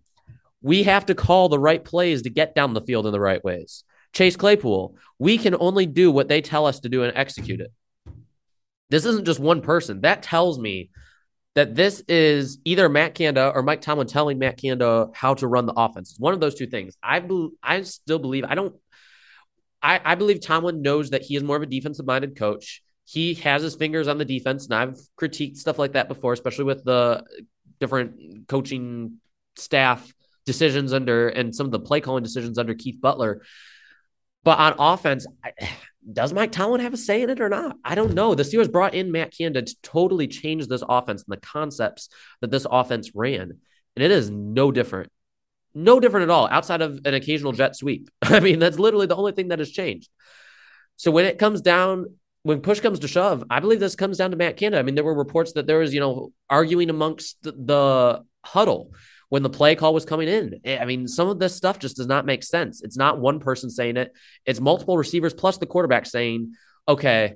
We 0.62 0.84
have 0.84 1.06
to 1.08 1.16
call 1.16 1.50
the 1.50 1.60
right 1.60 1.84
plays 1.84 2.24
to 2.24 2.30
get 2.30 2.56
down 2.56 2.74
the 2.74 2.82
field 2.82 3.06
in 3.06 3.12
the 3.12 3.20
right 3.20 3.44
ways. 3.44 3.84
Chase 4.14 4.36
Claypool. 4.36 4.96
We 5.20 5.38
can 5.38 5.56
only 5.60 5.86
do 5.86 6.12
what 6.12 6.28
they 6.28 6.42
tell 6.42 6.66
us 6.66 6.80
to 6.82 6.90
do 6.90 7.04
and 7.04 7.16
execute 7.16 7.62
it. 7.62 7.72
This 8.90 9.06
isn't 9.06 9.26
just 9.26 9.40
one 9.40 9.62
person. 9.62 10.02
That 10.02 10.24
tells 10.24 10.58
me 10.58 10.90
that 11.56 11.76
this 11.76 12.02
is 12.08 12.60
either 12.66 12.88
Matt 12.88 13.16
Canada 13.16 13.52
or 13.54 13.64
Mike 13.64 13.82
Tomlin 13.82 14.08
telling 14.08 14.40
Matt 14.40 14.58
Canada 14.58 15.10
how 15.14 15.34
to 15.36 15.48
run 15.48 15.66
the 15.66 15.74
offense. 15.74 16.12
It's 16.12 16.20
one 16.20 16.34
of 16.34 16.40
those 16.40 16.56
two 16.56 16.68
things. 16.68 16.96
I 17.02 17.20
be, 17.20 17.50
I 17.62 17.82
still 17.82 18.20
believe 18.20 18.46
I 18.46 18.56
don't 18.56 18.76
I, 19.82 20.02
I 20.04 20.16
believe 20.16 20.42
Tomlin 20.42 20.82
knows 20.82 21.12
that 21.12 21.22
he 21.22 21.36
is 21.36 21.44
more 21.44 21.56
of 21.56 21.62
a 21.62 21.68
defensive 21.68 22.06
minded 22.06 22.38
coach. 22.38 22.82
He 23.06 23.36
has 23.36 23.62
his 23.62 23.76
fingers 23.76 24.08
on 24.08 24.18
the 24.18 24.26
defense, 24.26 24.66
and 24.66 24.74
I've 24.74 24.98
critiqued 25.20 25.58
stuff 25.58 25.80
like 25.80 25.94
that 25.94 26.08
before, 26.08 26.34
especially 26.34 26.66
with 26.66 26.84
the 26.84 27.24
different 27.80 28.48
coaching 28.48 29.20
staff 29.56 30.14
decisions 30.46 30.94
under 30.94 31.30
and 31.30 31.54
some 31.54 31.66
of 31.66 31.72
the 31.72 31.80
play 31.80 32.02
calling 32.02 32.24
decisions 32.24 32.58
under 32.58 32.74
Keith 32.74 33.00
Butler. 33.02 33.42
But 34.44 34.60
on 34.60 34.76
offense, 34.80 35.28
I, 35.44 35.52
does 36.12 36.32
Mike 36.32 36.54
Tomlin 36.54 36.82
have 36.82 36.94
a 36.94 36.98
say 36.98 37.22
in 37.22 37.30
it 37.30 37.42
or 37.42 37.50
not? 37.50 37.76
I 37.84 37.96
don't 37.96 38.14
know. 38.14 38.34
The 38.34 38.44
Steelers 38.44 38.72
brought 38.72 38.94
in 38.94 39.12
Matt 39.12 39.36
Canada 39.38 39.64
to 39.64 39.76
totally 39.82 40.28
change 40.28 40.68
this 40.68 40.84
offense 40.88 41.24
and 41.28 41.34
the 41.36 41.46
concepts 41.46 42.10
that 42.40 42.50
this 42.50 42.66
offense 42.70 43.12
ran. 43.14 43.60
And 43.96 44.04
it 44.04 44.12
is 44.12 44.30
no 44.30 44.72
different. 44.72 45.12
No 45.74 46.00
different 46.00 46.24
at 46.24 46.30
all 46.30 46.48
outside 46.50 46.82
of 46.82 47.02
an 47.04 47.14
occasional 47.14 47.52
jet 47.52 47.76
sweep. 47.76 48.10
I 48.22 48.40
mean, 48.40 48.60
that's 48.60 48.80
literally 48.80 49.08
the 49.08 49.18
only 49.18 49.34
thing 49.34 49.50
that 49.50 49.60
has 49.60 49.70
changed. 49.70 50.10
So 50.96 51.12
when 51.12 51.26
it 51.26 51.38
comes 51.38 51.62
down, 51.62 52.06
when 52.48 52.62
push 52.62 52.80
comes 52.80 53.00
to 53.00 53.08
shove, 53.08 53.44
I 53.50 53.60
believe 53.60 53.82
this 53.82 53.96
comes 53.96 54.18
down 54.18 54.32
to 54.32 54.38
Matt 54.38 54.56
Canada. 54.56 54.80
I 54.80 54.84
mean, 54.84 54.96
there 54.96 55.04
were 55.04 55.14
reports 55.14 55.52
that 55.54 55.68
there 55.68 55.80
was, 55.80 55.94
you 55.94 56.00
know, 56.00 56.32
arguing 56.50 56.90
amongst 56.90 57.38
the, 57.44 58.24
huddle 58.46 58.94
when 59.28 59.44
the 59.44 59.50
play 59.50 59.76
call 59.76 59.94
was 59.94 60.06
coming 60.06 60.30
in. 60.30 60.62
Eh, 60.64 60.78
I 60.80 60.86
mean, 60.86 61.06
some 61.06 61.28
of 61.28 61.38
this 61.38 61.54
stuff 61.54 61.80
just 61.80 61.98
does 61.98 62.08
not 62.08 62.26
make 62.26 62.44
sense. 62.44 62.82
It's 62.82 62.96
not 62.96 63.20
one 63.20 63.42
person 63.42 63.70
saying 63.70 63.98
it, 63.98 64.14
it's 64.46 64.62
multiple 64.62 64.98
receivers 64.98 65.34
plus 65.34 65.58
the 65.58 65.66
quarterback 65.66 66.06
saying, 66.06 66.54
okay, 66.88 67.34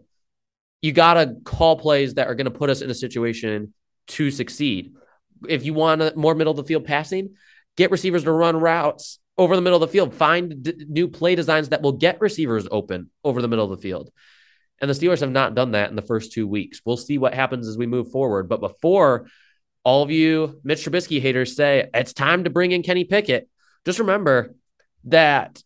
you 0.81 0.93
got 0.93 1.15
to 1.15 1.35
call 1.43 1.75
plays 1.77 2.13
that 2.13 2.27
are 2.27 2.35
going 2.35 2.45
to 2.45 2.57
put 2.57 2.69
us 2.69 2.81
in 2.81 2.89
a 2.89 2.93
situation 2.93 3.73
to 4.07 4.31
succeed. 4.31 4.93
If 5.49 5.65
you 5.65 5.73
want 5.73 6.15
more 6.15 6.33
middle 6.33 6.51
of 6.51 6.57
the 6.57 6.63
field 6.63 6.85
passing, 6.85 7.35
get 7.75 7.91
receivers 7.91 8.23
to 8.23 8.31
run 8.31 8.55
routes 8.55 9.19
over 9.37 9.57
the 9.57 9.61
middle 9.61 9.83
of 9.83 9.89
the 9.89 9.91
field. 9.91 10.13
Find 10.13 10.63
d- 10.63 10.85
new 10.87 11.09
play 11.09 11.35
designs 11.35 11.69
that 11.69 11.81
will 11.81 11.93
get 11.93 12.21
receivers 12.21 12.67
open 12.71 13.09
over 13.23 13.41
the 13.41 13.49
middle 13.49 13.65
of 13.65 13.77
the 13.77 13.81
field. 13.81 14.11
And 14.81 14.89
the 14.89 14.95
Steelers 14.95 15.19
have 15.19 15.31
not 15.31 15.55
done 15.55 15.71
that 15.71 15.89
in 15.89 15.95
the 15.95 16.01
first 16.01 16.31
two 16.31 16.47
weeks. 16.47 16.81
We'll 16.83 16.97
see 16.97 17.17
what 17.17 17.33
happens 17.33 17.67
as 17.67 17.77
we 17.77 17.85
move 17.85 18.11
forward. 18.11 18.49
But 18.49 18.61
before 18.61 19.27
all 19.83 20.03
of 20.03 20.11
you 20.11 20.59
Mitch 20.63 20.85
Trubisky 20.85 21.21
haters 21.21 21.55
say 21.55 21.89
it's 21.93 22.13
time 22.13 22.43
to 22.43 22.49
bring 22.49 22.71
in 22.71 22.83
Kenny 22.83 23.03
Pickett, 23.03 23.47
just 23.85 23.99
remember 23.99 24.55
that. 25.05 25.61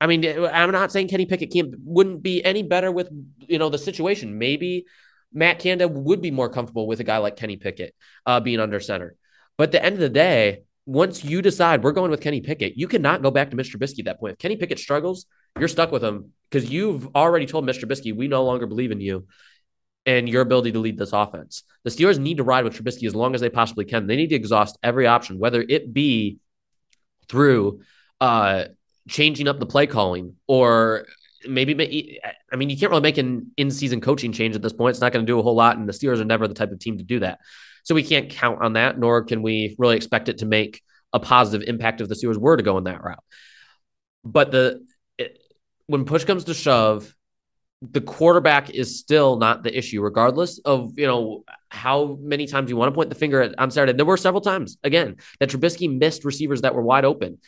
I 0.00 0.06
mean, 0.06 0.24
I'm 0.26 0.72
not 0.72 0.92
saying 0.92 1.08
Kenny 1.08 1.24
Pickett 1.24 1.52
can't 1.52 1.74
wouldn't 1.82 2.22
be 2.22 2.44
any 2.44 2.62
better 2.62 2.92
with 2.92 3.08
you 3.38 3.58
know 3.58 3.70
the 3.70 3.78
situation. 3.78 4.38
Maybe 4.38 4.84
Matt 5.32 5.58
Canada 5.58 5.88
would 5.88 6.20
be 6.20 6.30
more 6.30 6.48
comfortable 6.50 6.86
with 6.86 7.00
a 7.00 7.04
guy 7.04 7.18
like 7.18 7.36
Kenny 7.36 7.56
Pickett 7.56 7.94
uh, 8.26 8.40
being 8.40 8.60
under 8.60 8.80
center. 8.80 9.16
But 9.56 9.64
at 9.64 9.72
the 9.72 9.84
end 9.84 9.94
of 9.94 10.00
the 10.00 10.08
day, 10.08 10.64
once 10.86 11.24
you 11.24 11.42
decide 11.42 11.82
we're 11.82 11.92
going 11.92 12.10
with 12.10 12.20
Kenny 12.20 12.40
Pickett, 12.40 12.76
you 12.76 12.88
cannot 12.88 13.22
go 13.22 13.30
back 13.30 13.50
to 13.50 13.56
Mr. 13.56 13.76
Trubisky 13.76 14.00
at 14.00 14.04
that 14.06 14.20
point. 14.20 14.34
If 14.34 14.38
Kenny 14.38 14.56
Pickett 14.56 14.78
struggles, 14.78 15.26
you're 15.58 15.68
stuck 15.68 15.92
with 15.92 16.02
him 16.02 16.32
because 16.50 16.70
you've 16.70 17.14
already 17.14 17.46
told 17.46 17.66
Mr. 17.66 17.84
Trubisky 17.84 18.14
we 18.14 18.28
no 18.28 18.44
longer 18.44 18.66
believe 18.66 18.90
in 18.90 19.00
you 19.00 19.26
and 20.06 20.28
your 20.28 20.42
ability 20.42 20.72
to 20.72 20.78
lead 20.78 20.98
this 20.98 21.12
offense. 21.12 21.62
The 21.84 21.90
Steelers 21.90 22.18
need 22.18 22.36
to 22.38 22.44
ride 22.44 22.64
with 22.64 22.74
Trubisky 22.74 23.06
as 23.06 23.14
long 23.14 23.34
as 23.34 23.40
they 23.40 23.50
possibly 23.50 23.84
can. 23.84 24.06
They 24.06 24.16
need 24.16 24.28
to 24.28 24.36
exhaust 24.36 24.78
every 24.82 25.06
option, 25.06 25.38
whether 25.38 25.64
it 25.66 25.92
be 25.92 26.38
through 27.28 27.80
uh, 28.20 28.64
changing 29.08 29.48
up 29.48 29.58
the 29.58 29.66
play 29.66 29.86
calling 29.86 30.36
or 30.46 31.06
maybe 31.46 32.20
I 32.52 32.56
mean 32.56 32.70
you 32.70 32.76
can't 32.76 32.90
really 32.90 33.02
make 33.02 33.18
an 33.18 33.52
in-season 33.56 34.00
coaching 34.00 34.32
change 34.32 34.54
at 34.54 34.62
this 34.62 34.72
point. 34.72 34.90
It's 34.90 35.00
not 35.00 35.12
going 35.12 35.24
to 35.24 35.30
do 35.30 35.38
a 35.38 35.42
whole 35.42 35.54
lot, 35.54 35.76
and 35.76 35.88
the 35.88 35.92
Steelers 35.92 36.20
are 36.20 36.24
never 36.24 36.48
the 36.48 36.54
type 36.54 36.72
of 36.72 36.78
team 36.78 36.98
to 36.98 37.04
do 37.04 37.20
that. 37.20 37.40
So 37.84 37.94
we 37.94 38.02
can't 38.02 38.30
count 38.30 38.62
on 38.62 38.74
that, 38.74 38.98
nor 38.98 39.24
can 39.24 39.42
we 39.42 39.76
really 39.78 39.96
expect 39.96 40.28
it 40.28 40.38
to 40.38 40.46
make 40.46 40.82
a 41.12 41.20
positive 41.20 41.68
impact 41.68 42.00
if 42.00 42.08
the 42.08 42.14
Steelers 42.14 42.38
were 42.38 42.56
to 42.56 42.62
go 42.62 42.78
in 42.78 42.84
that 42.84 43.02
route. 43.02 43.22
But 44.24 44.50
the 44.50 44.86
when 45.86 46.04
push 46.04 46.24
comes 46.24 46.44
to 46.44 46.54
shove, 46.54 47.14
the 47.82 48.00
quarterback 48.00 48.70
is 48.70 48.98
still 48.98 49.36
not 49.36 49.62
the 49.62 49.76
issue, 49.76 50.00
regardless 50.00 50.58
of 50.60 50.92
you 50.96 51.06
know 51.06 51.44
how 51.68 52.18
many 52.20 52.46
times 52.46 52.70
you 52.70 52.76
want 52.76 52.92
to 52.92 52.94
point 52.94 53.10
the 53.10 53.14
finger 53.14 53.42
at 53.42 53.58
on 53.58 53.70
Saturday. 53.70 53.92
There 53.92 54.06
were 54.06 54.16
several 54.16 54.40
times 54.40 54.78
again 54.82 55.16
that 55.40 55.50
Trubisky 55.50 55.94
missed 55.98 56.24
receivers 56.24 56.62
that 56.62 56.74
were 56.74 56.82
wide 56.82 57.04
open. 57.04 57.38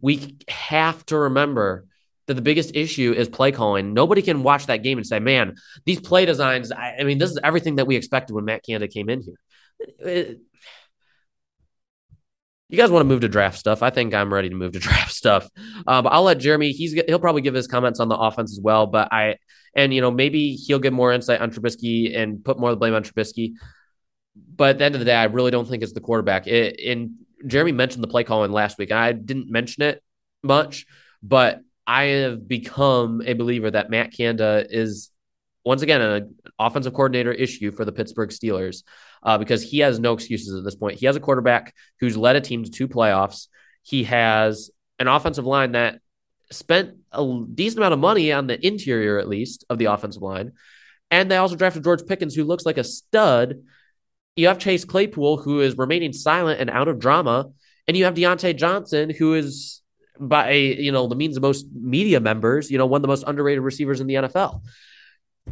We 0.00 0.36
have 0.48 1.04
to 1.06 1.18
remember 1.18 1.86
that 2.26 2.34
the 2.34 2.42
biggest 2.42 2.74
issue 2.74 3.12
is 3.12 3.28
play 3.28 3.52
calling. 3.52 3.94
Nobody 3.94 4.22
can 4.22 4.42
watch 4.42 4.66
that 4.66 4.82
game 4.82 4.98
and 4.98 5.06
say, 5.06 5.20
"Man, 5.20 5.54
these 5.84 6.00
play 6.00 6.26
designs." 6.26 6.72
I, 6.72 6.96
I 7.00 7.04
mean, 7.04 7.18
this 7.18 7.30
is 7.30 7.38
everything 7.44 7.76
that 7.76 7.86
we 7.86 7.96
expected 7.96 8.34
when 8.34 8.44
Matt 8.44 8.64
Canada 8.64 8.88
came 8.88 9.08
in 9.08 9.22
here. 9.22 9.38
It, 9.98 10.40
you 12.74 12.82
guys 12.82 12.90
want 12.90 13.02
to 13.02 13.08
move 13.08 13.20
to 13.20 13.28
draft 13.28 13.58
stuff? 13.58 13.82
I 13.82 13.90
think 13.90 14.14
I'm 14.14 14.32
ready 14.32 14.48
to 14.48 14.54
move 14.54 14.72
to 14.72 14.78
draft 14.80 15.12
stuff. 15.12 15.48
Uh, 15.86 16.02
but 16.02 16.12
I'll 16.12 16.24
let 16.24 16.38
Jeremy. 16.38 16.72
He's 16.72 16.92
he'll 16.92 17.18
probably 17.18 17.42
give 17.42 17.54
his 17.54 17.66
comments 17.66 18.00
on 18.00 18.08
the 18.08 18.16
offense 18.16 18.52
as 18.52 18.60
well. 18.60 18.86
But 18.86 19.12
I 19.12 19.36
and 19.74 19.92
you 19.92 20.00
know 20.00 20.10
maybe 20.10 20.54
he'll 20.54 20.78
get 20.78 20.92
more 20.92 21.12
insight 21.12 21.40
on 21.40 21.50
Trubisky 21.50 22.16
and 22.16 22.44
put 22.44 22.58
more 22.58 22.70
of 22.70 22.76
the 22.76 22.80
blame 22.80 22.94
on 22.94 23.02
Trubisky. 23.02 23.52
But 24.56 24.70
at 24.70 24.78
the 24.78 24.84
end 24.84 24.94
of 24.94 24.98
the 24.98 25.04
day, 25.04 25.14
I 25.14 25.24
really 25.24 25.50
don't 25.50 25.68
think 25.68 25.82
it's 25.82 25.92
the 25.92 26.00
quarterback. 26.00 26.46
It, 26.46 26.80
and 26.84 27.12
Jeremy 27.46 27.72
mentioned 27.72 28.02
the 28.02 28.08
play 28.08 28.24
calling 28.24 28.50
last 28.50 28.78
week. 28.78 28.90
I 28.90 29.12
didn't 29.12 29.50
mention 29.50 29.82
it 29.82 30.02
much, 30.42 30.86
but 31.22 31.60
I 31.86 32.04
have 32.04 32.48
become 32.48 33.22
a 33.24 33.34
believer 33.34 33.70
that 33.70 33.90
Matt 33.90 34.12
Canada 34.12 34.66
is 34.68 35.10
once 35.64 35.82
again 35.82 36.00
an 36.00 36.34
offensive 36.58 36.92
coordinator 36.92 37.32
issue 37.32 37.72
for 37.72 37.84
the 37.84 37.92
Pittsburgh 37.92 38.30
Steelers 38.30 38.82
uh, 39.22 39.38
because 39.38 39.62
he 39.62 39.78
has 39.80 39.98
no 39.98 40.12
excuses 40.12 40.54
at 40.54 40.64
this 40.64 40.74
point. 40.74 40.98
He 40.98 41.06
has 41.06 41.16
a 41.16 41.20
quarterback 41.20 41.74
who's 42.00 42.16
led 42.16 42.36
a 42.36 42.40
team 42.40 42.64
to 42.64 42.70
two 42.70 42.88
playoffs. 42.88 43.48
He 43.82 44.04
has 44.04 44.70
an 44.98 45.08
offensive 45.08 45.46
line 45.46 45.72
that 45.72 46.00
spent 46.50 46.96
a 47.12 47.42
decent 47.52 47.78
amount 47.78 47.94
of 47.94 48.00
money 48.00 48.32
on 48.32 48.46
the 48.46 48.64
interior, 48.64 49.18
at 49.18 49.28
least, 49.28 49.64
of 49.70 49.78
the 49.78 49.86
offensive 49.86 50.22
line. 50.22 50.52
And 51.10 51.30
they 51.30 51.36
also 51.36 51.56
drafted 51.56 51.84
George 51.84 52.06
Pickens, 52.06 52.34
who 52.34 52.44
looks 52.44 52.66
like 52.66 52.78
a 52.78 52.84
stud. 52.84 53.62
You 54.36 54.48
have 54.48 54.58
Chase 54.58 54.84
Claypool, 54.84 55.38
who 55.38 55.60
is 55.60 55.76
remaining 55.78 56.12
silent 56.12 56.60
and 56.60 56.70
out 56.70 56.88
of 56.88 56.98
drama. 56.98 57.50
And 57.86 57.96
you 57.96 58.04
have 58.04 58.14
Diontae 58.14 58.56
Johnson, 58.56 59.10
who 59.10 59.34
is 59.34 59.82
by 60.18 60.52
you 60.52 60.92
know 60.92 61.06
the 61.06 61.16
means 61.16 61.36
of 61.36 61.42
most 61.42 61.66
media 61.72 62.20
members, 62.20 62.70
you 62.70 62.78
know, 62.78 62.86
one 62.86 62.98
of 62.98 63.02
the 63.02 63.08
most 63.08 63.24
underrated 63.26 63.62
receivers 63.62 64.00
in 64.00 64.06
the 64.06 64.14
NFL. 64.14 64.62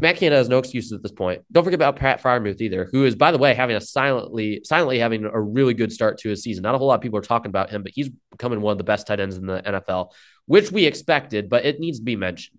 Matt 0.00 0.16
Canada 0.16 0.36
has 0.36 0.48
no 0.48 0.58
excuses 0.58 0.92
at 0.92 1.02
this 1.02 1.12
point. 1.12 1.42
Don't 1.52 1.64
forget 1.64 1.76
about 1.78 1.96
Pat 1.96 2.22
Freiermuth 2.22 2.60
either, 2.60 2.88
who 2.90 3.04
is, 3.04 3.14
by 3.14 3.30
the 3.30 3.38
way, 3.38 3.54
having 3.54 3.76
a 3.76 3.80
silently, 3.80 4.62
silently 4.64 4.98
having 4.98 5.24
a 5.24 5.40
really 5.40 5.74
good 5.74 5.92
start 5.92 6.18
to 6.18 6.30
his 6.30 6.42
season. 6.42 6.62
Not 6.62 6.74
a 6.74 6.78
whole 6.78 6.88
lot 6.88 6.94
of 6.94 7.02
people 7.02 7.18
are 7.18 7.22
talking 7.22 7.50
about 7.50 7.70
him, 7.70 7.82
but 7.82 7.92
he's 7.94 8.10
becoming 8.30 8.60
one 8.60 8.72
of 8.72 8.78
the 8.78 8.84
best 8.84 9.06
tight 9.06 9.20
ends 9.20 9.36
in 9.36 9.46
the 9.46 9.62
NFL, 9.62 10.12
which 10.46 10.72
we 10.72 10.86
expected, 10.86 11.48
but 11.48 11.64
it 11.64 11.78
needs 11.78 11.98
to 11.98 12.04
be 12.04 12.16
mentioned. 12.16 12.58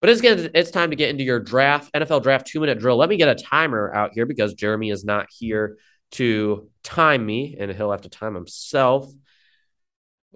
But 0.00 0.10
it's 0.10 0.20
gonna, 0.20 0.50
it's 0.54 0.70
time 0.70 0.90
to 0.90 0.96
get 0.96 1.08
into 1.08 1.24
your 1.24 1.40
draft, 1.40 1.92
NFL 1.94 2.22
draft 2.22 2.46
two 2.46 2.60
minute 2.60 2.78
drill. 2.78 2.98
Let 2.98 3.08
me 3.08 3.16
get 3.16 3.28
a 3.28 3.42
timer 3.42 3.92
out 3.94 4.10
here 4.14 4.26
because 4.26 4.54
Jeremy 4.54 4.90
is 4.90 5.04
not 5.04 5.28
here 5.30 5.78
to 6.12 6.70
time 6.84 7.24
me, 7.24 7.56
and 7.58 7.72
he'll 7.72 7.90
have 7.90 8.02
to 8.02 8.10
time 8.10 8.34
himself. 8.34 9.10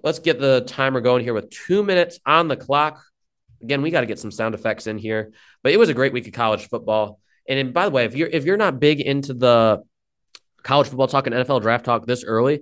Let's 0.03 0.19
get 0.19 0.39
the 0.39 0.63
timer 0.65 0.99
going 0.99 1.23
here 1.23 1.35
with 1.35 1.51
two 1.51 1.83
minutes 1.83 2.19
on 2.25 2.47
the 2.47 2.57
clock. 2.57 3.03
Again, 3.63 3.81
we 3.81 3.91
got 3.91 4.01
to 4.01 4.07
get 4.07 4.19
some 4.19 4.31
sound 4.31 4.55
effects 4.55 4.87
in 4.87 4.97
here. 4.97 5.31
But 5.63 5.73
it 5.73 5.79
was 5.79 5.89
a 5.89 5.93
great 5.93 6.13
week 6.13 6.27
of 6.27 6.33
college 6.33 6.67
football. 6.67 7.19
And, 7.47 7.73
by 7.73 7.85
the 7.85 7.91
way, 7.91 8.05
if 8.05 8.15
you're 8.15 8.29
if 8.29 8.45
you're 8.45 8.57
not 8.57 8.79
big 8.79 9.01
into 9.01 9.33
the 9.33 9.83
college 10.63 10.87
football 10.87 11.07
talk 11.07 11.27
and 11.27 11.35
NFL 11.35 11.61
draft 11.61 11.85
talk 11.85 12.05
this 12.05 12.23
early, 12.23 12.61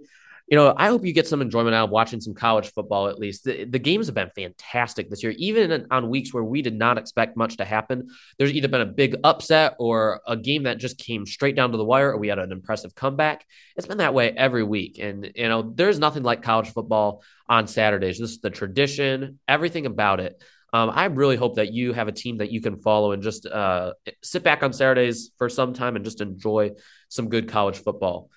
you 0.49 0.57
know, 0.57 0.73
I 0.75 0.87
hope 0.87 1.05
you 1.05 1.13
get 1.13 1.27
some 1.27 1.43
enjoyment 1.43 1.75
out 1.75 1.85
of 1.85 1.89
watching 1.91 2.19
some 2.19 2.33
college 2.33 2.71
football 2.71 3.07
at 3.07 3.19
least. 3.19 3.43
The, 3.43 3.65
the, 3.65 3.77
games 3.77 4.07
have 4.07 4.15
been 4.15 4.31
fantastic 4.35 5.07
this 5.07 5.21
year, 5.21 5.33
even 5.37 5.85
on 5.91 6.09
weeks 6.09 6.33
where 6.33 6.43
we 6.43 6.63
did 6.63 6.73
not 6.73 6.97
expect 6.97 7.37
much 7.37 7.57
to 7.57 7.65
happen. 7.65 8.07
There's 8.39 8.51
either 8.51 8.67
been 8.67 8.81
a 8.81 8.85
big 8.87 9.15
upset 9.23 9.75
or 9.77 10.21
a 10.25 10.35
game 10.35 10.63
that 10.63 10.79
just 10.79 10.97
came 10.97 11.27
straight 11.27 11.55
down 11.55 11.71
to 11.71 11.77
the 11.77 11.85
wire, 11.85 12.13
or 12.13 12.17
we 12.17 12.29
had 12.29 12.39
an 12.39 12.51
impressive 12.51 12.95
comeback. 12.95 13.45
It's 13.75 13.85
been 13.85 13.99
that 13.99 14.15
way 14.15 14.31
every 14.31 14.63
week. 14.63 14.97
And, 14.99 15.31
you 15.35 15.47
know, 15.47 15.61
there's 15.61 15.99
nothing 15.99 16.23
like 16.23 16.41
college 16.41 16.73
football 16.73 17.21
on 17.47 17.67
Saturdays. 17.67 18.17
This 18.17 18.31
is 18.31 18.39
the 18.39 18.49
tradition, 18.49 19.39
everything 19.47 19.85
about 19.85 20.19
it. 20.19 20.41
Um, 20.71 20.91
I 20.93 21.05
really 21.05 21.35
hope 21.35 21.55
that 21.55 21.73
you 21.73 21.93
have 21.93 22.07
a 22.07 22.11
team 22.11 22.37
that 22.37 22.51
you 22.51 22.61
can 22.61 22.77
follow 22.77 23.11
and 23.11 23.23
just 23.23 23.45
uh, 23.45 23.93
sit 24.21 24.43
back 24.43 24.61
on 24.61 24.71
Saturdays 24.73 25.31
for 25.37 25.49
some 25.49 25.73
time 25.73 25.95
and 25.95 26.05
just 26.05 26.21
enjoy 26.21 26.71
some 27.07 27.29
good 27.29 27.49
college 27.49 27.77
football 27.79 28.29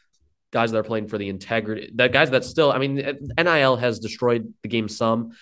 guys 0.52 0.70
that 0.70 0.78
are 0.78 0.84
playing 0.84 1.08
for 1.08 1.18
the 1.18 1.28
integrity, 1.28 1.90
that 1.94 2.12
guys 2.12 2.30
that 2.30 2.44
still, 2.44 2.70
I 2.70 2.78
mean, 2.78 2.96
NIL 3.38 3.76
has 3.76 3.98
destroyed 3.98 4.52
the 4.62 4.68
game 4.68 4.88
some, 4.88 5.32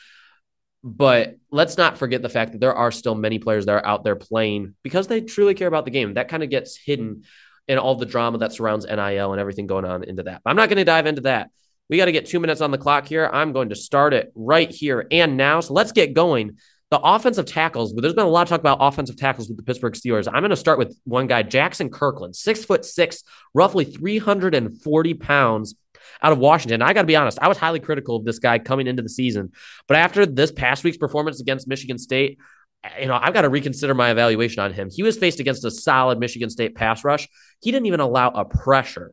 but 0.83 1.37
let's 1.51 1.77
not 1.77 1.99
forget 1.99 2.23
the 2.23 2.29
fact 2.29 2.53
that 2.53 2.61
there 2.61 2.75
are 2.75 2.93
still 2.93 3.15
many 3.15 3.39
players 3.39 3.67
that 3.67 3.73
are 3.73 3.87
out 3.87 4.05
there 4.05 4.17
playing 4.17 4.75
because 4.83 5.09
they 5.09 5.21
truly 5.21 5.55
care 5.55 5.69
about 5.69 5.85
the 5.85 5.91
game. 5.91 6.15
That 6.15 6.29
kind 6.29 6.43
of 6.43 6.49
gets 6.49 6.77
hidden 6.77 7.25
in 7.69 7.79
all 7.79 7.97
the 7.97 8.07
drama 8.07 8.39
that 8.39 8.53
surrounds 8.53 8.87
NIL 8.87 9.33
and 9.33 9.41
everything 9.41 9.67
going 9.67 9.85
on 9.85 10.05
into 10.05 10.23
that. 10.23 10.43
But 10.45 10.51
I'm 10.51 10.57
not 10.57 10.69
going 10.69 10.79
to 10.79 10.85
dive 10.85 11.07
into 11.07 11.23
that. 11.23 11.51
We 11.89 11.97
got 11.97 12.07
to 12.07 12.13
get 12.13 12.27
two 12.27 12.41
minutes 12.41 12.61
on 12.61 12.71
the 12.71 12.79
clock 12.79 13.07
here. 13.07 13.29
I'm 13.31 13.53
going 13.53 13.71
to 13.71 13.77
start 13.77 14.15
it 14.15 14.33
right 14.37 14.71
here 14.71 15.07
and 15.11 15.37
now. 15.37 15.61
So 15.61 15.75
let's 15.75 15.93
get 15.93 16.15
going 16.15 16.59
the 16.91 16.99
offensive 16.99 17.47
tackles, 17.47 17.95
there's 17.95 18.15
been 18.15 18.27
a 18.27 18.29
lot 18.29 18.43
of 18.43 18.49
talk 18.49 18.61
about 18.61 18.79
offensive 18.81 19.17
tackles 19.17 19.49
with 19.49 19.57
the 19.57 19.63
Pittsburgh 19.63 19.95
Steelers. 19.95 20.27
I'm 20.27 20.41
going 20.41 20.51
to 20.51 20.57
start 20.57 20.79
with 20.79 20.99
one 21.05 21.29
guy, 21.29 21.43
Jaxson 21.45 21.91
Kirkland, 21.91 22.35
six 22.35 22.65
foot 22.65 22.85
six, 22.85 23.23
roughly 23.55 23.85
340 23.85 25.15
pounds 25.15 25.77
out 26.23 26.33
of 26.33 26.39
Washington. 26.39 26.83
I 26.83 26.93
got 26.93 27.03
to 27.03 27.07
be 27.07 27.17
honest, 27.17 27.39
I 27.41 27.49
was 27.49 27.59
highly 27.59 27.79
critical 27.79 28.17
of 28.17 28.25
this 28.25 28.41
guy 28.41 28.59
coming 28.59 28.89
into 28.89 29.03
the 29.03 29.09
season. 29.09 29.53
But 29.87 29.99
after 29.99 30.27
this 30.27 30.51
past 30.51 30.83
week's 30.83 30.97
performance 30.97 31.41
against 31.41 31.69
Michigan 31.69 31.99
State, 31.99 32.39
you 32.99 33.07
know, 33.07 33.19
I've 33.21 33.35
got 33.35 33.43
to 33.43 33.49
reconsider 33.49 33.95
my 33.95 34.11
evaluation 34.11 34.63
on 34.63 34.73
him. 34.73 34.89
He 34.91 35.03
was 35.03 35.17
faced 35.17 35.39
against 35.39 35.65
a 35.65 35.71
solid 35.71 36.19
Michigan 36.19 36.51
State 36.51 36.75
pass 36.75 37.05
rush. 37.05 37.29
He 37.61 37.71
didn't 37.71 37.87
even 37.87 38.01
allow 38.01 38.31
a 38.31 38.45
pressure. 38.45 39.13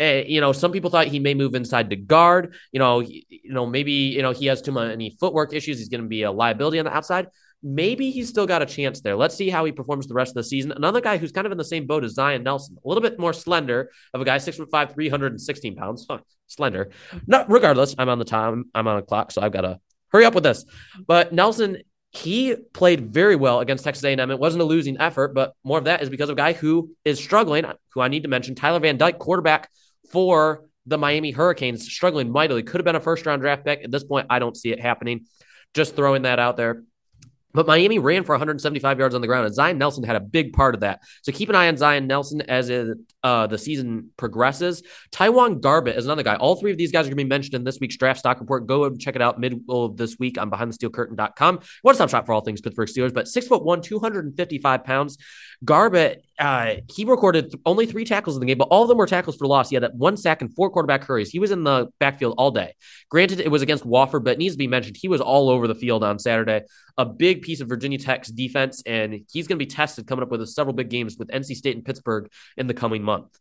Uh, 0.00 0.22
you 0.26 0.40
know, 0.40 0.52
some 0.52 0.72
people 0.72 0.90
thought 0.90 1.08
he 1.08 1.18
may 1.18 1.34
move 1.34 1.54
inside 1.54 1.90
to 1.90 1.96
guard. 1.96 2.54
You 2.72 2.78
know, 2.78 3.00
he, 3.00 3.26
you 3.28 3.52
know, 3.52 3.66
maybe 3.66 3.92
you 3.92 4.22
know 4.22 4.32
he 4.32 4.46
has 4.46 4.62
too 4.62 4.72
many 4.72 5.16
footwork 5.18 5.52
issues. 5.52 5.78
He's 5.78 5.88
going 5.88 6.02
to 6.02 6.08
be 6.08 6.22
a 6.22 6.30
liability 6.30 6.78
on 6.78 6.84
the 6.84 6.94
outside. 6.94 7.28
Maybe 7.60 8.12
he's 8.12 8.28
still 8.28 8.46
got 8.46 8.62
a 8.62 8.66
chance 8.66 9.00
there. 9.00 9.16
Let's 9.16 9.34
see 9.34 9.50
how 9.50 9.64
he 9.64 9.72
performs 9.72 10.06
the 10.06 10.14
rest 10.14 10.30
of 10.30 10.34
the 10.36 10.44
season. 10.44 10.70
Another 10.70 11.00
guy 11.00 11.16
who's 11.18 11.32
kind 11.32 11.44
of 11.44 11.50
in 11.50 11.58
the 11.58 11.64
same 11.64 11.86
boat 11.86 12.04
as 12.04 12.14
Zion 12.14 12.44
Nelson, 12.44 12.76
a 12.84 12.88
little 12.88 13.02
bit 13.02 13.18
more 13.18 13.32
slender 13.32 13.90
of 14.14 14.20
a 14.20 14.24
guy, 14.24 14.38
six 14.38 14.56
foot 14.56 14.70
five, 14.70 14.94
316 14.94 15.74
pounds. 15.74 16.06
Huh, 16.08 16.18
slender. 16.46 16.90
Not 17.26 17.50
regardless, 17.50 17.96
I'm 17.98 18.08
on 18.08 18.20
the 18.20 18.24
time, 18.24 18.66
I'm 18.76 18.86
on 18.86 18.98
a 18.98 19.02
clock, 19.02 19.32
so 19.32 19.42
I've 19.42 19.52
got 19.52 19.62
to 19.62 19.80
hurry 20.12 20.24
up 20.24 20.34
with 20.34 20.44
this. 20.44 20.64
But 21.06 21.32
Nelson, 21.32 21.78
he 22.10 22.54
played 22.72 23.12
very 23.12 23.36
well 23.36 23.60
against 23.60 23.84
Texas 23.84 24.04
A&M. 24.04 24.30
It 24.30 24.38
wasn't 24.38 24.62
a 24.62 24.64
losing 24.64 24.98
effort, 24.98 25.34
but 25.34 25.54
more 25.64 25.78
of 25.78 25.84
that 25.84 26.02
is 26.02 26.08
because 26.08 26.28
of 26.28 26.34
a 26.34 26.36
guy 26.36 26.52
who 26.52 26.90
is 27.04 27.18
struggling, 27.18 27.66
who 27.90 28.00
I 28.00 28.08
need 28.08 28.22
to 28.22 28.28
mention, 28.28 28.54
Tyler 28.54 28.80
Van 28.80 28.96
Dyke, 28.96 29.18
quarterback 29.18 29.68
for 30.10 30.64
the 30.86 30.98
Miami 30.98 31.30
Hurricanes, 31.30 31.84
struggling 31.84 32.30
mightily. 32.30 32.62
Could 32.62 32.80
have 32.80 32.84
been 32.84 32.96
a 32.96 33.00
first 33.00 33.26
round 33.26 33.42
draft 33.42 33.64
pick. 33.64 33.82
At 33.84 33.90
this 33.90 34.04
point, 34.04 34.26
I 34.30 34.38
don't 34.38 34.56
see 34.56 34.70
it 34.70 34.80
happening. 34.80 35.26
Just 35.74 35.94
throwing 35.94 36.22
that 36.22 36.38
out 36.38 36.56
there. 36.56 36.82
But 37.54 37.66
Miami 37.66 37.98
ran 37.98 38.24
for 38.24 38.34
175 38.34 38.98
yards 38.98 39.14
on 39.14 39.22
the 39.22 39.26
ground, 39.26 39.46
and 39.46 39.54
Zion 39.54 39.78
Nelson 39.78 40.04
had 40.04 40.16
a 40.16 40.20
big 40.20 40.52
part 40.52 40.74
of 40.74 40.82
that. 40.82 41.00
So 41.22 41.32
keep 41.32 41.48
an 41.48 41.54
eye 41.54 41.68
on 41.68 41.78
Zion 41.78 42.06
Nelson 42.06 42.42
as 42.42 42.68
it, 42.68 42.98
uh, 43.22 43.46
the 43.46 43.56
season 43.56 44.10
progresses. 44.18 44.82
TyJuan 45.12 45.60
Garbutt 45.60 45.96
is 45.96 46.04
another 46.04 46.22
guy. 46.22 46.36
All 46.36 46.56
three 46.56 46.72
of 46.72 46.78
these 46.78 46.92
guys 46.92 47.06
are 47.06 47.08
going 47.08 47.16
to 47.16 47.24
be 47.24 47.28
mentioned 47.28 47.54
in 47.54 47.64
this 47.64 47.80
week's 47.80 47.96
draft 47.96 48.20
stock 48.20 48.38
report. 48.38 48.66
Go 48.66 48.84
and 48.84 49.00
check 49.00 49.16
it 49.16 49.22
out 49.22 49.40
middle 49.40 49.86
of 49.86 49.96
this 49.96 50.18
week 50.18 50.36
on 50.38 50.50
BehindTheSteelCurtain.com. 50.50 51.60
One 51.82 51.94
stop 51.94 52.10
shop 52.10 52.26
for 52.26 52.32
all 52.32 52.42
things 52.42 52.60
Pittsburgh 52.60 52.88
Steelers. 52.88 53.14
But 53.14 53.26
six 53.26 53.46
foot 53.46 53.64
one, 53.64 53.80
255 53.80 54.84
pounds. 54.84 55.16
Garbutt, 55.64 56.22
uh, 56.38 56.76
he 56.88 57.04
recorded 57.04 57.52
only 57.66 57.86
three 57.86 58.04
tackles 58.04 58.36
in 58.36 58.40
the 58.40 58.46
game, 58.46 58.58
but 58.58 58.68
all 58.68 58.82
of 58.82 58.88
them 58.88 58.96
were 58.96 59.06
tackles 59.06 59.36
for 59.36 59.46
loss. 59.46 59.70
He 59.70 59.74
had 59.74 59.82
that 59.82 59.94
one 59.94 60.16
sack 60.16 60.40
and 60.40 60.54
four 60.54 60.70
quarterback 60.70 61.02
hurries. 61.04 61.30
He 61.30 61.40
was 61.40 61.50
in 61.50 61.64
the 61.64 61.88
backfield 61.98 62.34
all 62.38 62.52
day. 62.52 62.74
Granted, 63.10 63.40
it 63.40 63.50
was 63.50 63.62
against 63.62 63.84
Wofford, 63.84 64.22
but 64.22 64.34
it 64.34 64.38
needs 64.38 64.54
to 64.54 64.58
be 64.58 64.68
mentioned 64.68 64.96
he 64.96 65.08
was 65.08 65.20
all 65.20 65.50
over 65.50 65.66
the 65.66 65.74
field 65.74 66.04
on 66.04 66.18
Saturday. 66.18 66.62
A 66.96 67.04
big 67.04 67.42
piece 67.42 67.60
of 67.60 67.68
Virginia 67.68 67.98
Tech's 67.98 68.28
defense, 68.28 68.82
and 68.86 69.24
he's 69.32 69.48
going 69.48 69.58
to 69.58 69.64
be 69.64 69.70
tested 69.70 70.06
coming 70.06 70.22
up 70.22 70.30
with 70.30 70.46
several 70.48 70.74
big 70.74 70.90
games 70.90 71.16
with 71.18 71.28
NC 71.28 71.56
State 71.56 71.74
and 71.74 71.84
Pittsburgh 71.84 72.30
in 72.56 72.68
the 72.68 72.74
coming 72.74 73.02
month. 73.02 73.36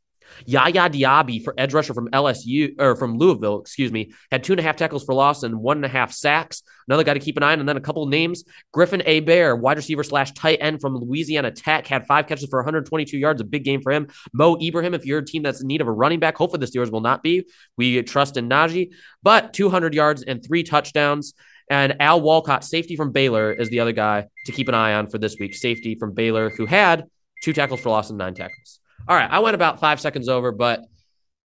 Yaya 0.45 0.89
Diaby 0.89 1.43
for 1.43 1.53
edge 1.57 1.73
rusher 1.73 1.93
from 1.93 2.09
LSU 2.09 2.79
or 2.79 2.95
from 2.95 3.17
Louisville, 3.17 3.59
excuse 3.59 3.91
me, 3.91 4.11
had 4.31 4.43
two 4.43 4.53
and 4.53 4.59
a 4.59 4.63
half 4.63 4.75
tackles 4.75 5.03
for 5.03 5.13
loss 5.13 5.43
and 5.43 5.59
one 5.59 5.77
and 5.77 5.85
a 5.85 5.89
half 5.89 6.11
sacks. 6.11 6.63
Another 6.87 7.03
guy 7.03 7.13
to 7.13 7.19
keep 7.19 7.35
an 7.35 7.43
eye 7.43 7.51
on, 7.51 7.59
and 7.59 7.67
then 7.67 7.75
a 7.75 7.81
couple 7.81 8.05
names. 8.05 8.45
Griffin 8.71 9.01
Hebert, 9.01 9.59
wide 9.59 9.77
receiver 9.77 10.03
slash 10.03 10.31
tight 10.31 10.59
end 10.61 10.79
from 10.79 10.95
Louisiana 10.95 11.51
Tech, 11.51 11.85
had 11.85 12.07
five 12.07 12.27
catches 12.27 12.49
for 12.49 12.59
122 12.59 13.17
yards, 13.17 13.41
a 13.41 13.43
big 13.43 13.65
game 13.65 13.81
for 13.81 13.91
him. 13.91 14.07
Mo 14.33 14.57
Ibrahim, 14.61 14.93
if 14.93 15.05
you're 15.05 15.19
a 15.19 15.25
team 15.25 15.43
that's 15.43 15.61
in 15.61 15.67
need 15.67 15.81
of 15.81 15.87
a 15.87 15.91
running 15.91 16.19
back, 16.19 16.37
hopefully 16.37 16.65
the 16.65 16.65
Steelers 16.65 16.91
will 16.91 17.01
not 17.01 17.23
be. 17.23 17.45
We 17.77 18.01
trust 18.03 18.37
in 18.37 18.47
Najee, 18.47 18.91
but 19.21 19.53
200 19.53 19.93
yards 19.93 20.23
and 20.23 20.43
three 20.45 20.63
touchdowns. 20.63 21.33
And 21.69 22.01
Al 22.01 22.21
Walcott, 22.21 22.63
safety 22.63 22.95
from 22.95 23.11
Baylor, 23.11 23.51
is 23.51 23.69
the 23.69 23.81
other 23.81 23.91
guy 23.91 24.27
to 24.45 24.51
keep 24.53 24.69
an 24.69 24.75
eye 24.75 24.93
on 24.93 25.09
for 25.09 25.17
this 25.17 25.35
week. 25.37 25.55
Safety 25.55 25.95
from 25.95 26.13
Baylor, 26.13 26.49
who 26.49 26.65
had 26.65 27.05
two 27.43 27.51
tackles 27.51 27.81
for 27.81 27.89
loss 27.89 28.09
and 28.09 28.17
nine 28.17 28.33
tackles. 28.33 28.79
All 29.07 29.15
right, 29.15 29.29
I 29.29 29.39
went 29.39 29.55
about 29.55 29.79
five 29.79 30.01
seconds 30.01 30.27
over, 30.27 30.51
but 30.51 30.81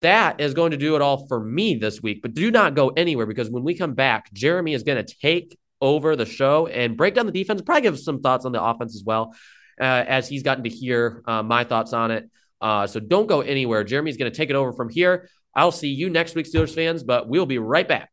that 0.01 0.41
is 0.41 0.53
going 0.53 0.73
to 0.73 0.77
do 0.77 0.97
it 0.97 1.03
all 1.03 1.27
for 1.29 1.43
me 1.43 1.77
this 1.77 2.03
week. 2.03 2.21
But 2.21 2.35
do 2.35 2.51
not 2.51 2.75
go 2.75 2.89
anywhere 2.89 3.27
because 3.27 3.49
when 3.49 3.63
we 3.63 3.77
come 3.77 3.95
back, 3.95 4.33
Jeremy 4.33 4.75
is 4.75 4.83
going 4.83 5.05
to 5.05 5.15
take 5.15 5.57
over 5.81 6.17
the 6.17 6.27
show 6.27 6.67
and 6.67 6.97
break 6.97 7.15
down 7.15 7.27
the 7.27 7.33
defense, 7.33 7.63
probably 7.63 7.83
give 7.83 7.99
some 7.99 8.21
thoughts 8.21 8.45
on 8.45 8.53
the 8.53 8.63
offense 8.63 8.97
as 8.97 9.05
well, 9.05 9.35
uh, 9.81 9.85
as 9.85 10.29
he's 10.29 10.43
gotten 10.43 10.65
to 10.65 10.71
hear 10.71 11.23
uh, 11.27 11.43
my 11.43 11.63
thoughts 11.63 11.93
on 11.93 12.11
it. 12.11 12.29
Uh, 12.61 12.87
so 12.87 12.99
don't 12.99 13.27
go 13.27 13.43
anywhere. 13.43 13.85
Jeremy's 13.85 14.17
going 14.17 14.31
to 14.31 14.37
take 14.37 14.51
it 14.51 14.57
over 14.57 14.73
from 14.73 14.89
here. 14.89 15.29
I'll 15.55 15.73
see 15.73 15.89
you 15.89 16.11
next 16.11 16.35
week, 16.35 16.47
Steelers 16.47 16.75
fans, 16.75 17.05
but 17.05 17.29
we'll 17.29 17.47
be 17.47 17.59
right 17.59 17.87
back 17.87 18.11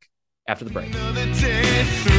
after 0.47 0.65
the 0.65 0.71
break. 0.71 2.18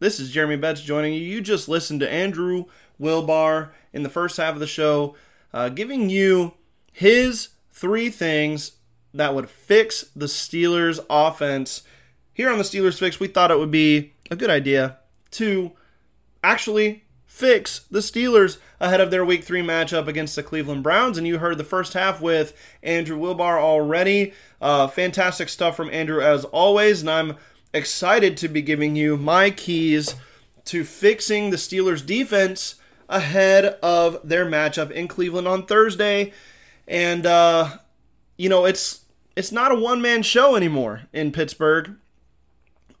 This 0.00 0.20
is 0.20 0.30
Jeremy 0.30 0.54
Betts 0.54 0.80
joining 0.80 1.12
you. 1.14 1.20
You 1.20 1.40
just 1.40 1.68
listened 1.68 1.98
to 2.00 2.10
Andrew 2.10 2.66
Wilbar 3.00 3.70
in 3.92 4.04
the 4.04 4.08
first 4.08 4.36
half 4.36 4.54
of 4.54 4.60
the 4.60 4.66
show, 4.66 5.16
uh, 5.52 5.70
giving 5.70 6.08
you 6.08 6.54
his 6.92 7.48
three 7.72 8.08
things 8.08 8.72
that 9.12 9.34
would 9.34 9.50
fix 9.50 10.02
the 10.14 10.26
Steelers' 10.26 11.04
offense. 11.10 11.82
Here 12.32 12.48
on 12.48 12.58
the 12.58 12.64
Steelers 12.64 13.00
Fix, 13.00 13.18
we 13.18 13.26
thought 13.26 13.50
it 13.50 13.58
would 13.58 13.72
be 13.72 14.12
a 14.30 14.36
good 14.36 14.50
idea 14.50 14.98
to 15.32 15.72
actually 16.44 17.02
fix 17.26 17.80
the 17.90 17.98
Steelers 17.98 18.58
ahead 18.78 19.00
of 19.00 19.10
their 19.10 19.24
Week 19.24 19.42
3 19.42 19.62
matchup 19.62 20.06
against 20.06 20.36
the 20.36 20.44
Cleveland 20.44 20.84
Browns. 20.84 21.18
And 21.18 21.26
you 21.26 21.38
heard 21.38 21.58
the 21.58 21.64
first 21.64 21.94
half 21.94 22.20
with 22.20 22.56
Andrew 22.84 23.18
Wilbar 23.18 23.58
already. 23.60 24.32
Uh, 24.60 24.86
fantastic 24.86 25.48
stuff 25.48 25.74
from 25.74 25.90
Andrew 25.90 26.20
as 26.20 26.44
always. 26.44 27.00
And 27.00 27.10
I'm 27.10 27.36
excited 27.72 28.36
to 28.38 28.48
be 28.48 28.62
giving 28.62 28.96
you 28.96 29.16
my 29.16 29.50
keys 29.50 30.14
to 30.66 30.84
fixing 30.84 31.50
the 31.50 31.56
Steelers' 31.56 32.04
defense 32.04 32.76
ahead 33.08 33.64
of 33.82 34.20
their 34.26 34.44
matchup 34.44 34.90
in 34.90 35.08
Cleveland 35.08 35.48
on 35.48 35.66
Thursday. 35.66 36.32
And 36.86 37.24
uh, 37.26 37.78
you 38.36 38.48
know, 38.48 38.64
it's 38.64 39.04
it's 39.36 39.52
not 39.52 39.72
a 39.72 39.76
one-man 39.76 40.22
show 40.22 40.56
anymore 40.56 41.02
in 41.12 41.32
Pittsburgh. 41.32 41.96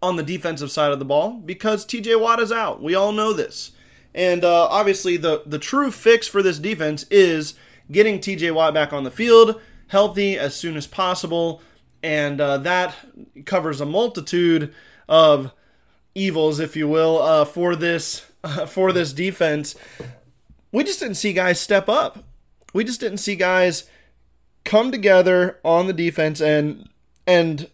on 0.00 0.16
the 0.16 0.22
defensive 0.22 0.70
side 0.70 0.92
of 0.92 0.98
the 0.98 1.04
ball 1.04 1.32
because 1.32 1.84
TJ 1.84 2.20
Watt 2.20 2.40
is 2.40 2.52
out. 2.52 2.82
We 2.82 2.94
all 2.94 3.12
know 3.12 3.32
this. 3.32 3.72
And 4.14 4.44
uh, 4.44 4.66
obviously, 4.66 5.16
the, 5.16 5.42
the 5.46 5.58
true 5.58 5.90
fix 5.90 6.26
for 6.26 6.42
this 6.42 6.58
defense 6.58 7.04
is 7.10 7.54
getting 7.90 8.18
TJ 8.18 8.54
Watt 8.54 8.74
back 8.74 8.92
on 8.92 9.04
the 9.04 9.10
field, 9.10 9.60
healthy 9.88 10.38
as 10.38 10.54
soon 10.54 10.76
as 10.76 10.86
possible. 10.86 11.60
And 12.02 12.40
uh, 12.40 12.58
that 12.58 12.94
covers 13.44 13.80
a 13.80 13.86
multitude 13.86 14.74
of 15.08 15.52
evils, 16.14 16.60
if 16.60 16.76
you 16.76 16.88
will, 16.88 17.20
uh, 17.20 17.44
for 17.44 17.74
this 17.74 18.20
for 18.66 18.92
this 18.92 19.12
defense. 19.12 19.74
We 20.70 20.84
just 20.84 21.00
didn't 21.00 21.16
see 21.16 21.32
guys 21.32 21.60
step 21.60 21.88
up. 21.88 22.24
We 22.72 22.84
just 22.84 23.00
didn't 23.00 23.18
see 23.18 23.36
guys 23.36 23.88
come 24.64 24.92
together 24.92 25.58
on 25.64 25.86
the 25.86 25.92
defense 25.92 26.40
and 26.40 26.88
and 27.26 27.70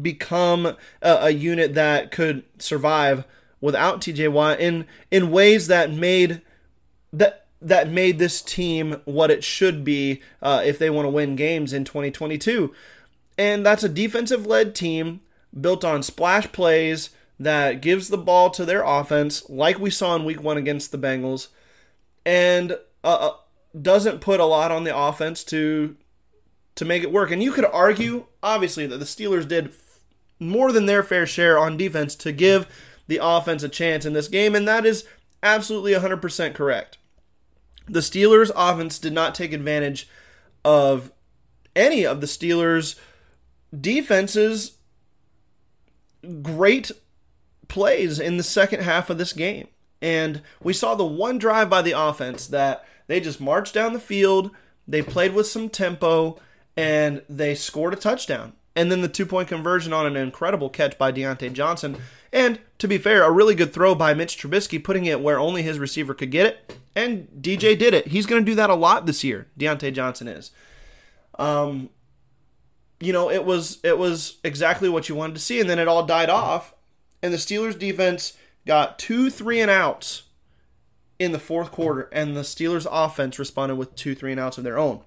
become 0.00 0.66
a, 0.66 0.76
a 1.02 1.30
unit 1.30 1.74
that 1.74 2.10
could 2.10 2.44
survive 2.58 3.24
without 3.60 4.00
TJ 4.00 4.30
Watt 4.32 4.60
in 4.60 4.86
in 5.10 5.30
ways 5.30 5.68
that 5.68 5.92
made 5.92 6.42
that 7.12 7.39
that 7.62 7.90
made 7.90 8.18
this 8.18 8.40
team 8.40 9.00
what 9.04 9.30
it 9.30 9.44
should 9.44 9.84
be 9.84 10.22
uh, 10.40 10.62
if 10.64 10.78
they 10.78 10.90
want 10.90 11.06
to 11.06 11.10
win 11.10 11.36
games 11.36 11.72
in 11.72 11.84
2022. 11.84 12.74
And 13.36 13.64
that's 13.64 13.84
a 13.84 13.88
defensive 13.88 14.46
led 14.46 14.74
team 14.74 15.20
built 15.58 15.84
on 15.84 16.02
splash 16.02 16.50
plays 16.52 17.10
that 17.38 17.80
gives 17.80 18.08
the 18.08 18.18
ball 18.18 18.50
to 18.50 18.64
their 18.64 18.82
offense, 18.82 19.48
like 19.48 19.78
we 19.78 19.90
saw 19.90 20.14
in 20.14 20.24
week 20.24 20.42
one 20.42 20.58
against 20.58 20.92
the 20.92 20.98
Bengals, 20.98 21.48
and 22.24 22.72
uh, 23.02 23.06
uh 23.06 23.36
doesn't 23.80 24.20
put 24.20 24.40
a 24.40 24.44
lot 24.44 24.72
on 24.72 24.84
the 24.84 24.96
offense 24.96 25.44
to 25.44 25.96
to 26.74 26.84
make 26.84 27.02
it 27.02 27.12
work. 27.12 27.30
And 27.30 27.42
you 27.42 27.52
could 27.52 27.64
argue, 27.64 28.26
obviously, 28.42 28.86
that 28.86 28.98
the 28.98 29.04
Steelers 29.04 29.48
did 29.48 29.72
more 30.38 30.72
than 30.72 30.86
their 30.86 31.02
fair 31.02 31.26
share 31.26 31.58
on 31.58 31.76
defense 31.76 32.14
to 32.16 32.32
give 32.32 32.66
the 33.06 33.20
offense 33.22 33.62
a 33.62 33.68
chance 33.68 34.04
in 34.04 34.12
this 34.12 34.28
game, 34.28 34.54
and 34.54 34.66
that 34.66 34.86
is 34.86 35.06
absolutely 35.42 35.92
100% 35.92 36.54
correct. 36.54 36.98
The 37.86 38.00
Steelers' 38.00 38.52
offense 38.54 38.98
did 38.98 39.12
not 39.12 39.34
take 39.34 39.52
advantage 39.52 40.08
of 40.64 41.10
any 41.74 42.04
of 42.04 42.20
the 42.20 42.26
Steelers' 42.26 42.98
defense's 43.78 44.76
great 46.42 46.90
plays 47.68 48.20
in 48.20 48.36
the 48.36 48.42
second 48.42 48.82
half 48.82 49.10
of 49.10 49.18
this 49.18 49.32
game. 49.32 49.68
And 50.02 50.42
we 50.62 50.72
saw 50.72 50.94
the 50.94 51.04
one 51.04 51.38
drive 51.38 51.70
by 51.70 51.82
the 51.82 51.98
offense 51.98 52.46
that 52.48 52.84
they 53.06 53.20
just 53.20 53.40
marched 53.40 53.74
down 53.74 53.92
the 53.92 54.00
field, 54.00 54.50
they 54.86 55.02
played 55.02 55.34
with 55.34 55.46
some 55.46 55.68
tempo, 55.68 56.38
and 56.76 57.22
they 57.28 57.54
scored 57.54 57.92
a 57.92 57.96
touchdown. 57.96 58.54
And 58.76 58.90
then 58.90 59.02
the 59.02 59.08
two 59.08 59.26
point 59.26 59.48
conversion 59.48 59.92
on 59.92 60.06
an 60.06 60.16
incredible 60.16 60.70
catch 60.70 60.96
by 60.96 61.12
Diontae 61.12 61.52
Johnson. 61.52 61.96
And 62.32 62.60
to 62.78 62.88
be 62.88 62.98
fair, 62.98 63.24
a 63.24 63.30
really 63.30 63.54
good 63.54 63.72
throw 63.72 63.94
by 63.94 64.14
Mitch 64.14 64.38
Trubisky, 64.38 64.82
putting 64.82 65.06
it 65.06 65.20
where 65.20 65.38
only 65.38 65.62
his 65.62 65.78
receiver 65.78 66.14
could 66.14 66.30
get 66.30 66.46
it. 66.46 66.79
And 66.94 67.28
DJ 67.40 67.78
did 67.78 67.94
it. 67.94 68.08
He's 68.08 68.26
going 68.26 68.44
to 68.44 68.50
do 68.50 68.56
that 68.56 68.70
a 68.70 68.74
lot 68.74 69.06
this 69.06 69.22
year. 69.22 69.46
Diontae 69.58 69.92
Johnson 69.92 70.28
is. 70.28 70.50
Um, 71.38 71.90
you 72.98 73.12
know, 73.12 73.30
it 73.30 73.44
was 73.44 73.78
it 73.82 73.98
was 73.98 74.38
exactly 74.44 74.88
what 74.88 75.08
you 75.08 75.14
wanted 75.14 75.34
to 75.34 75.40
see, 75.40 75.60
and 75.60 75.70
then 75.70 75.78
it 75.78 75.88
all 75.88 76.04
died 76.04 76.28
off. 76.28 76.74
And 77.22 77.32
the 77.32 77.38
Steelers 77.38 77.78
defense 77.78 78.36
got 78.66 78.98
two 78.98 79.30
three 79.30 79.60
and 79.60 79.70
outs 79.70 80.24
in 81.18 81.32
the 81.32 81.38
fourth 81.38 81.70
quarter, 81.70 82.08
and 82.12 82.36
the 82.36 82.42
Steelers 82.42 82.86
offense 82.90 83.38
responded 83.38 83.76
with 83.76 83.94
two 83.94 84.14
three 84.14 84.32
and 84.32 84.40
outs 84.40 84.58
of 84.58 84.64
their 84.64 84.78
own. 84.78 85.00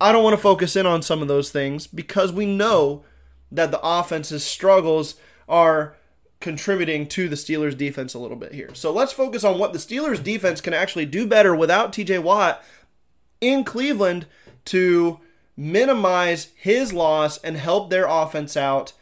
I 0.00 0.12
don't 0.12 0.24
want 0.24 0.34
to 0.36 0.42
focus 0.42 0.76
in 0.76 0.84
on 0.84 1.00
some 1.00 1.22
of 1.22 1.28
those 1.28 1.50
things 1.50 1.86
because 1.86 2.32
we 2.32 2.44
know 2.44 3.04
that 3.50 3.70
the 3.70 3.80
offense's 3.82 4.44
struggles 4.44 5.14
are 5.48 5.96
contributing 6.40 7.06
to 7.08 7.28
the 7.28 7.36
Steelers 7.36 7.76
defense 7.76 8.14
a 8.14 8.18
little 8.18 8.36
bit 8.36 8.52
here. 8.52 8.74
So 8.74 8.92
let's 8.92 9.12
focus 9.12 9.44
on 9.44 9.58
what 9.58 9.72
the 9.72 9.78
Steelers 9.78 10.22
defense 10.22 10.60
can 10.60 10.74
actually 10.74 11.06
do 11.06 11.26
better 11.26 11.54
without 11.54 11.92
TJ 11.92 12.22
Watt 12.22 12.62
in 13.40 13.64
Cleveland 13.64 14.26
to 14.66 15.20
minimize 15.56 16.48
his 16.56 16.92
loss 16.92 17.38
and 17.38 17.56
help 17.56 17.90
their 17.90 18.06
offense 18.06 18.56
out 18.56 18.92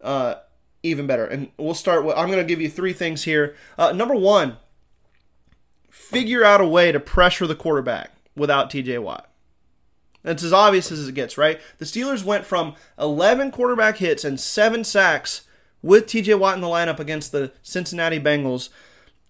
uh, 0.00 0.36
even 0.82 1.06
better. 1.06 1.26
And 1.26 1.50
we'll 1.58 1.74
start 1.74 2.04
with 2.04 2.16
I'm 2.16 2.28
going 2.28 2.38
to 2.38 2.48
give 2.48 2.60
you 2.60 2.70
three 2.70 2.92
things 2.92 3.24
here. 3.24 3.54
Uh, 3.76 3.92
number 3.92 4.14
one, 4.14 4.56
figure 5.90 6.44
out 6.44 6.60
a 6.60 6.66
way 6.66 6.92
to 6.92 7.00
pressure 7.00 7.46
the 7.46 7.54
quarterback 7.54 8.12
without 8.36 8.70
TJ 8.70 9.02
Watt. 9.02 9.30
It's 10.24 10.42
as 10.42 10.52
obvious 10.52 10.90
as 10.90 11.08
it 11.08 11.14
gets, 11.14 11.38
right? 11.38 11.60
The 11.78 11.84
Steelers 11.84 12.24
went 12.24 12.44
from 12.44 12.74
11 12.98 13.50
quarterback 13.50 13.98
hits 13.98 14.24
and 14.24 14.38
seven 14.38 14.84
sacks 14.84 15.42
with 15.82 16.06
TJ 16.06 16.38
Watt 16.38 16.56
in 16.56 16.60
the 16.60 16.66
lineup 16.66 16.98
against 16.98 17.32
the 17.32 17.52
Cincinnati 17.62 18.18
Bengals 18.18 18.68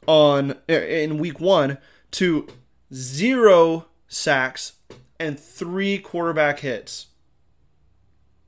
on 0.07 0.57
in 0.69 1.19
week 1.19 1.41
1 1.41 1.79
to 2.13 2.47
zero 2.93 3.87
sacks 4.07 4.75
and 5.21 5.39
three 5.39 5.99
quarterback 5.99 6.61
hits. 6.61 7.07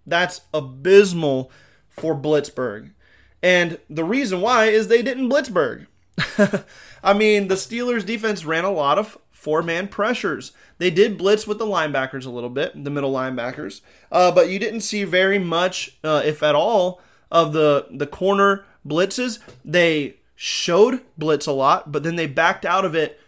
That's 0.07 0.43
abysmal 0.55 1.51
for 1.89 2.15
Blitzburgh. 2.15 2.93
And 3.43 3.79
the 3.89 4.05
reason 4.05 4.41
why 4.41 4.67
is 4.67 4.89
they 4.89 5.03
didn't 5.03 5.29
Blitzburgh. 5.29 5.87
I 7.03 7.13
mean, 7.13 7.49
the 7.49 7.55
Steelers 7.55 8.05
defense 8.05 8.45
ran 8.45 8.65
a 8.65 8.71
lot 8.71 8.99
of 8.99 9.19
four 9.31 9.63
man 9.63 9.89
pressures. 9.89 10.53
They 10.79 10.91
did 10.91 11.17
blitz 11.17 11.47
with 11.47 11.59
the 11.59 11.67
linebackers 11.67 12.27
a 12.27 12.31
little 12.31 12.51
bit, 12.51 12.85
the 12.85 12.91
middle 12.91 13.13
linebackers, 13.13 13.81
uh, 14.13 14.31
but 14.33 14.51
you 14.51 14.59
didn't 14.59 14.83
see 14.83 15.05
very 15.05 15.39
much, 15.39 15.99
uh, 16.05 16.23
if 16.25 16.43
at 16.43 16.55
all, 16.55 17.01
of 17.31 17.53
the 17.53 17.87
the 17.91 18.07
corner 18.07 18.65
blitzes. 18.87 19.39
They 19.65 20.17
showed 20.35 21.03
blitz 21.19 21.47
a 21.47 21.53
lot, 21.53 21.93
but 21.93 22.03
then 22.03 22.17
they 22.17 22.27
backed 22.27 22.65
out 22.65 22.85
of 22.85 22.95
it 22.95 23.21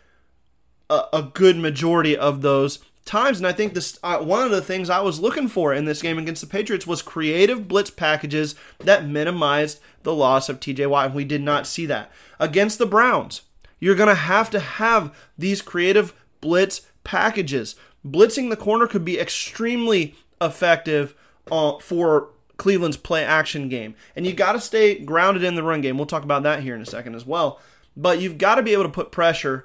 a, 0.89 1.05
a 1.13 1.23
good 1.23 1.57
majority 1.57 2.17
of 2.17 2.43
those 2.43 2.79
times. 3.05 3.39
And 3.39 3.47
I 3.47 3.53
think 3.53 3.75
this 3.75 3.99
uh, 4.03 4.19
one 4.19 4.43
of 4.43 4.51
the 4.51 4.63
things 4.63 4.91
I 4.91 5.01
was 5.01 5.21
looking 5.21 5.49
for 5.49 5.73
in 5.73 5.85
this 5.85 6.03
game 6.03 6.19
against 6.19 6.41
the 6.41 6.47
Patriots 6.47 6.87
was 6.87 7.03
creative 7.03 7.69
blitz 7.69 7.91
packages 7.91 8.55
that 8.79 9.07
minimized 9.07 9.81
the 10.03 10.15
loss 10.15 10.49
of 10.49 10.61
TJ 10.61 10.89
Watt, 10.89 11.07
and 11.07 11.15
we 11.15 11.25
did 11.25 11.43
not 11.43 11.67
see 11.67 11.87
that 11.87 12.11
against 12.39 12.79
the 12.79 12.87
Browns. 12.87 13.43
You're 13.79 13.97
going 13.97 14.09
to 14.09 14.15
have 14.15 14.49
to 14.51 14.61
have 14.61 15.15
these 15.37 15.61
creative 15.61 16.15
blitz 16.41 16.83
packages. 17.05 17.75
Blitzing 18.07 18.49
the 18.49 18.57
corner 18.57 18.87
could 18.87 19.05
be 19.05 19.19
extremely 19.19 20.15
effective 20.41 21.15
uh, 21.51 21.79
for 21.79 22.29
Cleveland's 22.63 22.97
play 22.97 23.25
action 23.25 23.69
game. 23.69 23.97
And 24.15 24.25
you 24.25 24.33
got 24.33 24.53
to 24.53 24.61
stay 24.61 24.97
grounded 24.97 25.43
in 25.43 25.57
the 25.57 25.65
run 25.65 25.81
game. 25.81 25.97
We'll 25.97 26.07
talk 26.07 26.23
about 26.23 26.45
that 26.45 26.63
here 26.63 26.77
in 26.77 26.81
a 26.81 26.87
second 26.87 27.17
as 27.17 27.27
well. 27.27 27.61
But 27.97 28.21
you've 28.21 28.39
got 28.39 28.55
to 28.55 28.63
be 28.63 28.73
able 28.73 28.85
to 28.85 28.89
put 28.89 29.11
pressure 29.11 29.65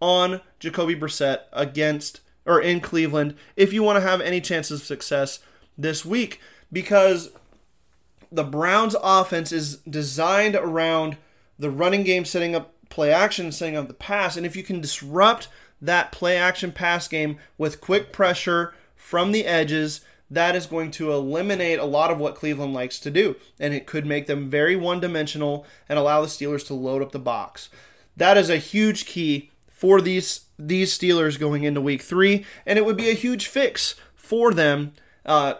on 0.00 0.40
Jacoby 0.58 0.96
Brissett 0.96 1.40
against 1.52 2.22
or 2.46 2.58
in 2.58 2.80
Cleveland 2.80 3.34
if 3.54 3.74
you 3.74 3.82
want 3.82 3.96
to 3.96 4.08
have 4.08 4.22
any 4.22 4.40
chances 4.40 4.80
of 4.80 4.86
success 4.86 5.40
this 5.76 6.06
week 6.06 6.40
because 6.72 7.32
the 8.32 8.44
Browns 8.44 8.96
offense 9.02 9.52
is 9.52 9.76
designed 9.80 10.54
around 10.54 11.18
the 11.58 11.68
running 11.70 12.02
game 12.02 12.24
setting 12.24 12.56
up 12.56 12.72
play 12.88 13.12
action, 13.12 13.52
setting 13.52 13.76
up 13.76 13.88
the 13.88 13.94
pass. 13.94 14.38
And 14.38 14.46
if 14.46 14.56
you 14.56 14.62
can 14.62 14.80
disrupt 14.80 15.48
that 15.82 16.12
play 16.12 16.38
action 16.38 16.72
pass 16.72 17.08
game 17.08 17.36
with 17.58 17.82
quick 17.82 18.10
pressure 18.10 18.72
from 18.96 19.32
the 19.32 19.44
edges, 19.44 20.00
that 20.30 20.54
is 20.54 20.66
going 20.66 20.90
to 20.92 21.12
eliminate 21.12 21.78
a 21.78 21.84
lot 21.84 22.10
of 22.10 22.18
what 22.18 22.34
Cleveland 22.34 22.74
likes 22.74 22.98
to 23.00 23.10
do. 23.10 23.36
And 23.58 23.72
it 23.72 23.86
could 23.86 24.04
make 24.04 24.26
them 24.26 24.48
very 24.48 24.76
one 24.76 25.00
dimensional 25.00 25.66
and 25.88 25.98
allow 25.98 26.20
the 26.20 26.26
Steelers 26.26 26.66
to 26.66 26.74
load 26.74 27.02
up 27.02 27.12
the 27.12 27.18
box. 27.18 27.68
That 28.16 28.36
is 28.36 28.50
a 28.50 28.58
huge 28.58 29.06
key 29.06 29.50
for 29.68 30.00
these 30.00 30.46
these 30.58 30.96
Steelers 30.96 31.38
going 31.38 31.62
into 31.62 31.80
week 31.80 32.02
three, 32.02 32.44
and 32.66 32.78
it 32.78 32.84
would 32.84 32.96
be 32.96 33.10
a 33.10 33.14
huge 33.14 33.46
fix 33.46 33.94
for 34.16 34.52
them 34.52 34.92
uh, 35.24 35.54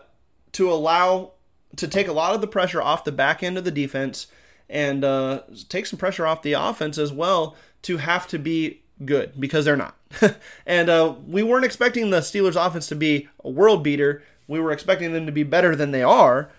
to 0.52 0.70
allow 0.70 1.32
to 1.76 1.86
take 1.86 2.08
a 2.08 2.12
lot 2.12 2.34
of 2.34 2.40
the 2.40 2.48
pressure 2.48 2.82
off 2.82 3.04
the 3.04 3.12
back 3.12 3.42
end 3.42 3.56
of 3.56 3.64
the 3.64 3.70
defense 3.70 4.26
and 4.68 5.04
uh, 5.04 5.42
take 5.68 5.86
some 5.86 5.98
pressure 5.98 6.26
off 6.26 6.42
the 6.42 6.52
offense 6.52 6.98
as 6.98 7.12
well 7.12 7.56
to 7.82 7.98
have 7.98 8.26
to 8.26 8.38
be 8.38 8.82
good 9.04 9.40
because 9.40 9.64
they're 9.64 9.76
not. 9.76 9.96
and 10.66 10.88
uh, 10.88 11.14
we 11.26 11.42
weren't 11.42 11.64
expecting 11.64 12.10
the 12.10 12.20
Steelers' 12.20 12.66
offense 12.66 12.86
to 12.88 12.96
be 12.96 13.28
a 13.44 13.50
world 13.50 13.82
beater. 13.82 14.22
We 14.48 14.58
were 14.58 14.72
expecting 14.72 15.12
them 15.12 15.26
to 15.26 15.32
be 15.32 15.44
better 15.44 15.76
than 15.76 15.92
they 15.92 16.02
are, 16.02 16.50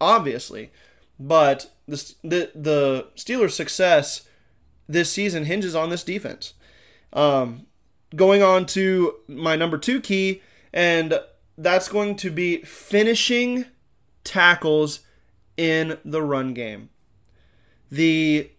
obviously. 0.00 0.70
But 1.18 1.70
the 1.88 2.14
the, 2.22 2.50
the 2.54 3.06
Steelers' 3.16 3.52
success 3.52 4.28
this 4.88 5.10
season 5.10 5.44
hinges 5.44 5.74
on 5.74 5.88
this 5.88 6.04
defense. 6.04 6.52
Um, 7.12 7.66
going 8.14 8.42
on 8.42 8.66
to 8.66 9.14
my 9.26 9.56
number 9.56 9.78
two 9.78 10.00
key, 10.00 10.42
and 10.72 11.18
that's 11.56 11.88
going 11.88 12.16
to 12.16 12.30
be 12.30 12.58
finishing 12.58 13.64
tackles 14.24 15.00
in 15.56 15.98
the 16.04 16.22
run 16.22 16.52
game. 16.52 16.90
The 17.90 18.50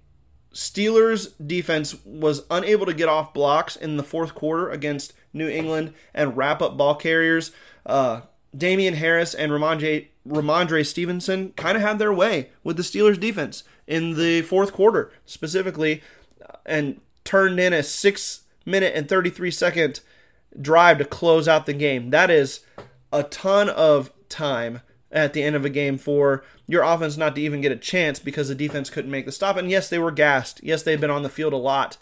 Steelers 0.54 1.34
defense 1.46 1.96
was 2.04 2.46
unable 2.50 2.86
to 2.86 2.94
get 2.94 3.10
off 3.10 3.34
blocks 3.34 3.76
in 3.76 3.98
the 3.98 4.04
fourth 4.04 4.34
quarter 4.34 4.70
against 4.70 5.14
New 5.34 5.48
England 5.48 5.94
and 6.14 6.36
wrap 6.36 6.62
up 6.62 6.78
ball 6.78 6.96
carriers. 6.96 7.52
Uh, 7.86 8.22
Damien 8.58 8.96
Harris 8.96 9.34
and 9.34 9.52
Ramondre, 9.52 10.08
Rhamondre 10.28 10.86
Stevenson 10.86 11.52
kind 11.54 11.76
of 11.76 11.82
had 11.82 12.00
their 12.00 12.14
way 12.14 12.50
with 12.64 12.78
the 12.78 12.84
Steelers 12.84 13.20
defense 13.20 13.64
in 13.86 14.16
the 14.16 14.42
fourth 14.42 14.74
quarter, 14.74 15.12
specifically, 15.26 16.02
uh, 16.42 16.58
and 16.66 17.00
turned 17.24 17.60
in 17.60 17.74
a 17.74 17.84
six 17.84 18.42
minute 18.66 18.94
and 18.96 19.08
33 19.08 19.52
second 19.52 20.00
drive 20.60 20.98
to 20.98 21.06
close 21.06 21.48
out 21.48 21.66
the 21.66 21.74
game. 21.74 22.10
That 22.10 22.30
is 22.30 22.62
a 23.12 23.24
ton 23.24 23.70
of 23.70 24.12
time 24.30 24.82
at 25.12 25.34
the 25.34 25.44
end 25.44 25.56
of 25.56 25.64
a 25.64 25.70
game 25.70 25.98
for 25.98 26.44
your 26.68 26.84
offense 26.84 27.16
not 27.16 27.36
to 27.36 27.42
even 27.42 27.62
get 27.62 27.72
a 27.72 27.78
chance 27.78 28.20
because 28.20 28.50
the 28.50 28.56
defense 28.56 28.90
couldn't 28.90 29.12
make 29.12 29.26
the 29.26 29.32
stop. 29.32 29.56
And 29.56 29.70
yes, 29.70 29.90
they 29.90 30.00
were 30.00 30.12
gassed. 30.12 30.60
Yes, 30.64 30.84
they've 30.84 31.00
been 31.00 31.10
on 31.10 31.24
the 31.24 31.30
field 31.30 31.54
a 31.54 31.58
lot. 31.58 31.98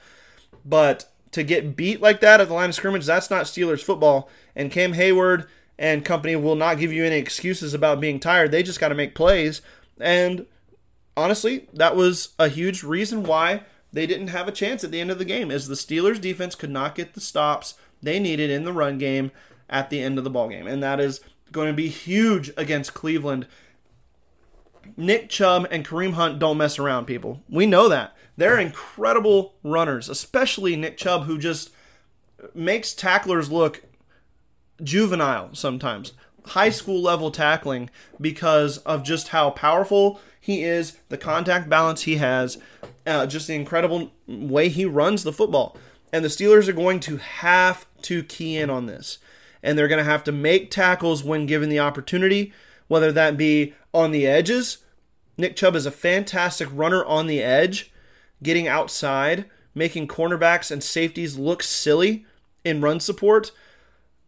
But 0.64 1.12
to 1.32 1.44
get 1.44 1.76
beat 1.76 2.02
like 2.02 2.20
that 2.22 2.42
at 2.42 2.48
the 2.48 2.54
line 2.54 2.70
of 2.70 2.76
scrimmage, 2.76 3.06
that's 3.06 3.30
not 3.30 3.46
Steelers 3.46 3.84
football. 3.84 4.30
And 4.56 4.72
Cam 4.72 4.94
Heyward 4.94 5.48
and 5.78 6.06
company 6.06 6.36
will 6.36 6.56
not 6.56 6.80
give 6.80 6.94
you 6.94 7.04
any 7.04 7.18
excuses 7.18 7.74
about 7.74 8.00
being 8.00 8.20
tired. 8.20 8.52
They 8.52 8.64
just 8.64 8.80
got 8.80 8.90
to 8.90 8.96
make 8.96 9.16
plays. 9.16 9.62
And 10.00 10.46
honestly, 11.18 11.68
that 11.74 11.96
was 11.96 12.30
a 12.40 12.48
huge 12.48 12.84
reason 12.84 13.24
why 13.24 13.64
they 13.92 14.06
didn't 14.06 14.28
have 14.28 14.48
a 14.48 14.54
chance 14.54 14.84
at 14.84 14.92
the 14.92 15.00
end 15.00 15.12
of 15.12 15.20
the 15.20 15.26
game 15.26 15.52
is 15.52 15.68
the 15.68 15.76
Steelers 15.76 16.20
defense 16.20 16.56
could 16.56 16.70
not 16.70 16.96
get 16.96 17.14
the 17.14 17.22
stops 17.22 17.76
they 18.02 18.20
needed 18.20 18.50
in 18.50 18.64
the 18.64 18.74
run 18.74 18.98
game 18.98 19.32
at 19.70 19.90
the 19.90 20.02
end 20.02 20.18
of 20.18 20.24
the 20.24 20.30
ball 20.30 20.50
game. 20.50 20.68
And 20.68 20.84
that 20.84 21.00
is 21.00 21.22
going 21.52 21.68
to 21.68 21.74
be 21.74 21.88
huge 21.88 22.52
against 22.58 22.94
Cleveland. 22.94 23.48
Nick 24.98 25.30
Chubb 25.30 25.68
and 25.72 25.86
Kareem 25.86 26.14
Hunt 26.14 26.40
don't 26.40 26.58
mess 26.58 26.78
around, 26.78 27.06
people. 27.06 27.42
We 27.50 27.66
know 27.66 27.90
that. 27.90 28.16
They're 28.38 28.60
incredible 28.60 29.56
runners, 29.64 30.10
especially 30.10 30.76
Nick 30.76 30.98
Chubb, 30.98 31.24
who 31.24 31.38
just 31.38 31.72
makes 32.54 32.94
tacklers 32.94 33.50
look 33.50 33.84
juvenile 34.84 35.54
sometimes. 35.54 36.14
High 36.48 36.70
school 36.70 37.02
level 37.02 37.32
tackling 37.32 37.90
because 38.22 38.78
of 38.80 39.04
just 39.04 39.30
how 39.30 39.50
powerful 39.50 40.20
he 40.40 40.64
is, 40.64 40.98
the 41.10 41.18
contact 41.18 41.70
balance 41.70 42.04
he 42.04 42.18
has, 42.18 42.60
uh, 43.08 43.26
just 43.26 43.48
the 43.48 43.56
incredible 43.56 44.12
way 44.28 44.70
he 44.70 44.86
runs 44.86 45.24
the 45.24 45.34
football. 45.34 45.76
And 46.14 46.24
the 46.24 46.30
Steelers 46.30 46.68
are 46.68 46.74
going 46.74 47.00
to 47.02 47.18
have 47.18 47.88
to 48.04 48.24
key 48.24 48.58
in 48.58 48.70
on 48.70 48.86
this. 48.86 49.18
And 49.64 49.78
they're 49.78 49.88
going 49.88 50.04
to 50.04 50.10
have 50.10 50.24
to 50.26 50.32
make 50.32 50.70
tackles 50.70 51.24
when 51.24 51.48
given 51.48 51.70
the 51.70 51.80
opportunity, 51.80 52.54
whether 52.88 53.12
that 53.12 53.38
be 53.38 53.74
on 53.92 54.12
the 54.12 54.28
edges. 54.28 54.80
Nick 55.38 55.56
Chubb 55.56 55.76
is 55.76 55.88
a 55.88 55.92
fantastic 55.92 56.70
runner 56.72 57.04
on 57.04 57.26
the 57.26 57.42
edge, 57.42 57.92
getting 58.44 58.68
outside, 58.68 59.46
making 59.74 60.08
cornerbacks 60.08 60.70
and 60.70 60.84
safeties 60.84 61.38
look 61.38 61.64
silly 61.64 62.26
in 62.64 62.82
run 62.82 63.00
support. 63.00 63.52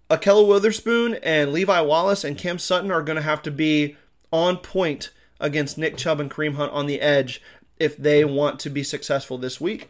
Ahkello 0.09 0.47
Witherspoon 0.47 1.15
and 1.21 1.51
Levi 1.51 1.81
Wallace 1.81 2.23
and 2.23 2.37
Cam 2.37 2.59
Sutton 2.59 2.91
are 2.91 3.01
going 3.01 3.17
to 3.17 3.21
have 3.21 3.41
to 3.41 3.51
be 3.51 3.97
on 4.31 4.57
point 4.57 5.11
against 5.39 5.77
Nick 5.77 5.97
Chubb 5.97 6.19
and 6.19 6.31
Kareem 6.31 6.55
Hunt 6.55 6.71
on 6.71 6.87
the 6.87 7.01
edge 7.01 7.41
if 7.77 7.97
they 7.97 8.23
want 8.23 8.59
to 8.61 8.69
be 8.69 8.83
successful 8.83 9.37
this 9.37 9.59
week. 9.59 9.89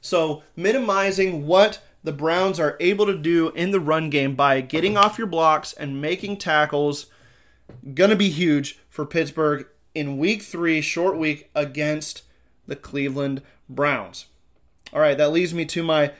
So, 0.00 0.42
minimizing 0.56 1.46
what 1.46 1.82
the 2.04 2.12
Browns 2.12 2.60
are 2.60 2.76
able 2.80 3.06
to 3.06 3.16
do 3.16 3.50
in 3.50 3.70
the 3.70 3.80
run 3.80 4.10
game 4.10 4.34
by 4.34 4.60
getting 4.60 4.96
off 4.96 5.16
your 5.16 5.26
blocks 5.26 5.72
and 5.72 6.02
making 6.02 6.36
tackles 6.36 7.06
going 7.94 8.10
to 8.10 8.16
be 8.16 8.28
huge 8.28 8.78
for 8.90 9.06
Pittsburgh 9.06 9.66
in 9.94 10.18
week 10.18 10.42
3, 10.42 10.80
short 10.80 11.16
week 11.16 11.48
against 11.54 12.22
the 12.66 12.76
Cleveland 12.76 13.42
Browns. 13.68 14.26
All 14.92 15.00
right, 15.00 15.16
that 15.16 15.32
leads 15.32 15.54
me 15.54 15.64
to 15.66 15.82
my 15.82 16.12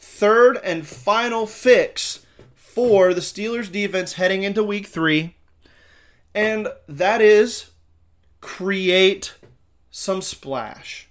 third 0.00 0.58
and 0.64 0.86
final 0.86 1.46
fix 1.46 2.26
for 2.56 3.14
the 3.14 3.20
Steelers 3.20 3.70
defense 3.70 4.14
heading 4.14 4.42
into 4.42 4.64
week 4.64 4.86
3 4.86 5.34
and 6.34 6.68
that 6.88 7.20
is 7.20 7.70
create 8.40 9.34
some 9.90 10.22
splash. 10.22 11.08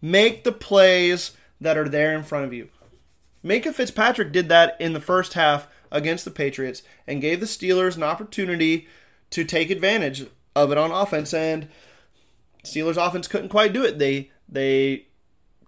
Make 0.00 0.44
the 0.44 0.52
plays 0.52 1.32
that 1.60 1.78
are 1.78 1.88
there 1.88 2.14
in 2.14 2.24
front 2.24 2.44
of 2.44 2.52
you. 2.52 2.68
Minkah 3.44 3.74
Fitzpatrick 3.74 4.32
did 4.32 4.48
that 4.48 4.76
in 4.80 4.92
the 4.92 5.00
first 5.00 5.34
half 5.34 5.68
against 5.90 6.24
the 6.24 6.30
Patriots 6.30 6.82
and 7.06 7.20
gave 7.20 7.40
the 7.40 7.46
Steelers 7.46 7.96
an 7.96 8.02
opportunity 8.02 8.88
to 9.30 9.44
take 9.44 9.70
advantage 9.70 10.26
of 10.54 10.72
it 10.72 10.78
on 10.78 10.90
offense. 10.90 11.32
And 11.32 11.68
Steelers 12.64 12.96
offense 12.96 13.28
couldn't 13.28 13.48
quite 13.48 13.72
do 13.72 13.84
it. 13.84 13.98
They 13.98 14.30
they 14.48 15.06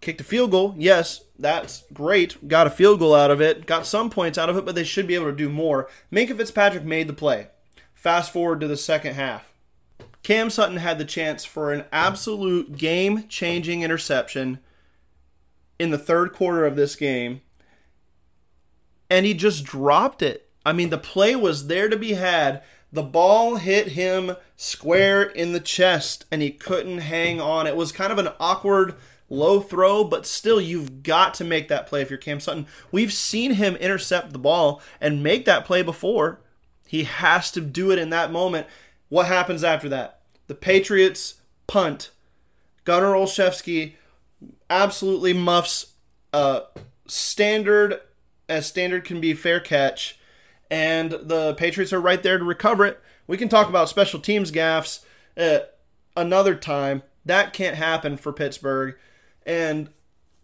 kicked 0.04 0.20
a 0.20 0.24
field 0.24 0.50
goal. 0.50 0.74
Yes, 0.76 1.22
that's 1.38 1.84
great. 1.92 2.46
Got 2.46 2.66
a 2.66 2.70
field 2.70 3.00
goal 3.00 3.14
out 3.14 3.30
of 3.30 3.40
it. 3.40 3.66
Got 3.66 3.86
some 3.86 4.10
points 4.10 4.38
out 4.38 4.50
of 4.50 4.56
it, 4.56 4.64
but 4.64 4.74
they 4.74 4.84
should 4.84 5.06
be 5.06 5.14
able 5.14 5.26
to 5.26 5.32
do 5.32 5.48
more. 5.48 5.88
Minkah 6.12 6.36
Fitzpatrick 6.36 6.84
made 6.84 7.08
the 7.08 7.14
play. 7.14 7.48
Fast 7.94 8.32
forward 8.32 8.60
to 8.60 8.68
the 8.68 8.76
second 8.76 9.14
half. 9.14 9.52
Cam 10.22 10.50
Sutton 10.50 10.76
had 10.76 10.98
the 10.98 11.04
chance 11.04 11.44
for 11.44 11.72
an 11.72 11.84
absolute 11.90 12.76
game 12.76 13.26
changing 13.28 13.82
interception 13.82 14.58
in 15.78 15.90
the 15.90 15.98
third 15.98 16.32
quarter 16.32 16.64
of 16.64 16.76
this 16.76 16.96
game, 16.96 17.40
and 19.10 19.26
he 19.26 19.34
just 19.34 19.64
dropped 19.64 20.22
it. 20.22 20.48
I 20.64 20.72
mean, 20.72 20.90
the 20.90 20.98
play 20.98 21.34
was 21.34 21.66
there 21.66 21.88
to 21.88 21.96
be 21.96 22.14
had. 22.14 22.62
The 22.92 23.02
ball 23.02 23.56
hit 23.56 23.88
him 23.88 24.36
square 24.56 25.22
in 25.22 25.52
the 25.52 25.60
chest, 25.60 26.26
and 26.30 26.40
he 26.40 26.50
couldn't 26.50 26.98
hang 26.98 27.40
on. 27.40 27.66
It 27.66 27.76
was 27.76 27.90
kind 27.90 28.12
of 28.12 28.18
an 28.18 28.28
awkward 28.38 28.94
low 29.28 29.60
throw, 29.60 30.04
but 30.04 30.26
still, 30.26 30.60
you've 30.60 31.02
got 31.02 31.34
to 31.34 31.44
make 31.44 31.68
that 31.68 31.86
play 31.86 32.02
if 32.02 32.10
you're 32.10 32.18
Cam 32.18 32.40
Sutton. 32.40 32.66
We've 32.92 33.12
seen 33.12 33.52
him 33.52 33.76
intercept 33.76 34.32
the 34.32 34.38
ball 34.38 34.82
and 35.00 35.22
make 35.22 35.44
that 35.44 35.64
play 35.64 35.82
before. 35.82 36.40
He 36.86 37.04
has 37.04 37.50
to 37.52 37.60
do 37.60 37.90
it 37.90 37.98
in 37.98 38.10
that 38.10 38.30
moment. 38.30 38.66
What 39.08 39.26
happens 39.26 39.64
after 39.64 39.88
that? 39.88 40.20
The 40.46 40.54
Patriots 40.54 41.40
punt. 41.66 42.10
Gunnar 42.84 43.14
Olszewski 43.14 43.94
absolutely 44.68 45.32
muffs 45.32 45.94
a 46.32 46.62
standard 47.06 48.00
as 48.48 48.66
standard 48.66 49.04
can 49.04 49.20
be 49.20 49.32
fair 49.32 49.60
catch, 49.60 50.18
and 50.70 51.12
the 51.12 51.54
Patriots 51.54 51.92
are 51.92 52.00
right 52.00 52.22
there 52.22 52.38
to 52.38 52.44
recover 52.44 52.84
it. 52.84 53.00
We 53.26 53.38
can 53.38 53.48
talk 53.48 53.68
about 53.68 53.88
special 53.88 54.20
teams 54.20 54.52
gaffes 54.52 55.04
at 55.36 55.78
another 56.14 56.54
time. 56.54 57.02
That 57.24 57.54
can't 57.54 57.76
happen 57.76 58.18
for 58.18 58.32
Pittsburgh, 58.32 58.96
and 59.46 59.88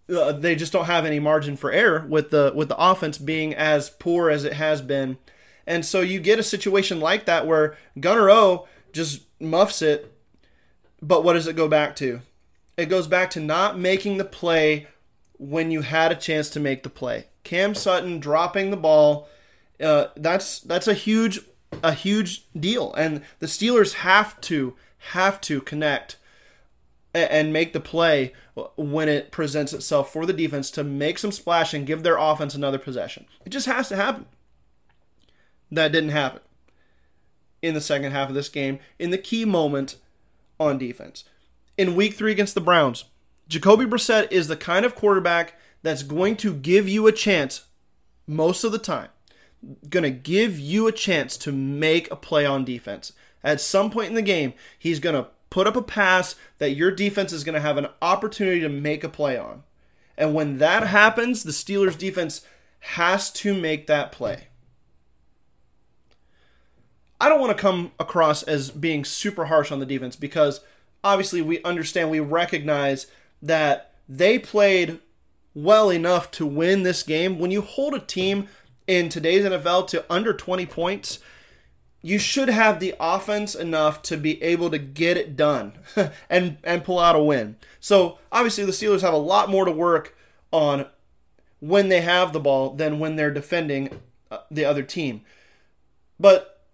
uh, 0.09 0.33
they 0.33 0.55
just 0.55 0.73
don't 0.73 0.87
have 0.87 1.05
any 1.05 1.21
margin 1.21 1.57
for 1.57 1.71
error 1.71 2.07
with 2.09 2.31
the 2.31 2.53
with 2.55 2.69
the 2.69 2.77
offense 2.79 3.19
being 3.19 3.55
as 3.55 3.91
poor 3.91 4.31
as 4.31 4.45
it 4.45 4.55
has 4.55 4.83
been. 4.83 5.19
And 5.67 5.85
so 5.85 6.01
you 6.01 6.21
get 6.21 6.39
a 6.39 6.43
situation 6.45 7.01
like 7.01 7.27
that 7.27 7.47
where 7.47 7.77
Gunnar 7.99 8.31
O 8.31 8.67
just 8.93 9.23
muffs 9.41 9.83
it. 9.83 10.13
But 11.01 11.23
what 11.25 11.35
does 11.35 11.47
it 11.47 11.57
go 11.57 11.69
back 11.69 11.97
to? 11.97 12.21
It 12.77 12.87
goes 12.87 13.07
back 13.07 13.31
to 13.31 13.41
not 13.41 13.79
making 13.79 14.17
the 14.17 14.25
play 14.25 14.89
when 15.39 15.71
you 15.71 15.83
had 15.83 16.13
a 16.13 16.17
chance 16.17 16.51
to 16.51 16.61
make 16.61 16.83
the 16.83 16.91
play. 16.91 17.27
Cam 17.45 17.75
Sutton 17.75 18.21
dropping 18.21 18.71
the 18.71 18.77
ball. 18.77 19.29
Uh, 19.81 20.09
that's 20.17 20.61
that's 20.61 20.89
a 20.89 20.95
huge 20.95 21.41
a 21.83 21.93
huge 21.93 22.47
deal, 22.59 22.93
and 22.95 23.23
the 23.39 23.47
Steelers 23.47 23.95
have 23.95 24.41
to 24.43 24.75
have 25.13 25.41
to 25.43 25.61
connect 25.63 26.17
and 27.14 27.53
make 27.53 27.73
the 27.73 27.81
play 27.81 28.33
when 28.77 29.09
it 29.09 29.33
presents 29.33 29.73
itself 29.73 30.12
for 30.12 30.27
the 30.27 30.33
defense 30.33 30.70
to 30.70 30.85
make 30.85 31.18
some 31.18 31.33
splash 31.33 31.75
and 31.75 31.87
give 31.87 32.03
their 32.03 32.16
offense 32.16 32.55
another 32.55 32.79
possession. 32.79 33.27
It 33.44 33.51
just 33.51 33.66
has 33.66 33.88
to 33.88 33.96
happen. 33.96 34.27
That 35.70 35.92
didn't 35.92 36.11
happen 36.11 36.40
in 37.62 37.75
the 37.75 37.81
second 37.81 38.12
half 38.12 38.29
of 38.29 38.35
this 38.35 38.49
game 38.49 38.79
in 38.99 39.11
the 39.11 39.18
key 39.18 39.44
moment 39.44 39.96
on 40.59 40.79
defense. 40.79 41.25
In 41.77 41.96
week 41.96 42.14
three 42.14 42.33
against 42.33 42.55
the 42.55 42.61
Browns, 42.61 43.05
Jacoby 43.49 43.87
Brissett 43.87 44.31
is 44.31 44.49
the 44.49 44.57
kind 44.57 44.85
of 44.85 44.94
quarterback 44.94 45.55
that's 45.83 46.03
going 46.03 46.37
to 46.37 46.55
give 46.55 46.88
you 46.88 47.07
a 47.07 47.12
chance 47.12 47.66
most 48.27 48.64
of 48.64 48.73
the 48.73 48.79
time. 48.79 49.09
Going 49.88 50.05
to 50.05 50.11
give 50.11 50.59
you 50.59 50.87
a 50.87 50.92
chance 50.92 51.37
to 51.38 51.53
make 51.53 52.11
a 52.11 52.16
play 52.16 52.46
on 52.46 52.64
defense. 52.64 53.12
At 53.42 53.61
some 53.61 53.90
point 53.90 54.09
in 54.09 54.14
the 54.14 54.23
game, 54.23 54.55
he's 54.79 55.01
going 55.01 55.14
to 55.14 55.31
put 55.51 55.67
up 55.67 55.77
a 55.77 55.83
pass 55.83 56.37
that 56.59 56.71
your 56.71 56.91
defense 56.91 57.33
is 57.33 57.45
going 57.45 57.55
to 57.55 57.61
have 57.61 57.77
an 57.77 57.89
opportunity 58.01 58.61
to 58.61 58.69
make 58.69 59.05
a 59.05 59.09
play 59.09 59.37
on. 59.37 59.65
And 60.17 60.35
when 60.35 60.59
that 60.59 60.87
happens, 60.87 61.43
the 61.43 61.51
Steelers 61.51 61.99
defense 61.99 62.43
has 62.81 63.31
to 63.33 63.53
make 63.55 63.87
that 63.87 64.13
play. 64.13 64.49
I 67.21 67.29
don't 67.29 67.40
want 67.40 67.55
to 67.55 67.61
come 67.61 67.92
across 67.98 68.42
as 68.42 68.71
being 68.71 69.05
super 69.05 69.46
harsh 69.46 69.71
on 69.71 69.81
the 69.81 69.87
defense 69.87 70.17
because 70.17 70.61
obviously 71.05 71.42
we 71.42 71.63
understand, 71.63 72.11
we 72.11 72.21
recognize 72.21 73.07
that 73.42 73.92
they 74.09 74.38
played 74.38 75.01
well 75.55 75.90
enough 75.90 76.31
to 76.33 76.46
win 76.46 76.83
this 76.83 77.03
game. 77.03 77.38
When 77.38 77.51
you 77.51 77.61
hold 77.61 77.94
a 77.94 77.98
team 77.98 78.48
in 78.87 79.09
today's 79.09 79.44
NFL 79.44 79.88
to 79.88 80.05
under 80.11 80.33
20 80.33 80.65
points, 80.67 81.19
you 82.03 82.19
should 82.19 82.48
have 82.48 82.81
the 82.81 82.94
offense 82.98 83.55
enough 83.55 84.03
to 84.03 84.17
be 84.17 84.42
able 84.42 84.71
to 84.71 84.79
get 84.79 85.17
it 85.17 85.37
done 85.37 85.73
and 86.31 86.57
and 86.65 86.85
pull 86.85 86.98
out 86.98 87.17
a 87.17 87.23
win. 87.23 87.57
So 87.79 88.19
obviously 88.33 88.65
the 88.65 88.73
Steelers 88.73 89.03
have 89.03 89.15
a 89.15 89.19
lot 89.19 89.51
more 89.51 89.65
to 89.65 89.73
work 89.73 90.17
on 90.53 90.87
when 91.61 91.88
they 91.88 92.01
have 92.01 92.33
the 92.33 92.40
ball 92.40 92.71
than 92.71 92.98
when 92.98 93.17
they're 93.17 93.31
defending 93.31 94.01
uh, 94.31 94.38
the 94.51 94.65
other 94.65 94.83
team. 94.83 95.23
But 96.19 96.65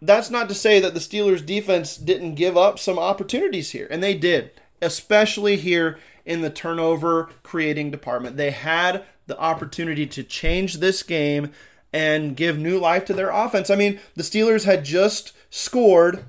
that's 0.00 0.30
not 0.30 0.48
to 0.48 0.54
say 0.54 0.80
that 0.80 0.94
the 0.94 1.00
Steelers 1.00 1.44
defense 1.44 1.96
didn't 1.96 2.34
give 2.34 2.56
up 2.56 2.78
some 2.78 2.98
opportunities 2.98 3.72
here, 3.72 3.86
and 3.90 4.02
they 4.02 4.14
did, 4.14 4.52
especially 4.80 5.56
here 5.56 5.98
in 6.24 6.40
the 6.40 6.50
turnover 6.50 7.28
creating 7.42 7.90
department. 7.90 8.36
They 8.36 8.50
had 8.50 9.04
the 9.26 9.38
opportunity 9.38 10.06
to 10.06 10.22
change 10.22 10.76
this 10.76 11.02
game 11.02 11.52
and 11.92 12.36
give 12.36 12.58
new 12.58 12.78
life 12.78 13.04
to 13.06 13.14
their 13.14 13.30
offense. 13.30 13.70
I 13.70 13.76
mean, 13.76 13.98
the 14.14 14.22
Steelers 14.22 14.64
had 14.64 14.84
just 14.84 15.32
scored 15.50 16.24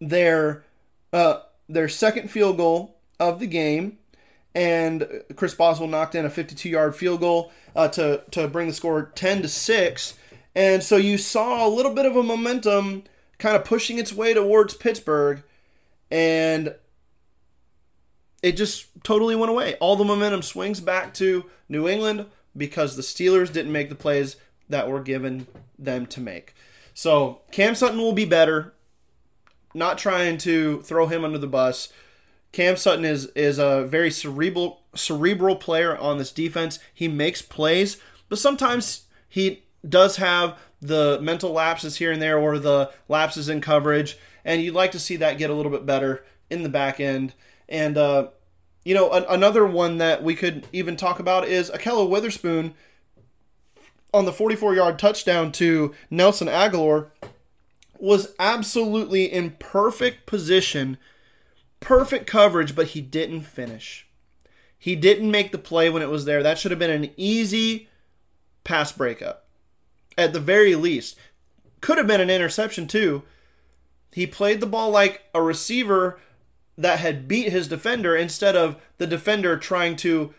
their 0.00 0.64
uh, 1.12 1.40
their 1.68 1.88
second 1.88 2.30
field 2.30 2.56
goal 2.56 2.96
of 3.18 3.38
the 3.38 3.46
game, 3.46 3.98
and 4.54 5.22
Chris 5.36 5.54
Boswell 5.54 5.88
knocked 5.88 6.14
in 6.14 6.24
a 6.24 6.30
52-yard 6.30 6.96
field 6.96 7.20
goal 7.20 7.52
uh, 7.76 7.88
to 7.88 8.22
to 8.30 8.48
bring 8.48 8.68
the 8.68 8.74
score 8.74 9.10
10 9.14 9.42
to 9.42 9.48
six. 9.48 10.14
And 10.54 10.82
so 10.82 10.96
you 10.96 11.16
saw 11.16 11.66
a 11.66 11.70
little 11.70 11.94
bit 11.94 12.06
of 12.06 12.16
a 12.16 12.22
momentum 12.24 13.04
kind 13.38 13.54
of 13.54 13.64
pushing 13.64 13.98
its 13.98 14.12
way 14.12 14.34
towards 14.34 14.74
Pittsburgh, 14.74 15.42
and 16.10 16.74
it 18.42 18.56
just 18.56 18.86
totally 19.04 19.36
went 19.36 19.50
away. 19.50 19.76
All 19.76 19.96
the 19.96 20.04
momentum 20.04 20.42
swings 20.42 20.80
back 20.80 21.14
to 21.14 21.44
New 21.68 21.88
England 21.88 22.26
because 22.56 22.96
the 22.96 23.02
Steelers 23.02 23.52
didn't 23.52 23.72
make 23.72 23.88
the 23.88 23.94
plays 23.94 24.36
that 24.68 24.88
were 24.88 25.00
given 25.00 25.46
them 25.78 26.06
to 26.06 26.20
make. 26.20 26.54
So 26.94 27.40
Cam 27.50 27.74
Sutton 27.74 27.98
will 27.98 28.12
be 28.12 28.24
better. 28.24 28.74
Not 29.74 29.98
trying 29.98 30.38
to 30.38 30.82
throw 30.82 31.06
him 31.06 31.24
under 31.24 31.38
the 31.38 31.46
bus. 31.46 31.92
Cam 32.52 32.76
Sutton 32.76 33.04
is 33.04 33.26
is 33.36 33.58
a 33.58 33.84
very 33.84 34.10
cerebral 34.10 34.82
cerebral 34.94 35.56
player 35.56 35.96
on 35.96 36.18
this 36.18 36.32
defense. 36.32 36.80
He 36.92 37.06
makes 37.06 37.42
plays, 37.42 37.98
but 38.28 38.38
sometimes 38.38 39.04
he 39.28 39.64
does 39.88 40.16
have 40.16 40.58
the 40.80 41.18
mental 41.22 41.52
lapses 41.52 41.96
here 41.96 42.10
and 42.10 42.20
there 42.20 42.38
or 42.38 42.58
the 42.58 42.90
lapses 43.08 43.48
in 43.48 43.60
coverage, 43.60 44.18
and 44.44 44.60
you'd 44.60 44.74
like 44.74 44.90
to 44.92 44.98
see 44.98 45.16
that 45.16 45.38
get 45.38 45.50
a 45.50 45.54
little 45.54 45.70
bit 45.70 45.86
better 45.86 46.24
in 46.48 46.62
the 46.64 46.68
back 46.68 46.98
end. 46.98 47.34
And 47.68 47.96
uh, 47.96 48.28
you 48.84 48.94
know, 48.94 49.10
a- 49.12 49.26
another 49.26 49.66
one 49.66 49.98
that 49.98 50.22
we 50.22 50.34
could 50.34 50.66
even 50.72 50.96
talk 50.96 51.18
about 51.18 51.46
is 51.46 51.70
Ahkello 51.70 52.08
Witherspoon 52.08 52.74
on 54.12 54.24
the 54.24 54.32
44 54.32 54.74
yard 54.74 54.98
touchdown 54.98 55.52
to 55.52 55.94
Nelson 56.10 56.48
Agholor 56.48 57.08
was 57.98 58.34
absolutely 58.38 59.24
in 59.24 59.50
perfect 59.58 60.26
position, 60.26 60.96
perfect 61.80 62.26
coverage, 62.26 62.74
but 62.74 62.88
he 62.88 63.00
didn't 63.00 63.42
finish. 63.42 64.06
He 64.78 64.96
didn't 64.96 65.30
make 65.30 65.52
the 65.52 65.58
play 65.58 65.90
when 65.90 66.02
it 66.02 66.08
was 66.08 66.24
there. 66.24 66.42
That 66.42 66.58
should 66.58 66.70
have 66.70 66.78
been 66.78 66.90
an 66.90 67.10
easy 67.16 67.88
pass 68.64 68.92
breakup. 68.92 69.46
At 70.16 70.32
the 70.32 70.40
very 70.40 70.74
least, 70.74 71.18
could 71.82 71.98
have 71.98 72.06
been 72.06 72.20
an 72.20 72.30
interception 72.30 72.86
too. 72.86 73.22
He 74.12 74.26
played 74.26 74.60
the 74.60 74.66
ball 74.66 74.90
like 74.90 75.22
a 75.34 75.42
receiver 75.42 76.18
that 76.80 76.98
had 76.98 77.28
beat 77.28 77.50
his 77.50 77.68
defender 77.68 78.16
instead 78.16 78.56
of 78.56 78.76
the 78.96 79.06
defender 79.06 79.56
trying 79.56 79.96
to 79.96 80.32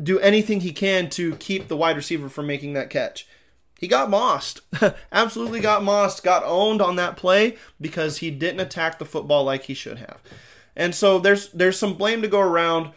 do 0.00 0.18
anything 0.20 0.60
he 0.60 0.72
can 0.72 1.10
to 1.10 1.34
keep 1.36 1.66
the 1.68 1.76
wide 1.76 1.96
receiver 1.96 2.28
from 2.28 2.46
making 2.46 2.72
that 2.74 2.90
catch. 2.90 3.26
He 3.78 3.88
got 3.88 4.08
mossed. 4.08 4.60
Absolutely 5.12 5.60
got 5.60 5.82
mossed, 5.82 6.22
got 6.22 6.44
owned 6.44 6.80
on 6.80 6.96
that 6.96 7.16
play 7.16 7.56
because 7.80 8.18
he 8.18 8.30
didn't 8.30 8.60
attack 8.60 8.98
the 8.98 9.04
football 9.04 9.44
like 9.44 9.64
he 9.64 9.74
should 9.74 9.98
have. 9.98 10.22
And 10.76 10.94
so 10.94 11.18
there's 11.18 11.50
there's 11.50 11.78
some 11.78 11.94
blame 11.94 12.22
to 12.22 12.28
go 12.28 12.40
around 12.40 12.90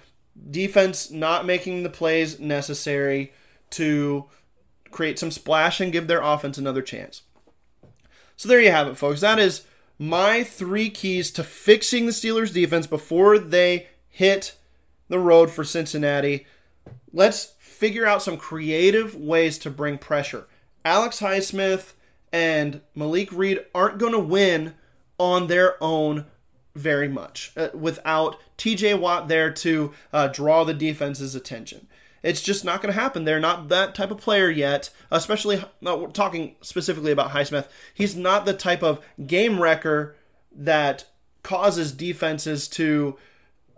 defense 0.50 1.10
not 1.10 1.46
making 1.46 1.82
the 1.82 1.90
plays 1.90 2.40
necessary 2.40 3.34
to 3.72 4.26
create 4.92 5.18
some 5.18 5.32
splash 5.32 5.82
and 5.82 5.92
give 5.92 6.08
their 6.08 6.22
offense 6.22 6.58
another 6.58 6.84
chance. 6.84 7.24
So 8.36 8.48
there 8.48 8.62
you 8.62 8.72
have 8.72 8.88
it, 8.88 8.98
folks. 8.98 9.22
That 9.22 9.40
is 9.40 9.66
my 10.00 10.44
three 10.44 10.90
keys 10.90 11.32
to 11.32 11.44
fixing 11.44 12.06
the 12.06 12.12
Steelers 12.12 12.54
defense 12.54 12.88
before 12.88 13.40
they 13.40 13.88
hit 14.10 14.56
the 15.08 15.20
road 15.20 15.50
for 15.50 15.64
Cincinnati. 15.64 16.46
Let's 17.12 17.54
figure 17.60 18.06
out 18.06 18.22
some 18.22 18.38
creative 18.38 19.16
ways 19.16 19.58
to 19.60 19.70
bring 19.70 19.98
pressure. 19.98 20.48
Alex 20.84 21.20
Highsmith 21.20 21.94
and 22.32 22.82
Malik 22.96 23.32
Reed 23.32 23.66
aren't 23.74 23.98
going 23.98 24.14
to 24.14 24.20
win 24.20 24.76
on 25.18 25.48
their 25.48 25.82
own 25.82 26.26
very 26.76 27.08
much 27.08 27.52
uh, 27.58 27.70
without 27.74 28.38
TJ 28.58 29.00
Watt 29.00 29.28
there 29.28 29.52
to 29.52 29.94
uh, 30.14 30.28
draw 30.28 30.64
the 30.64 30.74
defense's 30.74 31.36
attention. 31.36 31.88
It's 32.28 32.42
just 32.42 32.66
not 32.66 32.82
going 32.82 32.94
to 32.94 33.00
happen. 33.00 33.24
They're 33.24 33.40
not 33.40 33.70
that 33.70 33.96
type 33.96 34.12
of 34.12 34.18
player 34.18 34.50
yet, 34.50 34.90
especially 35.10 35.64
not 35.80 36.14
talking 36.14 36.58
specifically 36.60 37.14
about 37.14 37.32
Highsmith. 37.32 37.70
He's 37.94 38.18
not 38.18 38.46
the 38.46 38.54
type 38.54 38.84
of 38.84 39.00
game 39.26 39.62
wrecker 39.62 40.14
that 40.54 41.06
causes 41.42 41.94
defenses 41.94 42.68
to 42.68 43.16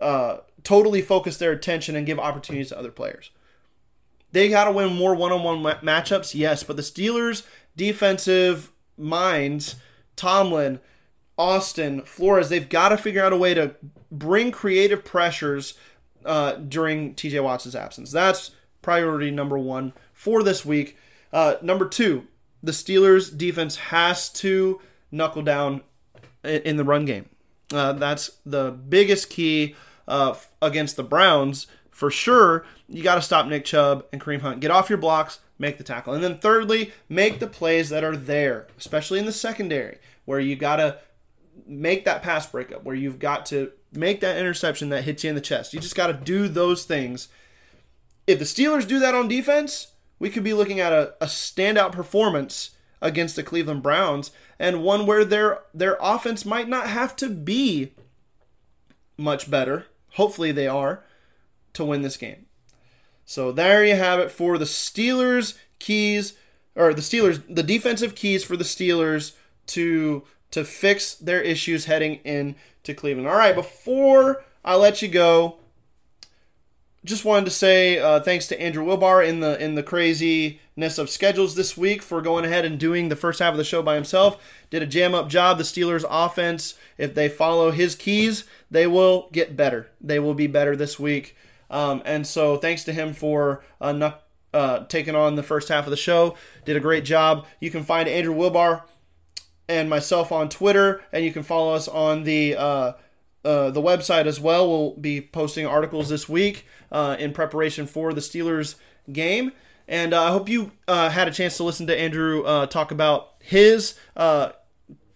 uh, 0.00 0.38
totally 0.64 1.00
focus 1.00 1.36
their 1.36 1.52
attention 1.52 1.94
and 1.94 2.04
give 2.04 2.18
opportunities 2.18 2.70
to 2.70 2.78
other 2.78 2.90
players. 2.90 3.30
They 4.32 4.48
got 4.48 4.64
to 4.64 4.72
win 4.72 4.96
more 4.96 5.14
one 5.14 5.30
on 5.30 5.44
one 5.44 5.62
matchups, 5.62 6.34
yes, 6.34 6.64
but 6.64 6.74
the 6.74 6.82
Steelers' 6.82 7.46
defensive 7.76 8.72
minds, 8.98 9.76
Tomlin, 10.16 10.80
Austin, 11.38 12.02
Flores, 12.02 12.48
they've 12.48 12.68
got 12.68 12.88
to 12.88 12.96
figure 12.96 13.22
out 13.22 13.32
a 13.32 13.36
way 13.36 13.54
to 13.54 13.76
bring 14.10 14.50
creative 14.50 15.04
pressures 15.04 15.74
uh, 16.24 16.52
during 16.54 17.14
TJ 17.14 17.42
Watts' 17.42 17.74
absence. 17.74 18.10
That's 18.10 18.52
priority 18.82 19.30
number 19.30 19.58
one 19.58 19.92
for 20.12 20.42
this 20.42 20.64
week. 20.64 20.96
Uh, 21.32 21.54
number 21.62 21.88
two, 21.88 22.26
the 22.62 22.72
Steelers' 22.72 23.36
defense 23.36 23.76
has 23.76 24.28
to 24.30 24.80
knuckle 25.10 25.42
down 25.42 25.82
in 26.44 26.76
the 26.76 26.84
run 26.84 27.04
game. 27.04 27.28
Uh, 27.72 27.92
that's 27.92 28.38
the 28.44 28.70
biggest 28.70 29.30
key 29.30 29.76
uh, 30.08 30.34
against 30.60 30.96
the 30.96 31.04
Browns 31.04 31.66
for 31.90 32.10
sure. 32.10 32.64
You 32.88 33.02
got 33.02 33.16
to 33.16 33.22
stop 33.22 33.46
Nick 33.46 33.64
Chubb 33.64 34.06
and 34.12 34.20
Kareem 34.20 34.40
Hunt. 34.40 34.60
Get 34.60 34.70
off 34.70 34.88
your 34.88 34.98
blocks, 34.98 35.38
make 35.58 35.78
the 35.78 35.84
tackle. 35.84 36.14
And 36.14 36.24
then 36.24 36.38
thirdly, 36.38 36.92
make 37.08 37.38
the 37.38 37.46
plays 37.46 37.90
that 37.90 38.02
are 38.02 38.16
there, 38.16 38.66
especially 38.78 39.18
in 39.18 39.26
the 39.26 39.32
secondary, 39.32 39.98
where 40.24 40.40
you 40.40 40.56
got 40.56 40.76
to 40.76 40.98
make 41.66 42.04
that 42.04 42.22
pass 42.22 42.46
breakup, 42.46 42.84
where 42.84 42.96
you've 42.96 43.18
got 43.18 43.46
to 43.46 43.72
make 43.92 44.20
that 44.20 44.38
interception 44.38 44.88
that 44.90 45.04
hits 45.04 45.24
you 45.24 45.30
in 45.30 45.34
the 45.36 45.40
chest. 45.40 45.74
You 45.74 45.80
just 45.80 45.96
got 45.96 46.08
to 46.08 46.12
do 46.12 46.48
those 46.48 46.84
things. 46.84 47.28
If 48.26 48.38
the 48.38 48.44
Steelers 48.44 48.86
do 48.86 48.98
that 48.98 49.14
on 49.14 49.28
defense, 49.28 49.92
we 50.18 50.30
could 50.30 50.44
be 50.44 50.54
looking 50.54 50.80
at 50.80 50.92
a, 50.92 51.14
a 51.20 51.26
standout 51.26 51.92
performance 51.92 52.70
against 53.02 53.34
the 53.34 53.42
Cleveland 53.42 53.82
Browns 53.82 54.30
and 54.58 54.82
one 54.82 55.06
where 55.06 55.24
their 55.24 55.60
their 55.72 55.96
offense 56.00 56.44
might 56.44 56.68
not 56.68 56.86
have 56.88 57.16
to 57.16 57.28
be 57.28 57.94
much 59.16 59.50
better. 59.50 59.86
Hopefully 60.12 60.52
they 60.52 60.68
are 60.68 61.02
to 61.72 61.84
win 61.84 62.02
this 62.02 62.16
game. 62.16 62.46
So 63.24 63.52
there 63.52 63.84
you 63.84 63.96
have 63.96 64.18
it 64.20 64.30
for 64.30 64.58
the 64.58 64.64
Steelers 64.64 65.56
keys 65.78 66.34
or 66.74 66.92
the 66.92 67.00
Steelers 67.00 67.42
the 67.48 67.62
defensive 67.62 68.14
keys 68.14 68.44
for 68.44 68.56
the 68.56 68.64
Steelers 68.64 69.32
to 69.68 70.24
to 70.50 70.64
fix 70.64 71.14
their 71.14 71.40
issues 71.40 71.86
heading 71.86 72.16
in 72.24 72.56
to 72.84 72.94
Cleveland. 72.94 73.28
All 73.28 73.36
right, 73.36 73.54
before 73.54 74.44
I 74.64 74.76
let 74.76 75.02
you 75.02 75.08
go, 75.08 75.56
just 77.04 77.24
wanted 77.24 77.46
to 77.46 77.50
say 77.50 77.98
uh, 77.98 78.20
thanks 78.20 78.46
to 78.48 78.60
Andrew 78.60 78.84
Wilbar 78.84 79.26
in 79.26 79.40
the 79.40 79.62
in 79.62 79.74
the 79.74 79.82
craziness 79.82 80.98
of 80.98 81.08
schedules 81.08 81.54
this 81.54 81.76
week 81.76 82.02
for 82.02 82.20
going 82.20 82.44
ahead 82.44 82.64
and 82.64 82.78
doing 82.78 83.08
the 83.08 83.16
first 83.16 83.38
half 83.38 83.52
of 83.52 83.58
the 83.58 83.64
show 83.64 83.82
by 83.82 83.94
himself. 83.94 84.42
Did 84.68 84.82
a 84.82 84.86
jam 84.86 85.14
up 85.14 85.28
job. 85.28 85.56
The 85.56 85.64
Steelers 85.64 86.04
offense, 86.08 86.74
if 86.98 87.14
they 87.14 87.28
follow 87.28 87.70
his 87.70 87.94
keys, 87.94 88.44
they 88.70 88.86
will 88.86 89.28
get 89.32 89.56
better. 89.56 89.88
They 90.00 90.18
will 90.18 90.34
be 90.34 90.46
better 90.46 90.76
this 90.76 90.98
week. 90.98 91.36
Um, 91.70 92.02
and 92.04 92.26
so 92.26 92.56
thanks 92.56 92.84
to 92.84 92.92
him 92.92 93.14
for 93.14 93.64
uh, 93.80 94.12
uh, 94.52 94.84
taking 94.86 95.14
on 95.14 95.36
the 95.36 95.42
first 95.42 95.68
half 95.68 95.86
of 95.86 95.90
the 95.90 95.96
show. 95.96 96.36
Did 96.64 96.76
a 96.76 96.80
great 96.80 97.04
job. 97.04 97.46
You 97.60 97.70
can 97.70 97.84
find 97.84 98.08
Andrew 98.08 98.34
Wilbar 98.34 98.82
and 99.70 99.88
myself 99.88 100.32
on 100.32 100.48
Twitter, 100.48 101.00
and 101.12 101.24
you 101.24 101.32
can 101.32 101.44
follow 101.44 101.72
us 101.72 101.86
on 101.86 102.24
the 102.24 102.56
uh, 102.56 102.92
uh, 103.44 103.70
the 103.70 103.80
website 103.80 104.26
as 104.26 104.40
well. 104.40 104.68
We'll 104.68 104.94
be 104.96 105.20
posting 105.20 105.64
articles 105.64 106.08
this 106.08 106.28
week 106.28 106.66
uh, 106.90 107.16
in 107.18 107.32
preparation 107.32 107.86
for 107.86 108.12
the 108.12 108.20
Steelers 108.20 108.74
game. 109.10 109.52
And 109.86 110.12
uh, 110.12 110.24
I 110.24 110.30
hope 110.30 110.48
you 110.48 110.72
uh, 110.88 111.10
had 111.10 111.28
a 111.28 111.30
chance 111.30 111.56
to 111.56 111.64
listen 111.64 111.86
to 111.86 111.98
Andrew 111.98 112.42
uh, 112.42 112.66
talk 112.66 112.90
about 112.90 113.34
his 113.40 113.94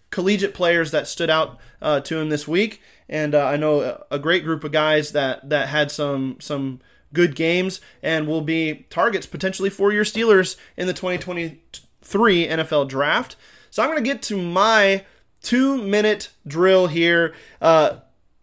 collegiate 0.09 0.53
players 0.53 0.91
that 0.91 1.07
stood 1.07 1.29
out 1.29 1.59
to 1.81 2.17
him 2.17 2.29
this 2.29 2.47
week. 2.47 2.81
And 3.07 3.35
I 3.35 3.57
know 3.57 4.03
a 4.09 4.17
great 4.17 4.43
group 4.43 4.63
of 4.63 4.71
guys 4.71 5.11
that 5.11 5.49
that 5.49 5.67
had 5.67 5.91
some 5.91 6.37
some 6.39 6.79
good 7.13 7.35
games 7.35 7.79
and 8.01 8.27
will 8.27 8.41
be 8.41 8.87
targets 8.89 9.27
potentially 9.27 9.69
for 9.69 9.91
your 9.91 10.03
Steelers 10.03 10.57
in 10.75 10.87
the 10.87 10.93
2023 10.93 12.47
NFL 12.47 12.87
Draft. 12.87 13.35
So 13.75 13.83
I'm 13.83 13.89
going 13.89 14.01
to 14.01 14.09
get 14.09 14.21
to 14.21 14.41
my 14.41 15.03
two 15.41 15.83
minute 15.83 16.29
drill 16.47 16.87
here. 16.87 17.35
Uh, 17.61 17.97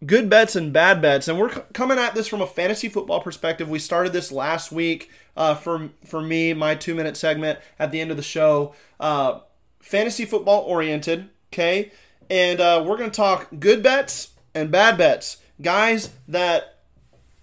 good 0.05 0.29
bets 0.29 0.55
and 0.55 0.75
bad 0.75 1.01
bets, 1.01 1.27
and 1.27 1.39
we're 1.39 1.55
c- 1.55 1.63
coming 1.73 1.97
at 1.97 2.15
this 2.15 2.29
from 2.29 2.43
a 2.43 2.47
fantasy 2.47 2.91
football 2.91 3.19
perspective. 3.19 3.67
We 3.67 3.79
started 3.79 4.13
this 4.13 4.31
last 4.31 4.73
week 4.73 5.11
uh, 5.35 5.55
for 5.55 5.89
for 6.05 6.21
me, 6.21 6.53
my 6.53 6.75
two 6.75 6.95
minute 6.95 7.17
segment 7.17 7.61
at 7.79 7.93
the 7.93 7.99
end 8.03 8.11
of 8.11 8.19
the 8.19 8.23
show. 8.23 8.75
Uh, 9.01 9.41
fantasy 9.81 10.27
football 10.27 10.65
oriented, 10.65 11.31
okay? 11.51 11.93
And 12.29 12.61
uh, 12.61 12.85
we're 12.87 12.99
going 12.99 13.11
to 13.11 13.17
talk 13.17 13.49
good 13.59 13.83
bets 13.83 14.33
and 14.55 14.71
bad 14.71 14.99
bets. 14.99 15.39
Guys 15.63 16.11
that 16.29 16.81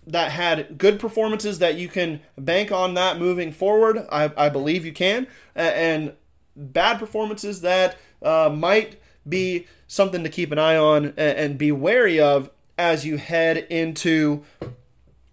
that 0.06 0.30
had 0.30 0.78
good 0.78 1.00
performances 1.00 1.58
that 1.58 1.74
you 1.74 1.88
can 1.88 2.22
bank 2.38 2.72
on 2.72 2.94
that 2.94 3.18
moving 3.18 3.52
forward. 3.52 4.06
I, 4.12 4.32
I 4.38 4.50
believe 4.50 4.86
you 4.86 4.94
can. 4.94 5.26
And 5.56 6.14
bad 6.60 7.00
performances 7.00 7.62
that 7.62 7.98
uh, 8.22 8.52
might 8.54 9.00
be 9.28 9.68
something 9.88 10.24
to 10.24 10.30
keep 10.30 10.52
an 10.52 10.60
eye 10.60 10.76
on 10.76 11.14
and 11.18 11.58
be 11.58 11.72
wary 11.72 12.20
of 12.20 12.50
as 12.78 13.06
you 13.06 13.18
head 13.18 13.58
into 13.70 14.44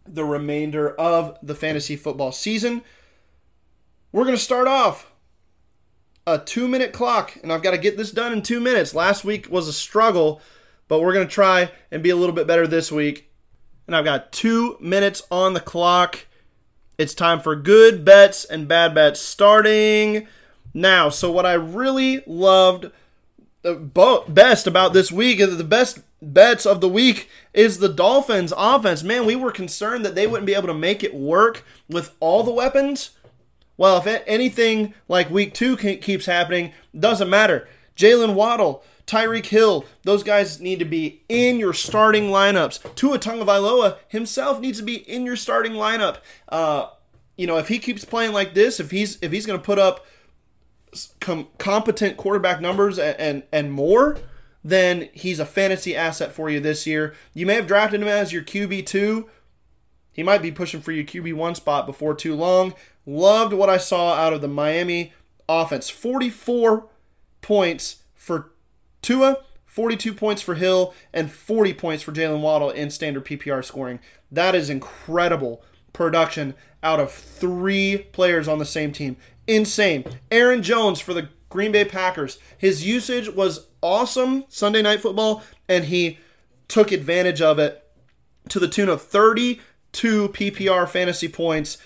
the 0.07 0.25
remainder 0.25 0.95
of 0.95 1.37
the 1.43 1.55
fantasy 1.55 1.97
football 1.97 2.33
season. 2.33 2.83
We're 4.13 4.25
going 4.25 4.37
to 4.37 4.43
start 4.43 4.69
off 4.69 5.13
a 6.27 6.39
two 6.39 6.69
minute 6.69 6.93
clock, 6.93 7.37
and 7.43 7.53
I've 7.53 7.63
got 7.63 7.73
to 7.73 7.79
get 7.79 7.97
this 7.97 8.11
done 8.11 8.33
in 8.33 8.43
two 8.43 8.61
minutes. 8.61 8.95
Last 8.95 9.25
week 9.25 9.49
was 9.51 9.69
a 9.69 9.73
struggle, 9.73 10.41
but 10.89 11.01
we're 11.01 11.13
going 11.13 11.27
to 11.27 11.33
try 11.33 11.71
and 11.91 12.03
be 12.03 12.11
a 12.11 12.17
little 12.17 12.35
bit 12.35 12.47
better 12.47 12.67
this 12.67 12.91
week. 12.91 13.31
And 13.87 13.95
I've 13.95 14.05
got 14.05 14.33
two 14.33 14.77
minutes 14.81 15.23
on 15.31 15.55
the 15.55 15.61
clock. 15.61 16.27
It's 16.99 17.15
time 17.15 17.41
for 17.41 17.55
good 17.55 18.05
bets 18.05 18.45
and 18.45 18.67
bad 18.67 18.95
bets 18.95 19.21
starting 19.21 20.27
now. 20.77 21.09
So, 21.09 21.33
what 21.33 21.47
I 21.47 21.55
really 21.55 22.23
loved 22.27 22.91
the 23.63 24.23
best 24.29 24.67
about 24.67 24.93
this 24.93 25.11
week, 25.11 25.39
the 25.39 25.65
best 25.65 26.01
bets 26.23 26.67
of 26.67 26.81
the 26.81 26.89
week, 26.89 27.29
is 27.53 27.79
the 27.79 27.89
Dolphins' 27.89 28.53
offense. 28.57 29.03
Man, 29.03 29.27
we 29.27 29.35
were 29.35 29.51
concerned 29.51 30.05
that 30.05 30.15
they 30.15 30.27
wouldn't 30.27 30.47
be 30.47 30.55
able 30.55 30.69
to 30.69 30.75
make 30.75 31.03
it 31.03 31.15
work 31.15 31.65
with 31.89 32.15
all 32.21 32.45
the 32.45 32.53
weapons. 32.53 33.11
Well, 33.77 33.99
if 33.99 34.23
anything 34.27 34.95
like 35.09 35.31
week 35.31 35.53
two 35.53 35.77
keeps 35.77 36.27
happening, 36.27 36.73
doesn't 36.99 37.29
matter. 37.29 37.69
Jaylen 37.97 38.35
Waddle, 38.35 38.85
Tyreek 39.07 39.47
Hill, 39.47 39.85
those 40.03 40.23
guys 40.23 40.61
need 40.61 40.79
to 40.79 40.85
be 40.85 41.23
in 41.29 41.59
your 41.59 41.73
starting 41.73 42.25
lineups. 42.25 42.95
Tua 42.95 43.19
Tagovailoa 43.19 43.97
himself 44.09 44.61
needs 44.61 44.79
to 44.79 44.85
be 44.85 44.97
in 44.97 45.27
your 45.27 45.37
starting 45.37 45.73
lineup. 45.73 46.19
Uh, 46.49 46.89
you 47.37 47.47
know, 47.47 47.59
if 47.59 47.69
he 47.69 47.79
keeps 47.79 48.05
playing 48.05 48.33
like 48.33 48.55
this, 48.55 48.81
if 48.81 48.91
he's 48.91 49.19
if 49.21 49.33
he's 49.33 49.47
going 49.47 49.59
to 49.59 49.65
put 49.65 49.79
up 49.79 50.07
com- 51.21 51.49
competent 51.59 52.17
quarterback 52.17 52.61
numbers 52.61 52.99
and, 52.99 53.19
and 53.19 53.43
and 53.53 53.73
more, 53.73 54.19
then 54.65 55.09
he's 55.13 55.39
a 55.39 55.47
fantasy 55.47 55.95
asset 55.97 56.33
for 56.33 56.51
you 56.51 56.61
this 56.61 56.87
year. 56.87 57.15
You 57.35 57.47
may 57.47 57.55
have 57.55 57.67
drafted 57.67 58.03
him 58.03 58.09
as 58.09 58.33
your 58.33 58.43
QB 58.43 58.87
two. 58.87 59.29
He 60.13 60.23
might 60.23 60.43
be 60.43 60.51
pushing 60.51 60.81
for 60.81 60.93
your 60.93 61.05
QB 61.05 61.35
one 61.35 61.55
spot 61.55 61.87
before 61.87 62.15
too 62.15 62.35
long. 62.35 62.75
Loved 63.05 63.53
what 63.53 63.69
I 63.69 63.77
saw 63.77 64.15
out 64.15 64.33
of 64.33 64.41
the 64.41 64.49
Miami 64.49 65.13
offense. 65.49 65.91
44 65.91 66.89
points 67.43 68.03
for 68.15 68.51
Tua, 69.03 69.39
42 69.67 70.15
points 70.15 70.43
for 70.43 70.55
Hill, 70.55 70.95
and 71.13 71.31
40 71.31 71.75
points 71.75 72.03
for 72.03 72.13
Jaylen 72.13 72.41
Waddle 72.41 72.71
in 72.71 72.91
standard 72.91 73.25
PPR 73.25 73.65
scoring. 73.65 74.01
That 74.33 74.55
is 74.55 74.71
incredible 74.71 75.63
production 75.93 76.55
out 76.83 77.01
of 77.01 77.13
three 77.13 77.99
players 78.13 78.49
on 78.49 78.59
the 78.59 78.65
same 78.65 78.93
team. 78.93 79.17
Insane. 79.47 80.05
Aaron 80.31 80.63
Jones 80.63 81.01
for 81.01 81.15
the 81.15 81.29
Green 81.49 81.73
Bay 81.73 81.85
Packers. 81.85 82.39
His 82.59 82.87
usage 82.87 83.29
was 83.29 83.67
awesome 83.81 84.45
Sunday 84.49 84.83
night 84.83 85.01
football, 85.01 85.43
and 85.69 85.85
he 85.85 86.19
took 86.69 86.91
advantage 86.91 87.41
of 87.41 87.59
it 87.59 87.83
to 88.49 88.59
the 88.59 88.69
tune 88.69 88.89
of 88.89 89.03
32 89.03 90.29
PPR 90.29 90.89
fantasy 90.89 91.29
points. 91.29 91.79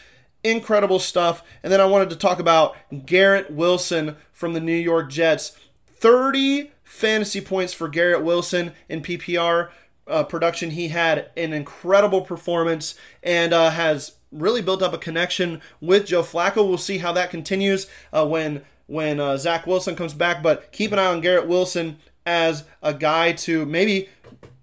Incredible 0.43 0.99
stuff. 0.99 1.43
And 1.63 1.73
then 1.73 1.81
I 1.81 1.85
wanted 1.85 2.11
to 2.11 2.17
talk 2.17 2.39
about 2.39 2.75
Garrett 3.05 3.51
Wilson 3.51 4.17
from 4.33 4.55
the 4.55 4.61
New 4.61 4.73
York 4.73 5.11
Jets. 5.11 5.59
30 5.87 6.71
fantasy 6.83 7.43
points 7.43 7.75
for 7.75 7.89
Garrett 7.89 8.25
Wilson 8.25 8.73
in 8.89 9.03
PPR 9.03 9.71
uh, 10.07 10.25
production. 10.25 10.71
He 10.71 10.89
had 10.89 11.31
an 11.37 11.53
incredible 11.53 12.23
performance 12.23 12.95
and 13.23 13.53
uh, 13.53 13.71
has 13.71 14.17
really 14.33 14.63
built 14.63 14.83
up 14.83 14.93
a 14.93 14.99
connection 14.99 15.61
with 15.81 16.07
Joe 16.07 16.23
Flacco. 16.23 16.67
We'll 16.67 16.79
see 16.79 16.99
how 16.99 17.13
that 17.13 17.31
continues 17.31 17.87
uh, 18.13 18.27
when 18.27 18.63
when 18.87 19.21
uh, 19.21 19.37
Zach 19.37 19.67
Wilson 19.67 19.95
comes 19.95 20.15
back. 20.15 20.43
But 20.43 20.73
keep 20.73 20.93
an 20.93 20.99
eye 20.99 21.07
on 21.07 21.21
Garrett 21.21 21.47
Wilson 21.47 21.99
as 22.27 22.65
a 22.83 22.93
guy 22.93 23.33
to 23.33 23.65
maybe 23.65 24.09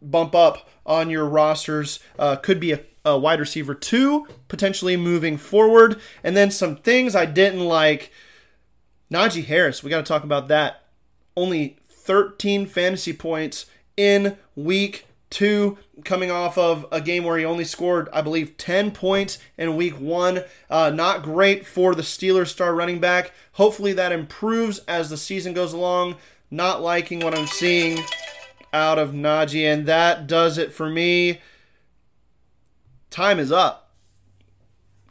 bump 0.02 0.36
up 0.36 0.70
on 0.86 1.10
your 1.10 1.26
rosters. 1.26 2.00
Uh, 2.18 2.36
could 2.36 2.60
be 2.60 2.74
a, 2.74 2.82
a 3.06 3.18
wide 3.18 3.40
receiver 3.40 3.74
two 3.74 4.28
potentially 4.48 4.98
moving 4.98 5.38
forward. 5.38 6.00
And 6.24 6.36
then 6.36 6.52
some 6.52 6.76
things 6.78 7.16
I 7.16 7.26
didn't 7.26 7.66
like. 7.66 8.12
Najee 9.12 9.46
Harris, 9.46 9.84
we 9.84 9.90
got 9.90 9.98
to 9.98 10.04
talk 10.04 10.24
about 10.24 10.50
that. 10.50 10.84
Only 11.36 11.78
13 11.88 12.66
fantasy 12.66 13.14
points 13.14 13.68
in 13.96 14.38
week 14.56 15.08
two, 15.30 15.78
coming 16.06 16.32
off 16.32 16.58
of 16.58 16.86
a 16.92 17.02
game 17.02 17.24
where 17.24 17.38
he 17.38 17.46
only 17.46 17.64
scored, 17.64 18.10
I 18.14 18.22
believe, 18.22 18.58
10 18.58 18.92
points 18.92 19.40
in 19.58 19.76
week 19.76 20.00
one. 20.00 20.44
Uh, 20.70 20.90
not 20.90 21.24
great 21.24 21.66
for 21.66 21.94
the 21.96 22.02
Steelers 22.02 22.48
star 22.48 22.74
running 22.74 23.00
back. 23.00 23.32
Hopefully 23.54 23.94
that 23.94 24.12
improves 24.12 24.80
as 24.88 25.10
the 25.10 25.18
season 25.18 25.54
goes 25.54 25.74
along. 25.74 26.16
Not 26.50 26.82
liking 26.82 27.20
what 27.20 27.38
I'm 27.38 27.48
seeing 27.48 28.04
out 28.72 29.00
of 29.00 29.12
Najee, 29.12 29.66
and 29.66 29.86
that 29.86 30.28
does 30.28 30.58
it 30.58 30.72
for 30.72 30.90
me. 30.90 31.42
Time 33.10 33.40
is 33.40 33.52
up. 33.52 33.92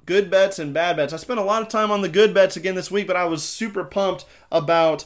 Good 0.06 0.30
bets 0.30 0.58
and 0.58 0.72
bad 0.72 0.96
bets. 0.96 1.12
I 1.12 1.16
spent 1.16 1.40
a 1.40 1.44
lot 1.44 1.62
of 1.62 1.68
time 1.68 1.90
on 1.90 2.00
the 2.00 2.08
good 2.08 2.32
bets 2.32 2.56
again 2.56 2.76
this 2.76 2.90
week, 2.90 3.06
but 3.06 3.16
I 3.16 3.24
was 3.24 3.42
super 3.42 3.84
pumped 3.84 4.24
about 4.52 5.04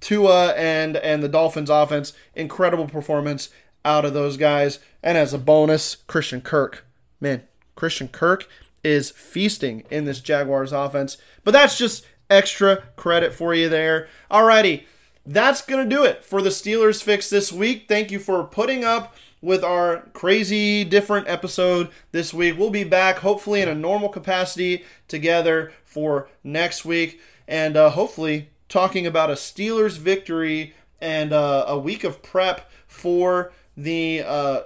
Tua 0.00 0.52
and 0.54 0.96
and 0.96 1.22
the 1.22 1.28
Dolphins 1.28 1.70
offense, 1.70 2.12
incredible 2.34 2.86
performance 2.86 3.50
out 3.84 4.04
of 4.04 4.14
those 4.14 4.36
guys. 4.36 4.78
And 5.02 5.18
as 5.18 5.34
a 5.34 5.38
bonus, 5.38 5.96
Christian 6.06 6.40
Kirk. 6.40 6.86
Man, 7.20 7.42
Christian 7.74 8.08
Kirk 8.08 8.48
is 8.84 9.10
feasting 9.10 9.84
in 9.90 10.04
this 10.04 10.20
Jaguars 10.20 10.72
offense. 10.72 11.16
But 11.44 11.52
that's 11.52 11.78
just 11.78 12.06
extra 12.30 12.84
credit 12.96 13.32
for 13.32 13.54
you 13.54 13.68
there. 13.68 14.08
Alrighty, 14.30 14.84
that's 15.24 15.62
going 15.62 15.88
to 15.88 15.96
do 15.96 16.04
it 16.04 16.24
for 16.24 16.42
the 16.42 16.50
Steelers 16.50 17.02
fix 17.02 17.30
this 17.30 17.52
week. 17.52 17.86
Thank 17.88 18.10
you 18.10 18.18
for 18.18 18.44
putting 18.44 18.84
up 18.84 19.14
with 19.40 19.64
our 19.64 20.08
crazy 20.12 20.84
different 20.84 21.28
episode 21.28 21.90
this 22.12 22.32
week. 22.32 22.56
We'll 22.56 22.70
be 22.70 22.84
back 22.84 23.18
hopefully 23.18 23.60
in 23.60 23.68
a 23.68 23.74
normal 23.74 24.08
capacity 24.08 24.84
together 25.08 25.72
for 25.84 26.28
next 26.44 26.84
week 26.84 27.20
and 27.48 27.76
uh, 27.76 27.90
hopefully 27.90 28.50
talking 28.68 29.06
about 29.06 29.30
a 29.30 29.34
Steelers 29.34 29.98
victory 29.98 30.74
and 31.00 31.32
uh, 31.32 31.64
a 31.66 31.78
week 31.78 32.04
of 32.04 32.22
prep 32.22 32.70
for 32.86 33.52
the 33.76 34.22
uh, 34.26 34.62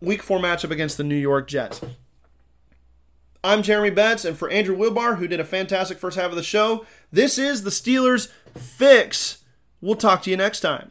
week 0.00 0.22
four 0.22 0.38
matchup 0.38 0.70
against 0.70 0.96
the 0.96 1.04
New 1.04 1.16
York 1.16 1.48
Jets. 1.48 1.80
I'm 3.44 3.62
Jeremy 3.62 3.90
Betts, 3.90 4.24
and 4.24 4.36
for 4.36 4.50
Andrew 4.50 4.76
Wilbar, 4.76 5.18
who 5.18 5.28
did 5.28 5.38
a 5.38 5.44
fantastic 5.44 5.98
first 5.98 6.16
half 6.16 6.30
of 6.30 6.36
the 6.36 6.42
show, 6.42 6.84
this 7.12 7.38
is 7.38 7.62
the 7.62 7.70
Steelers 7.70 8.30
Fix. 8.54 9.44
We'll 9.80 9.94
talk 9.94 10.22
to 10.22 10.30
you 10.30 10.36
next 10.36 10.60
time. 10.60 10.90